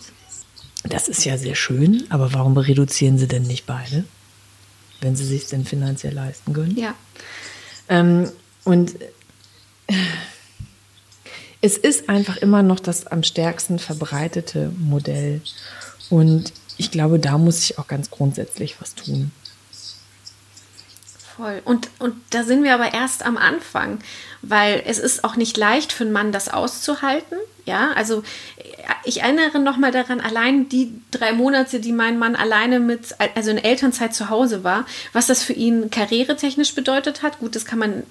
Das 0.84 1.08
ist 1.08 1.24
ja 1.24 1.38
sehr 1.38 1.54
schön, 1.54 2.04
aber 2.10 2.34
warum 2.34 2.56
reduzieren 2.56 3.18
sie 3.18 3.26
denn 3.26 3.44
nicht 3.44 3.66
beide, 3.66 4.04
wenn 5.00 5.16
sie 5.16 5.24
sich 5.24 5.46
denn 5.46 5.64
finanziell 5.64 6.12
leisten 6.12 6.52
können? 6.52 6.76
Ja. 6.76 6.94
Ähm, 7.88 8.30
und 8.64 8.94
es 11.60 11.78
ist 11.78 12.10
einfach 12.10 12.36
immer 12.36 12.62
noch 12.62 12.80
das 12.80 13.06
am 13.06 13.22
stärksten 13.22 13.78
verbreitete 13.78 14.70
Modell. 14.78 15.40
Und 16.10 16.52
ich 16.76 16.90
glaube, 16.90 17.18
da 17.18 17.38
muss 17.38 17.62
ich 17.64 17.78
auch 17.78 17.86
ganz 17.86 18.10
grundsätzlich 18.10 18.80
was 18.80 18.94
tun. 18.94 19.30
Voll. 21.36 21.62
Und, 21.64 21.90
und 21.98 22.14
da 22.30 22.44
sind 22.44 22.62
wir 22.62 22.74
aber 22.74 22.94
erst 22.94 23.24
am 23.24 23.36
Anfang, 23.36 23.98
weil 24.42 24.82
es 24.86 24.98
ist 25.00 25.24
auch 25.24 25.34
nicht 25.34 25.56
leicht 25.56 25.92
für 25.92 26.04
einen 26.04 26.12
Mann, 26.12 26.30
das 26.30 26.48
auszuhalten. 26.48 27.38
Ja, 27.66 27.92
also 27.92 28.22
ich 29.04 29.22
erinnere 29.22 29.58
noch 29.58 29.78
mal 29.78 29.90
daran, 29.90 30.20
allein 30.20 30.68
die 30.68 30.92
drei 31.10 31.32
Monate, 31.32 31.80
die 31.80 31.92
mein 31.92 32.18
Mann 32.18 32.36
alleine 32.36 32.78
mit, 32.78 33.16
also 33.34 33.50
in 33.50 33.58
Elternzeit 33.58 34.14
zu 34.14 34.28
Hause 34.28 34.62
war, 34.62 34.84
was 35.12 35.26
das 35.26 35.42
für 35.42 35.54
ihn 35.54 35.90
karrieretechnisch 35.90 36.74
bedeutet 36.74 37.22
hat. 37.22 37.40
Gut, 37.40 37.56
das 37.56 37.64
kann 37.64 37.78
man 37.78 38.02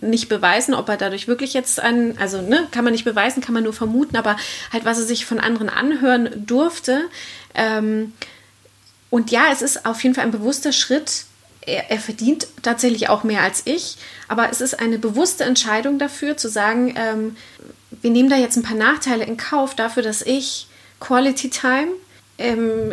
nicht 0.00 0.28
beweisen, 0.28 0.74
ob 0.74 0.88
er 0.88 0.96
dadurch 0.96 1.28
wirklich 1.28 1.54
jetzt 1.54 1.80
an, 1.80 2.16
also 2.18 2.42
ne, 2.42 2.66
kann 2.72 2.84
man 2.84 2.92
nicht 2.92 3.04
beweisen, 3.04 3.40
kann 3.40 3.54
man 3.54 3.64
nur 3.64 3.72
vermuten, 3.72 4.16
aber 4.16 4.36
halt, 4.72 4.84
was 4.84 4.98
er 4.98 5.04
sich 5.04 5.24
von 5.24 5.40
anderen 5.40 5.70
anhören 5.70 6.28
durfte. 6.44 7.02
Ähm, 7.54 8.12
und 9.10 9.30
ja, 9.30 9.46
es 9.52 9.62
ist 9.62 9.86
auf 9.86 10.02
jeden 10.02 10.14
Fall 10.14 10.24
ein 10.24 10.32
bewusster 10.32 10.72
Schritt, 10.72 11.24
er, 11.68 11.90
er, 11.90 12.00
verdient 12.00 12.46
tatsächlich 12.62 13.08
auch 13.08 13.24
mehr 13.24 13.42
als 13.42 13.62
ich, 13.64 13.96
aber 14.26 14.50
es 14.50 14.60
ist 14.60 14.78
eine 14.78 14.98
bewusste 14.98 15.44
Entscheidung 15.44 15.98
dafür 15.98 16.36
zu 16.36 16.48
sagen, 16.48 16.94
ähm, 16.96 17.36
wir 18.02 18.10
nehmen 18.10 18.30
da 18.30 18.36
jetzt 18.36 18.56
ein 18.56 18.62
paar 18.62 18.76
Nachteile 18.76 19.24
in 19.24 19.36
Kauf 19.36 19.74
dafür, 19.74 20.02
dass 20.02 20.22
ich 20.22 20.66
Quality 21.00 21.50
Time 21.50 21.88
ähm, 22.38 22.92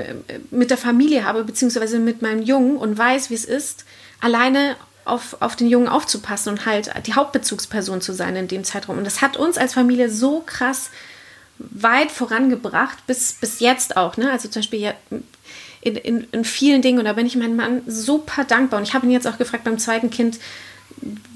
mit 0.52 0.70
der 0.70 0.78
Familie 0.78 1.24
habe, 1.24 1.44
beziehungsweise 1.44 2.00
mit 2.00 2.22
meinem 2.22 2.42
Jungen 2.42 2.78
und 2.78 2.98
weiß, 2.98 3.30
wie 3.30 3.36
es 3.36 3.46
ist, 3.46 3.86
alleine 4.20 4.76
auf, 5.06 5.38
auf 5.40 5.56
den 5.56 5.70
Jungen 5.70 5.88
aufzupassen 5.88 6.50
und 6.50 6.66
halt 6.66 6.92
die 7.06 7.14
Hauptbezugsperson 7.14 8.02
zu 8.02 8.14
sein 8.14 8.36
in 8.36 8.48
dem 8.48 8.64
Zeitraum. 8.64 8.98
Und 8.98 9.06
das 9.06 9.22
hat 9.22 9.38
uns 9.38 9.58
als 9.58 9.74
Familie 9.74 10.10
so 10.10 10.42
krass 10.46 10.90
weit 11.60 12.12
vorangebracht, 12.12 13.06
bis, 13.08 13.34
bis 13.34 13.60
jetzt 13.60 13.98
auch. 13.98 14.18
Ne? 14.18 14.32
Also 14.32 14.50
zum 14.50 14.62
Beispiel 14.62 14.80
ja, 14.80 14.94
in, 15.86 15.96
in, 15.96 16.28
in 16.32 16.44
vielen 16.44 16.82
Dingen. 16.82 17.00
Und 17.00 17.06
da 17.06 17.14
bin 17.14 17.26
ich 17.26 17.36
meinem 17.36 17.56
Mann 17.56 17.82
super 17.88 18.44
dankbar. 18.44 18.80
Und 18.80 18.88
ich 18.88 18.94
habe 18.94 19.06
ihn 19.06 19.12
jetzt 19.12 19.28
auch 19.28 19.38
gefragt 19.38 19.64
beim 19.64 19.78
zweiten 19.78 20.10
Kind, 20.10 20.40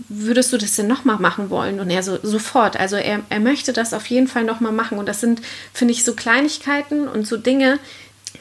würdest 0.09 0.51
du 0.51 0.57
das 0.57 0.75
denn 0.75 0.87
nochmal 0.87 1.19
machen 1.19 1.51
wollen? 1.51 1.79
Und 1.79 1.89
er 1.91 2.01
so, 2.01 2.17
sofort. 2.23 2.77
Also 2.77 2.95
er, 2.95 3.21
er 3.29 3.39
möchte 3.39 3.73
das 3.73 3.93
auf 3.93 4.07
jeden 4.07 4.27
Fall 4.27 4.43
nochmal 4.43 4.71
machen. 4.71 4.97
Und 4.97 5.07
das 5.07 5.21
sind, 5.21 5.41
finde 5.71 5.93
ich, 5.93 6.03
so 6.03 6.15
Kleinigkeiten 6.15 7.07
und 7.07 7.27
so 7.27 7.37
Dinge, 7.37 7.77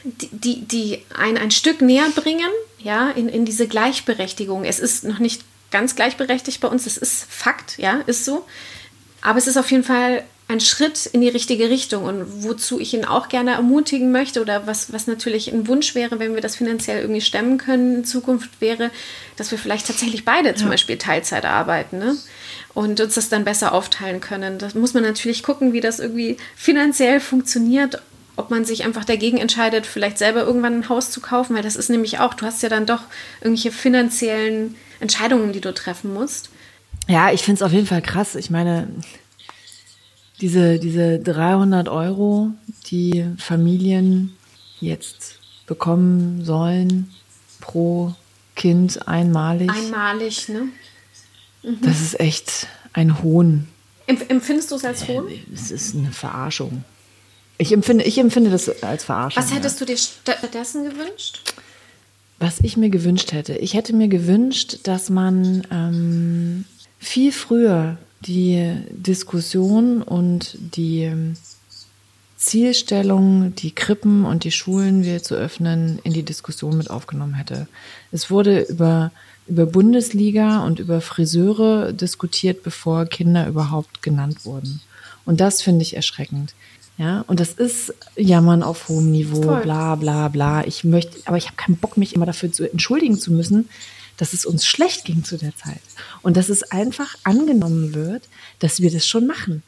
die, 0.03 0.29
die, 0.31 0.61
die 0.61 1.05
einen 1.15 1.37
ein 1.37 1.51
Stück 1.51 1.81
näher 1.81 2.09
bringen, 2.15 2.49
ja, 2.79 3.11
in, 3.11 3.29
in 3.29 3.45
diese 3.45 3.67
Gleichberechtigung. 3.67 4.65
Es 4.65 4.79
ist 4.79 5.03
noch 5.03 5.19
nicht 5.19 5.43
ganz 5.69 5.95
gleichberechtigt 5.95 6.59
bei 6.59 6.67
uns, 6.67 6.85
das 6.85 6.97
ist 6.97 7.25
Fakt, 7.29 7.77
ja, 7.77 8.01
ist 8.07 8.25
so. 8.25 8.45
Aber 9.21 9.37
es 9.37 9.45
ist 9.45 9.57
auf 9.57 9.69
jeden 9.69 9.83
Fall 9.83 10.23
ein 10.49 10.59
Schritt 10.59 11.05
in 11.05 11.21
die 11.21 11.29
richtige 11.29 11.69
Richtung 11.69 12.05
und 12.05 12.43
wozu 12.43 12.79
ich 12.79 12.95
ihn 12.95 13.05
auch 13.05 13.29
gerne 13.29 13.51
ermutigen 13.51 14.11
möchte 14.11 14.41
oder 14.41 14.65
was, 14.65 14.91
was 14.91 15.05
natürlich 15.05 15.53
ein 15.53 15.67
Wunsch 15.67 15.93
wäre, 15.93 16.17
wenn 16.17 16.33
wir 16.33 16.41
das 16.41 16.55
finanziell 16.55 17.01
irgendwie 17.01 17.21
stemmen 17.21 17.59
können 17.59 17.97
in 17.97 18.03
Zukunft, 18.03 18.49
wäre, 18.59 18.89
dass 19.35 19.51
wir 19.51 19.59
vielleicht 19.59 19.85
tatsächlich 19.85 20.25
beide 20.25 20.55
zum 20.55 20.67
Beispiel 20.67 20.97
Teilzeit 20.97 21.45
arbeiten 21.45 21.99
ne? 21.99 22.17
und 22.73 22.99
uns 22.99 23.13
das 23.13 23.29
dann 23.29 23.45
besser 23.45 23.73
aufteilen 23.73 24.21
können. 24.21 24.57
Das 24.57 24.73
muss 24.73 24.95
man 24.95 25.03
natürlich 25.03 25.43
gucken, 25.43 25.71
wie 25.71 25.81
das 25.81 25.99
irgendwie 25.99 26.37
finanziell 26.55 27.19
funktioniert, 27.19 28.01
ob 28.35 28.49
man 28.49 28.65
sich 28.65 28.83
einfach 28.85 29.05
dagegen 29.05 29.37
entscheidet, 29.37 29.85
vielleicht 29.85 30.17
selber 30.17 30.41
irgendwann 30.41 30.79
ein 30.79 30.89
Haus 30.89 31.11
zu 31.11 31.21
kaufen, 31.21 31.55
weil 31.55 31.63
das 31.63 31.75
ist 31.75 31.91
nämlich 31.91 32.17
auch, 32.17 32.33
du 32.33 32.47
hast 32.47 32.63
ja 32.63 32.69
dann 32.69 32.87
doch 32.87 33.03
irgendwelche 33.39 33.71
finanziellen 33.71 34.75
Entscheidungen, 34.99 35.53
die 35.53 35.61
du 35.61 35.71
treffen 35.75 36.11
musst. 36.11 36.49
Ja, 37.07 37.31
ich 37.31 37.43
finde 37.43 37.59
es 37.59 37.61
auf 37.61 37.71
jeden 37.71 37.85
Fall 37.85 38.01
krass. 38.01 38.33
Ich 38.33 38.49
meine, 38.49 38.87
diese, 40.41 40.79
diese 40.79 41.19
300 41.19 41.89
Euro, 41.89 42.51
die 42.87 43.25
Familien 43.37 44.35
jetzt 44.79 45.39
bekommen 45.67 46.43
sollen 46.43 47.09
pro 47.61 48.15
Kind 48.55 49.07
einmalig. 49.07 49.69
Einmalig, 49.69 50.49
ne? 50.49 50.69
Mhm. 51.63 51.81
Das 51.81 52.01
ist 52.01 52.19
echt 52.19 52.67
ein 52.93 53.21
Hohn. 53.21 53.67
Empfindest 54.07 54.71
du 54.71 54.75
es 54.75 54.85
als 54.85 55.07
Hohn? 55.07 55.27
Es 55.53 55.69
ist 55.69 55.95
eine 55.95 56.11
Verarschung. 56.11 56.83
Ich 57.57 57.71
empfinde, 57.71 58.05
ich 58.05 58.17
empfinde 58.17 58.49
das 58.49 58.81
als 58.81 59.03
Verarschung. 59.03 59.43
Was 59.43 59.53
hättest 59.53 59.79
ja. 59.79 59.85
du 59.85 59.91
dir 59.91 59.97
stattdessen 59.97 60.85
gewünscht? 60.85 61.53
Was 62.39 62.59
ich 62.61 62.77
mir 62.77 62.89
gewünscht 62.89 63.33
hätte. 63.33 63.57
Ich 63.57 63.73
hätte 63.73 63.93
mir 63.93 64.07
gewünscht, 64.07 64.79
dass 64.83 65.09
man 65.09 65.67
ähm, 65.69 66.65
viel 66.97 67.31
früher 67.33 67.97
die 68.21 68.75
Diskussion 68.91 70.01
und 70.01 70.57
die 70.75 71.11
Zielstellung, 72.37 73.53
die 73.55 73.71
Krippen 73.71 74.25
und 74.25 74.45
die 74.45 74.51
Schulen 74.51 75.03
wieder 75.03 75.21
zu 75.21 75.35
öffnen, 75.35 75.99
in 76.03 76.13
die 76.13 76.23
Diskussion 76.23 76.77
mit 76.77 76.89
aufgenommen 76.89 77.33
hätte. 77.33 77.67
Es 78.11 78.31
wurde 78.31 78.61
über, 78.61 79.11
über 79.47 79.65
Bundesliga 79.65 80.63
und 80.63 80.79
über 80.79 81.01
Friseure 81.01 81.91
diskutiert, 81.91 82.63
bevor 82.63 83.05
Kinder 83.05 83.47
überhaupt 83.47 84.01
genannt 84.01 84.45
wurden. 84.45 84.81
Und 85.25 85.41
das 85.41 85.61
finde 85.61 85.83
ich 85.83 85.95
erschreckend. 85.95 86.55
Ja, 86.97 87.23
und 87.27 87.39
das 87.39 87.53
ist 87.53 87.93
Jammern 88.17 88.63
auf 88.63 88.89
hohem 88.89 89.11
Niveau, 89.11 89.41
Voll. 89.41 89.61
bla 89.61 89.95
bla 89.95 90.27
bla. 90.27 90.65
Ich 90.65 90.83
möchte, 90.83 91.17
aber 91.25 91.37
ich 91.37 91.45
habe 91.45 91.55
keinen 91.55 91.77
Bock, 91.77 91.97
mich 91.97 92.13
immer 92.13 92.25
dafür 92.25 92.51
zu 92.51 92.69
entschuldigen 92.69 93.17
zu 93.17 93.31
müssen, 93.31 93.69
dass 94.19 94.33
es 94.33 94.45
uns 94.45 94.67
schlecht 94.67 95.05
ging 95.05 95.23
zu 95.23 95.37
der 95.37 95.55
Zeit. 95.55 95.81
Und 96.21 96.37
dass 96.37 96.49
es 96.49 96.71
einfach 96.71 97.15
angenommen 97.23 97.95
wird, 97.95 98.23
dass 98.59 98.81
wir 98.81 98.91
das 98.91 99.07
schon 99.07 99.25
machen. 99.25 99.63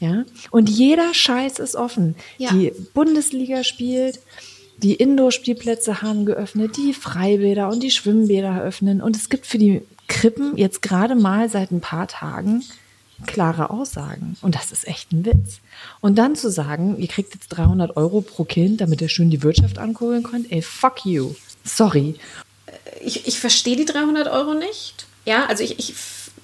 Ja? 0.00 0.24
Und 0.50 0.68
jeder 0.68 1.14
Scheiß 1.14 1.60
ist 1.60 1.76
offen. 1.76 2.16
Ja. 2.36 2.50
Die 2.52 2.72
Bundesliga 2.92 3.64
spielt, 3.64 4.20
die 4.78 4.94
Indoor-Spielplätze 4.94 6.02
haben 6.02 6.26
geöffnet, 6.26 6.76
die 6.76 6.92
Freibäder 6.92 7.68
und 7.68 7.82
die 7.82 7.90
Schwimmbäder 7.90 8.60
öffnen. 8.60 9.00
Und 9.00 9.16
es 9.16 9.28
gibt 9.28 9.46
für 9.46 9.58
die 9.58 9.82
Krippen 10.08 10.56
jetzt 10.56 10.82
gerade 10.82 11.14
mal 11.14 11.48
seit 11.48 11.70
ein 11.70 11.80
paar 11.80 12.08
Tagen 12.08 12.64
klare 13.26 13.70
Aussagen. 13.70 14.36
Und 14.42 14.54
das 14.54 14.72
ist 14.72 14.86
echt 14.86 15.12
ein 15.12 15.24
Witz. 15.24 15.60
Und 16.00 16.18
dann 16.18 16.36
zu 16.36 16.50
sagen, 16.50 16.98
ihr 16.98 17.08
kriegt 17.08 17.34
jetzt 17.34 17.48
300 17.48 17.96
Euro 17.96 18.20
pro 18.20 18.44
Kind, 18.44 18.80
damit 18.80 19.00
ihr 19.00 19.08
schön 19.08 19.30
die 19.30 19.42
Wirtschaft 19.42 19.78
ankurbeln 19.78 20.22
könnt, 20.22 20.50
ey, 20.52 20.62
fuck 20.62 21.04
you. 21.04 21.34
Sorry. 21.64 22.14
Ich, 23.04 23.26
ich 23.26 23.38
verstehe 23.38 23.76
die 23.76 23.84
300 23.84 24.28
Euro 24.28 24.54
nicht. 24.54 25.06
Ja, 25.24 25.46
also 25.46 25.62
ich, 25.62 25.78
ich, 25.78 25.94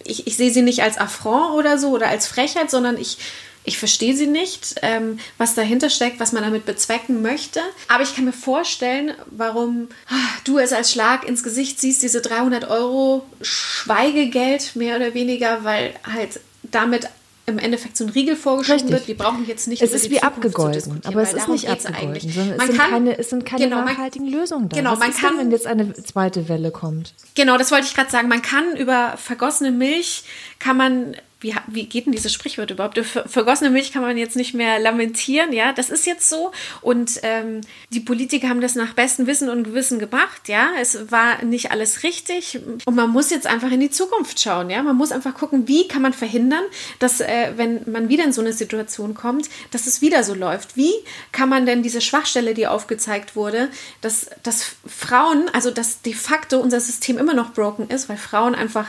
ich, 0.05 0.27
ich 0.27 0.37
sehe 0.37 0.53
sie 0.53 0.63
nicht 0.63 0.83
als 0.83 0.99
Affront 0.99 1.55
oder 1.55 1.79
so 1.79 1.91
oder 1.91 2.09
als 2.09 2.27
Frechheit, 2.27 2.71
sondern 2.71 2.99
ich 2.99 3.19
ich 3.67 3.79
verstehe 3.79 4.15
sie 4.15 4.27
nicht, 4.27 4.75
ähm, 4.83 5.19
was 5.39 5.55
dahinter 5.55 5.89
steckt, 5.89 6.21
was 6.21 6.33
man 6.33 6.43
damit 6.43 6.67
bezwecken 6.67 7.23
möchte. 7.23 7.61
Aber 7.89 8.03
ich 8.03 8.15
kann 8.15 8.27
mir 8.27 8.35
vorstellen, 8.35 9.13
warum 9.27 9.89
ah, 10.09 10.39
du 10.45 10.59
es 10.59 10.73
als 10.73 10.93
Schlag 10.93 11.27
ins 11.27 11.43
Gesicht 11.43 11.81
siehst, 11.81 12.03
diese 12.03 12.21
300 12.21 12.69
Euro 12.69 13.25
Schweigegeld 13.41 14.77
mehr 14.77 14.97
oder 14.97 15.15
weniger, 15.15 15.65
weil 15.65 15.95
halt 16.05 16.41
damit 16.63 17.09
im 17.47 17.59
Endeffekt 17.59 17.97
so 17.97 18.05
ein 18.05 18.11
Riegel 18.11 18.37
vorgeschoben 18.37 18.81
Richtig. 18.81 18.93
wird. 18.93 19.09
Wir 19.09 19.17
brauchen 19.17 19.47
jetzt 19.47 19.69
nicht 19.69 19.83
Es 19.83 19.93
ist 19.93 20.09
wie 20.11 20.23
abgegolten, 20.23 21.01
aber 21.05 21.23
es 21.23 21.35
ist 21.35 21.49
nicht 21.49 21.69
abgegolten, 21.69 22.31
sondern 22.31 22.59
es 22.59 22.67
sind, 22.67 22.79
kann, 22.79 22.91
keine, 22.91 23.19
es 23.19 23.31
sind 23.31 23.47
keine 23.47 23.65
genau, 23.65 23.85
nachhaltigen 23.85 24.31
man, 24.31 24.41
Lösungen 24.41 24.69
da. 24.71 24.77
Genau, 24.77 24.93
Was 24.93 24.99
man 24.99 25.13
kann, 25.13 25.31
denn, 25.37 25.39
wenn 25.39 25.51
jetzt 25.51 25.67
eine 25.67 25.93
zweite 25.93 26.49
Welle 26.49 26.71
kommt? 26.71 27.13
Genau, 27.35 27.59
das 27.59 27.71
wollte 27.71 27.87
ich 27.87 27.95
gerade 27.95 28.11
sagen. 28.11 28.29
Man 28.29 28.41
kann 28.41 28.77
über 28.77 29.15
vergossene 29.19 29.73
Milch, 29.73 30.25
kann 30.59 30.77
man 30.79 31.17
wie, 31.45 31.55
wie 31.67 31.85
geht 31.85 32.07
denn 32.07 32.13
dieses 32.13 32.33
Sprichwort 32.33 32.71
überhaupt? 32.71 32.99
Für 32.99 33.29
vergossene 33.29 33.69
Milch 33.69 33.93
kann 33.93 34.01
man 34.01 34.17
jetzt 34.17 34.35
nicht 34.35 34.55
mehr 34.55 34.79
lamentieren, 34.79 35.53
ja, 35.53 35.75
das 35.75 35.91
ist 35.91 36.07
jetzt 36.07 36.31
so. 36.31 36.53
Und 36.81 37.21
ähm, 37.23 37.61
die 37.91 38.01
Politiker 38.01 38.49
haben 38.49 38.63
das 38.63 38.75
nach 38.75 38.95
bestem 38.95 39.27
Wissen 39.27 39.51
und 39.51 39.63
Gewissen 39.63 39.99
gemacht, 39.99 40.49
ja. 40.49 40.71
Es 40.81 41.11
war 41.13 41.45
nicht 41.45 41.71
alles 41.71 42.03
richtig 42.03 42.61
und 42.87 42.97
man 42.97 43.11
muss 43.11 43.29
jetzt 43.29 43.47
einfach 43.47 43.71
in 43.71 43.81
die 43.81 43.91
Zukunft 43.91 44.41
schauen, 44.41 44.71
ja. 44.71 44.83
Man 44.83 44.97
muss 44.97 45.13
einfach 45.13 45.35
gucken, 45.35 45.69
wie 45.69 45.87
kann 45.87 46.01
man 46.01 46.15
verhindern, 46.15 46.65
dass, 46.99 47.21
äh, 47.21 47.53
wenn 47.57 47.83
man 47.93 48.09
wieder 48.09 48.25
in 48.25 48.33
so 48.33 48.41
eine 48.41 48.55
Situation 48.55 49.13
kommt, 49.13 49.51
dass 49.71 49.87
es 49.87 50.01
wieder 50.01 50.25
so 50.25 50.33
läuft. 50.33 50.79
Wie 50.79 50.95
kann 51.31 51.51
man 51.51 51.67
denn 51.67 51.83
diese 51.83 52.01
Schwachstelle, 52.01 52.55
die 52.55 52.67
aufgezeigt 52.67 53.37
wurde, 53.37 53.69
dass, 54.01 54.31
dass 54.43 54.77
Frauen, 54.87 55.51
also 55.53 55.71
dass 55.71 56.01
de 56.01 56.15
facto 56.15 56.59
unser 56.59 56.81
System 56.81 57.19
immer 57.19 57.35
noch 57.35 57.53
broken 57.53 57.91
ist, 57.91 58.09
weil 58.09 58.17
Frauen 58.17 58.55
einfach, 58.55 58.89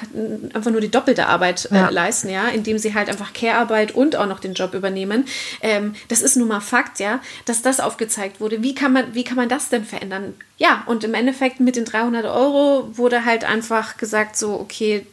einfach 0.53 0.71
nur 0.71 0.79
die 0.79 0.89
doppelte 0.89 1.27
Arbeit 1.27 1.69
äh, 1.69 1.75
ja. 1.75 1.89
leisten, 1.89 2.29
ja 2.29 2.44
indem 2.53 2.77
sie 2.77 2.93
halt 2.93 3.09
einfach 3.09 3.33
Care-Arbeit 3.33 3.93
und 3.93 4.15
auch 4.15 4.27
noch 4.27 4.39
den 4.39 4.53
Job 4.53 4.73
übernehmen. 4.73 5.25
Ähm, 5.61 5.95
das 6.07 6.21
ist 6.21 6.35
nun 6.35 6.47
mal 6.47 6.61
Fakt, 6.61 6.99
ja, 6.99 7.19
dass 7.45 7.61
das 7.61 7.79
aufgezeigt 7.79 8.39
wurde. 8.39 8.63
Wie 8.63 8.75
kann 8.75 8.93
man, 8.93 9.13
wie 9.13 9.23
kann 9.23 9.37
man 9.37 9.49
das 9.49 9.69
denn 9.69 9.85
verändern? 9.85 10.33
Ja, 10.57 10.83
und 10.85 11.03
im 11.03 11.13
Endeffekt 11.13 11.59
mit 11.59 11.75
den 11.75 11.85
300 11.85 12.25
Euro 12.25 12.89
wurde 12.97 13.25
halt 13.25 13.43
einfach 13.43 13.97
gesagt, 13.97 14.37
so, 14.37 14.53
okay, 14.53 15.05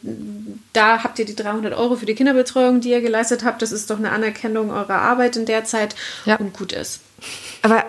da 0.71 1.03
habt 1.03 1.19
ihr 1.19 1.25
die 1.25 1.35
300 1.35 1.73
Euro 1.73 1.95
für 1.95 2.05
die 2.05 2.15
Kinderbetreuung, 2.15 2.79
die 2.79 2.91
ihr 2.91 3.01
geleistet 3.01 3.43
habt. 3.43 3.61
Das 3.61 3.71
ist 3.71 3.89
doch 3.89 3.97
eine 3.97 4.11
Anerkennung 4.11 4.71
eurer 4.71 5.01
Arbeit 5.01 5.35
in 5.35 5.45
der 5.45 5.65
Zeit 5.65 5.95
ja. 6.25 6.37
und 6.37 6.53
gut 6.53 6.71
ist. 6.71 7.01
Aber 7.61 7.83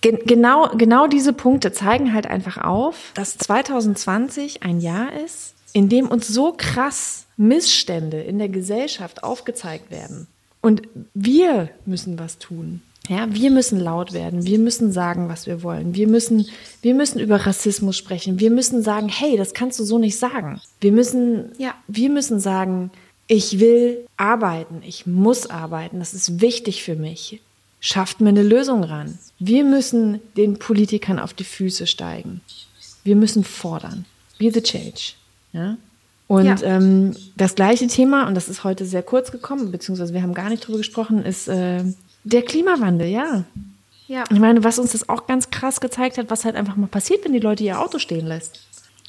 genau, 0.00 0.68
genau 0.76 1.06
diese 1.06 1.32
Punkte 1.32 1.72
zeigen 1.72 2.12
halt 2.14 2.26
einfach 2.26 2.58
auf, 2.58 2.96
dass 3.14 3.38
2020 3.38 4.62
ein 4.62 4.80
Jahr 4.80 5.12
ist, 5.24 5.54
in 5.72 5.88
dem 5.88 6.08
uns 6.08 6.28
so 6.28 6.54
krass 6.56 7.26
Missstände 7.36 8.20
in 8.20 8.38
der 8.38 8.48
Gesellschaft 8.48 9.22
aufgezeigt 9.22 9.90
werden. 9.90 10.26
Und 10.60 10.82
wir 11.14 11.70
müssen 11.86 12.18
was 12.18 12.38
tun. 12.38 12.82
Ja, 13.08 13.26
wir 13.34 13.50
müssen 13.50 13.80
laut 13.80 14.12
werden. 14.12 14.46
Wir 14.46 14.58
müssen 14.58 14.92
sagen, 14.92 15.28
was 15.28 15.46
wir 15.46 15.62
wollen. 15.62 15.94
Wir 15.94 16.06
müssen, 16.06 16.46
wir 16.82 16.94
müssen 16.94 17.18
über 17.18 17.44
Rassismus 17.46 17.96
sprechen. 17.96 18.38
Wir 18.38 18.50
müssen 18.50 18.82
sagen, 18.82 19.08
hey, 19.08 19.36
das 19.36 19.54
kannst 19.54 19.80
du 19.80 19.84
so 19.84 19.98
nicht 19.98 20.18
sagen. 20.18 20.60
Wir 20.80 20.92
müssen, 20.92 21.50
ja. 21.58 21.74
wir 21.88 22.10
müssen 22.10 22.38
sagen, 22.38 22.90
ich 23.26 23.58
will 23.58 24.06
arbeiten. 24.16 24.82
Ich 24.86 25.06
muss 25.06 25.48
arbeiten. 25.48 25.98
Das 25.98 26.14
ist 26.14 26.40
wichtig 26.40 26.84
für 26.84 26.94
mich. 26.94 27.40
Schafft 27.80 28.20
mir 28.20 28.28
eine 28.28 28.42
Lösung 28.42 28.84
ran. 28.84 29.18
Wir 29.38 29.64
müssen 29.64 30.20
den 30.36 30.58
Politikern 30.58 31.18
auf 31.18 31.32
die 31.32 31.44
Füße 31.44 31.86
steigen. 31.86 32.42
Wir 33.02 33.16
müssen 33.16 33.42
fordern. 33.42 34.04
Be 34.38 34.52
the 34.52 34.62
change. 34.62 35.14
Ja? 35.52 35.76
Und 36.26 36.46
ja. 36.46 36.62
ähm, 36.62 37.16
das 37.36 37.56
gleiche 37.56 37.88
Thema, 37.88 38.28
und 38.28 38.34
das 38.34 38.48
ist 38.48 38.62
heute 38.62 38.84
sehr 38.84 39.02
kurz 39.02 39.32
gekommen, 39.32 39.72
beziehungsweise 39.72 40.14
wir 40.14 40.22
haben 40.22 40.34
gar 40.34 40.48
nicht 40.48 40.66
drüber 40.66 40.78
gesprochen, 40.78 41.24
ist 41.24 41.48
äh, 41.48 41.82
der 42.24 42.42
Klimawandel, 42.42 43.08
ja. 43.08 43.44
Ja. 44.06 44.24
Ich 44.30 44.38
meine, 44.38 44.64
was 44.64 44.78
uns 44.78 44.92
das 44.92 45.08
auch 45.08 45.26
ganz 45.26 45.50
krass 45.50 45.80
gezeigt 45.80 46.18
hat, 46.18 46.30
was 46.30 46.44
halt 46.44 46.56
einfach 46.56 46.76
mal 46.76 46.88
passiert, 46.88 47.24
wenn 47.24 47.32
die 47.32 47.38
Leute 47.38 47.64
ihr 47.64 47.80
Auto 47.80 47.98
stehen 47.98 48.26
lässt. 48.26 48.60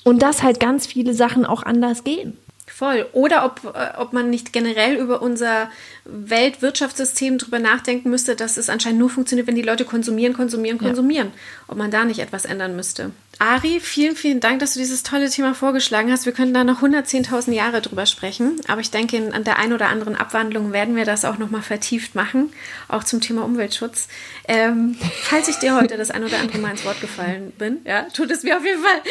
Und 0.04 0.22
dass 0.22 0.44
halt 0.44 0.60
ganz 0.60 0.88
viele 0.88 1.14
Sachen 1.14 1.46
auch 1.46 1.64
anders 1.64 2.04
gehen. 2.04 2.38
Voll. 2.68 3.06
Oder 3.12 3.46
ob, 3.46 3.76
äh, 3.76 3.98
ob 3.98 4.14
man 4.14 4.30
nicht 4.30 4.54
generell 4.54 4.96
über 4.96 5.22
unser 5.22 5.70
Weltwirtschaftssystem 6.06 7.38
drüber 7.38 7.60
nachdenken 7.60 8.10
müsste, 8.10 8.36
dass 8.36 8.58
es 8.58 8.70
anscheinend 8.70 9.00
nur 9.00 9.10
funktioniert, 9.10 9.48
wenn 9.48 9.56
die 9.56 9.62
Leute 9.62 9.86
konsumieren, 9.86 10.34
konsumieren, 10.34 10.78
konsumieren. 10.78 11.28
Ja. 11.28 11.34
Ob 11.68 11.78
man 11.78 11.92
da 11.92 12.06
nicht 12.06 12.20
etwas 12.20 12.46
ändern 12.46 12.76
müsste. 12.76 13.12
Ari, 13.40 13.80
vielen, 13.80 14.16
vielen 14.16 14.40
Dank, 14.40 14.60
dass 14.60 14.74
du 14.74 14.80
dieses 14.80 15.02
tolle 15.02 15.30
Thema 15.30 15.56
vorgeschlagen 15.56 16.12
hast. 16.12 16.26
Wir 16.26 16.34
können 16.34 16.54
da 16.54 16.64
noch 16.64 16.84
110.000 16.84 17.54
Jahre 17.54 17.82
drüber 17.82 18.06
sprechen. 18.06 18.62
Aber 18.68 18.82
ich 18.82 18.92
denke, 18.92 19.32
an 19.34 19.44
der 19.44 19.58
einen 19.58 19.74
oder 19.74 19.88
anderen 19.88 20.16
Abwandlung 20.16 20.74
werden 20.74 20.96
wir 20.96 21.06
das 21.06 21.26
auch 21.26 21.40
nochmal 21.40 21.64
vertieft 21.64 22.14
machen, 22.14 22.54
auch 22.88 23.04
zum 23.04 23.20
Thema 23.20 23.44
Umweltschutz. 23.44 24.10
Ähm, 24.48 24.96
falls 25.24 25.48
ich 25.48 25.56
dir 25.56 25.76
heute 25.76 25.98
das 25.98 26.12
ein 26.12 26.24
oder 26.24 26.40
andere 26.40 26.60
Mal 26.60 26.72
ins 26.72 26.86
Wort 26.86 27.02
gefallen 27.02 27.52
bin, 27.58 27.80
ja, 27.84 28.04
tut 28.14 28.30
es 28.30 28.44
mir 28.44 28.58
auf 28.58 28.66
jeden 28.66 28.84
Fall 28.84 29.02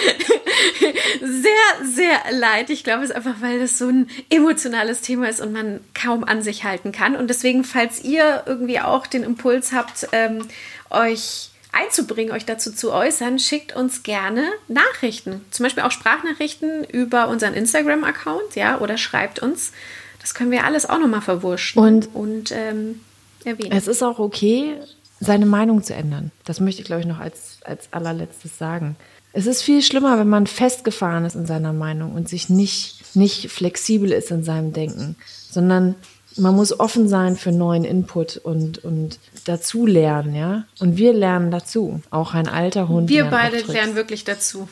sehr, 1.20 1.86
sehr 1.86 2.38
leid. 2.38 2.70
Ich 2.70 2.84
glaube, 2.84 3.02
es 3.02 3.10
einfach, 3.10 3.40
weil 3.40 3.58
das 3.58 3.78
so 3.78 3.88
ein 3.88 4.08
emotionales 4.28 5.00
Thema 5.00 5.28
ist 5.28 5.40
und 5.40 5.52
man 5.52 5.80
kaum 5.94 6.22
an 6.22 6.42
sich 6.42 6.62
halten 6.62 6.92
kann. 6.92 7.16
Und 7.16 7.28
deswegen, 7.28 7.64
falls 7.64 8.04
ihr 8.04 8.44
irgendwie 8.46 8.80
auch 8.80 9.08
den 9.08 9.24
Impuls 9.24 9.72
habt, 9.72 10.06
ähm, 10.12 10.46
euch 10.90 11.50
einzubringen, 11.72 12.32
euch 12.32 12.44
dazu 12.44 12.72
zu 12.72 12.92
äußern, 12.92 13.38
schickt 13.38 13.74
uns 13.74 14.02
gerne 14.02 14.44
Nachrichten. 14.68 15.44
Zum 15.50 15.64
Beispiel 15.64 15.82
auch 15.82 15.90
Sprachnachrichten 15.90 16.84
über 16.84 17.28
unseren 17.28 17.54
Instagram-Account, 17.54 18.56
ja, 18.56 18.78
oder 18.78 18.98
schreibt 18.98 19.38
uns. 19.40 19.72
Das 20.20 20.34
können 20.34 20.50
wir 20.50 20.64
alles 20.64 20.88
auch 20.88 20.98
nochmal 20.98 21.22
verwurschen 21.22 21.82
und, 21.82 22.14
und 22.14 22.52
ähm, 22.52 23.00
erwähnen. 23.44 23.72
Es 23.72 23.86
ist 23.86 24.02
auch 24.02 24.18
okay, 24.18 24.76
seine 25.20 25.46
Meinung 25.46 25.82
zu 25.82 25.94
ändern. 25.94 26.30
Das 26.44 26.60
möchte 26.60 26.80
ich, 26.80 26.86
glaube 26.86 27.02
ich, 27.02 27.06
noch 27.06 27.20
als, 27.20 27.58
als 27.64 27.92
allerletztes 27.92 28.58
sagen. 28.58 28.96
Es 29.32 29.46
ist 29.46 29.62
viel 29.62 29.82
schlimmer, 29.82 30.18
wenn 30.18 30.28
man 30.28 30.46
festgefahren 30.46 31.24
ist 31.24 31.36
in 31.36 31.46
seiner 31.46 31.72
Meinung 31.72 32.14
und 32.14 32.28
sich 32.28 32.48
nicht, 32.48 33.14
nicht 33.14 33.50
flexibel 33.50 34.10
ist 34.10 34.30
in 34.30 34.42
seinem 34.42 34.72
Denken, 34.72 35.16
sondern 35.50 35.94
man 36.40 36.56
muss 36.56 36.78
offen 36.78 37.08
sein 37.08 37.36
für 37.36 37.52
neuen 37.52 37.84
Input 37.84 38.36
und, 38.38 38.84
und 38.84 39.18
dazu 39.44 39.86
lernen, 39.86 40.34
ja. 40.34 40.64
Und 40.80 40.96
wir 40.96 41.12
lernen 41.12 41.50
dazu. 41.50 42.00
Auch 42.10 42.34
ein 42.34 42.48
alter 42.48 42.88
Hund. 42.88 43.08
Wir 43.08 43.26
beide 43.26 43.58
lernen 43.58 43.94
wirklich 43.94 44.24
dazu. 44.24 44.68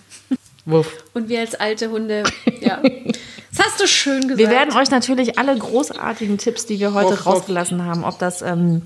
Wuff. 0.65 1.05
Und 1.15 1.29
wir 1.29 1.41
als 1.41 1.55
alte 1.55 1.91
Hunde, 1.91 2.25
ja. 2.61 2.81
Das 3.51 3.67
hast 3.67 3.81
du 3.81 3.87
schön 3.87 4.23
gesagt. 4.23 4.39
Wir 4.39 4.51
werden 4.51 4.77
euch 4.77 4.91
natürlich 4.91 5.39
alle 5.39 5.57
großartigen 5.57 6.39
Tipps, 6.39 6.67
die 6.67 6.79
wir 6.79 6.95
heute 6.95 7.13
wuff, 7.13 7.27
rausgelassen 7.27 7.79
wuff. 7.79 7.87
haben, 7.87 8.05
ob 8.05 8.19
das 8.19 8.43
ähm, 8.43 8.83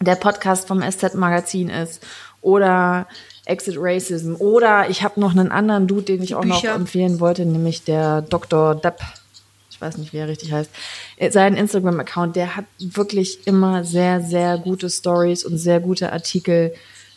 der 0.00 0.16
Podcast 0.16 0.68
vom 0.68 0.82
SZ-Magazin 0.82 1.68
ist 1.68 2.02
oder 2.40 3.06
Exit 3.44 3.76
Racism 3.78 4.34
oder 4.36 4.90
ich 4.90 5.02
habe 5.02 5.20
noch 5.20 5.32
einen 5.32 5.50
anderen 5.50 5.86
Dude, 5.86 6.02
den 6.02 6.22
ich 6.22 6.34
auch 6.34 6.42
Bücher. 6.42 6.68
noch 6.68 6.74
empfehlen 6.76 7.20
wollte, 7.20 7.44
nämlich 7.44 7.84
der 7.84 8.22
Dr. 8.22 8.74
Depp 8.74 9.00
weiß 9.82 9.98
nicht, 9.98 10.12
wie 10.12 10.18
er 10.18 10.28
richtig 10.28 10.52
heißt, 10.52 10.70
äh, 11.16 11.30
seinen 11.30 11.56
Instagram-Account, 11.56 12.36
der 12.36 12.56
hat 12.56 12.64
wirklich 12.78 13.46
immer 13.46 13.84
sehr, 13.84 14.22
sehr 14.22 14.56
gute 14.58 14.88
Stories 14.88 15.44
und 15.44 15.58
sehr 15.58 15.80
gute 15.80 16.12
Artikel 16.12 16.72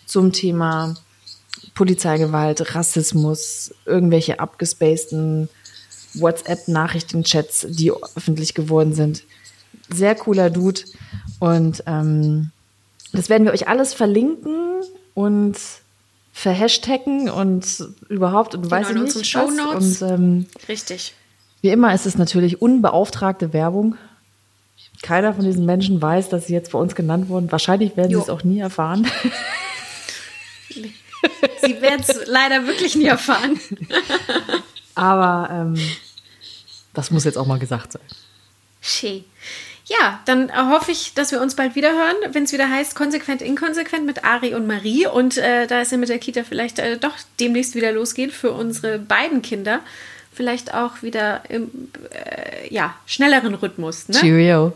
zum 0.06 0.34
Thema 0.34 0.96
Polizeigewalt, 1.74 2.76
Rassismus, 2.76 3.74
irgendwelche 3.86 4.40
abgespaceden 4.40 5.50
WhatsApp-Nachrichtenchats, 6.16 7.68
die 7.70 7.92
öffentlich 7.92 8.54
geworden 8.54 8.94
sind. 8.94 9.24
Sehr 9.94 10.16
cooler 10.16 10.50
Dude. 10.50 10.82
Und 11.40 11.84
ähm, 11.86 12.52
das 13.12 13.30
werden 13.30 13.46
wir 13.46 13.54
euch 13.54 13.68
alles 13.68 13.94
verlinken 13.94 14.82
und 15.14 15.58
verhashtaggen 16.32 17.30
und 17.30 17.66
überhaupt 18.10 18.56
und 18.56 18.64
genau, 18.64 18.76
weiß 18.76 18.90
ich 18.90 18.96
nicht 18.96 19.16
was. 19.16 19.28
Show 19.28 19.50
Notes. 19.52 20.02
Und, 20.02 20.12
ähm, 20.12 20.46
Richtig. 20.68 21.14
Wie 21.66 21.72
immer 21.72 21.96
ist 21.96 22.06
es 22.06 22.16
natürlich 22.16 22.62
unbeauftragte 22.62 23.52
Werbung. 23.52 23.96
Keiner 25.02 25.34
von 25.34 25.44
diesen 25.44 25.66
Menschen 25.66 26.00
weiß, 26.00 26.30
dass 26.30 26.46
sie 26.46 26.54
jetzt 26.54 26.74
bei 26.74 26.78
uns 26.78 26.94
genannt 26.94 27.28
wurden. 27.28 27.52
Wahrscheinlich 27.52 27.98
werden 27.98 28.12
jo. 28.12 28.20
sie 28.20 28.26
es 28.26 28.30
auch 28.30 28.44
nie 28.44 28.60
erfahren. 28.60 29.08
Sie 30.70 31.82
werden 31.82 32.06
es 32.08 32.28
leider 32.28 32.68
wirklich 32.68 32.96
nie 32.96 33.06
erfahren. 33.06 33.60
Aber 34.94 35.50
ähm, 35.52 35.76
das 36.94 37.10
muss 37.10 37.24
jetzt 37.24 37.36
auch 37.40 37.48
mal 37.48 37.58
gesagt 37.58 37.94
sein. 37.94 38.04
Schön. 38.80 39.24
Ja, 39.86 40.20
dann 40.26 40.52
hoffe 40.70 40.92
ich, 40.92 41.16
dass 41.16 41.32
wir 41.32 41.42
uns 41.42 41.56
bald 41.56 41.74
wieder 41.74 41.94
hören, 41.94 42.16
wenn 42.32 42.44
es 42.44 42.54
wieder 42.54 42.70
heißt 42.70 42.94
Konsequent 42.94 43.42
Inkonsequent 43.42 44.06
mit 44.06 44.24
Ari 44.24 44.54
und 44.54 44.68
Marie. 44.68 45.08
Und 45.08 45.38
äh, 45.38 45.66
da 45.66 45.82
es 45.82 45.90
ja 45.90 45.98
mit 45.98 46.10
der 46.10 46.20
Kita 46.20 46.44
vielleicht 46.44 46.78
äh, 46.78 47.00
doch 47.00 47.16
demnächst 47.40 47.74
wieder 47.74 47.92
losgeht 47.92 48.34
für 48.34 48.52
unsere 48.52 49.00
beiden 49.00 49.42
Kinder, 49.42 49.82
vielleicht 50.36 50.74
auch 50.74 51.02
wieder 51.02 51.42
im 51.50 51.70
äh, 52.12 52.74
ja, 52.74 52.94
schnelleren 53.06 53.56
Rhythmus. 53.56 54.10
Ne? 54.10 54.16
Cheerio. 54.20 54.74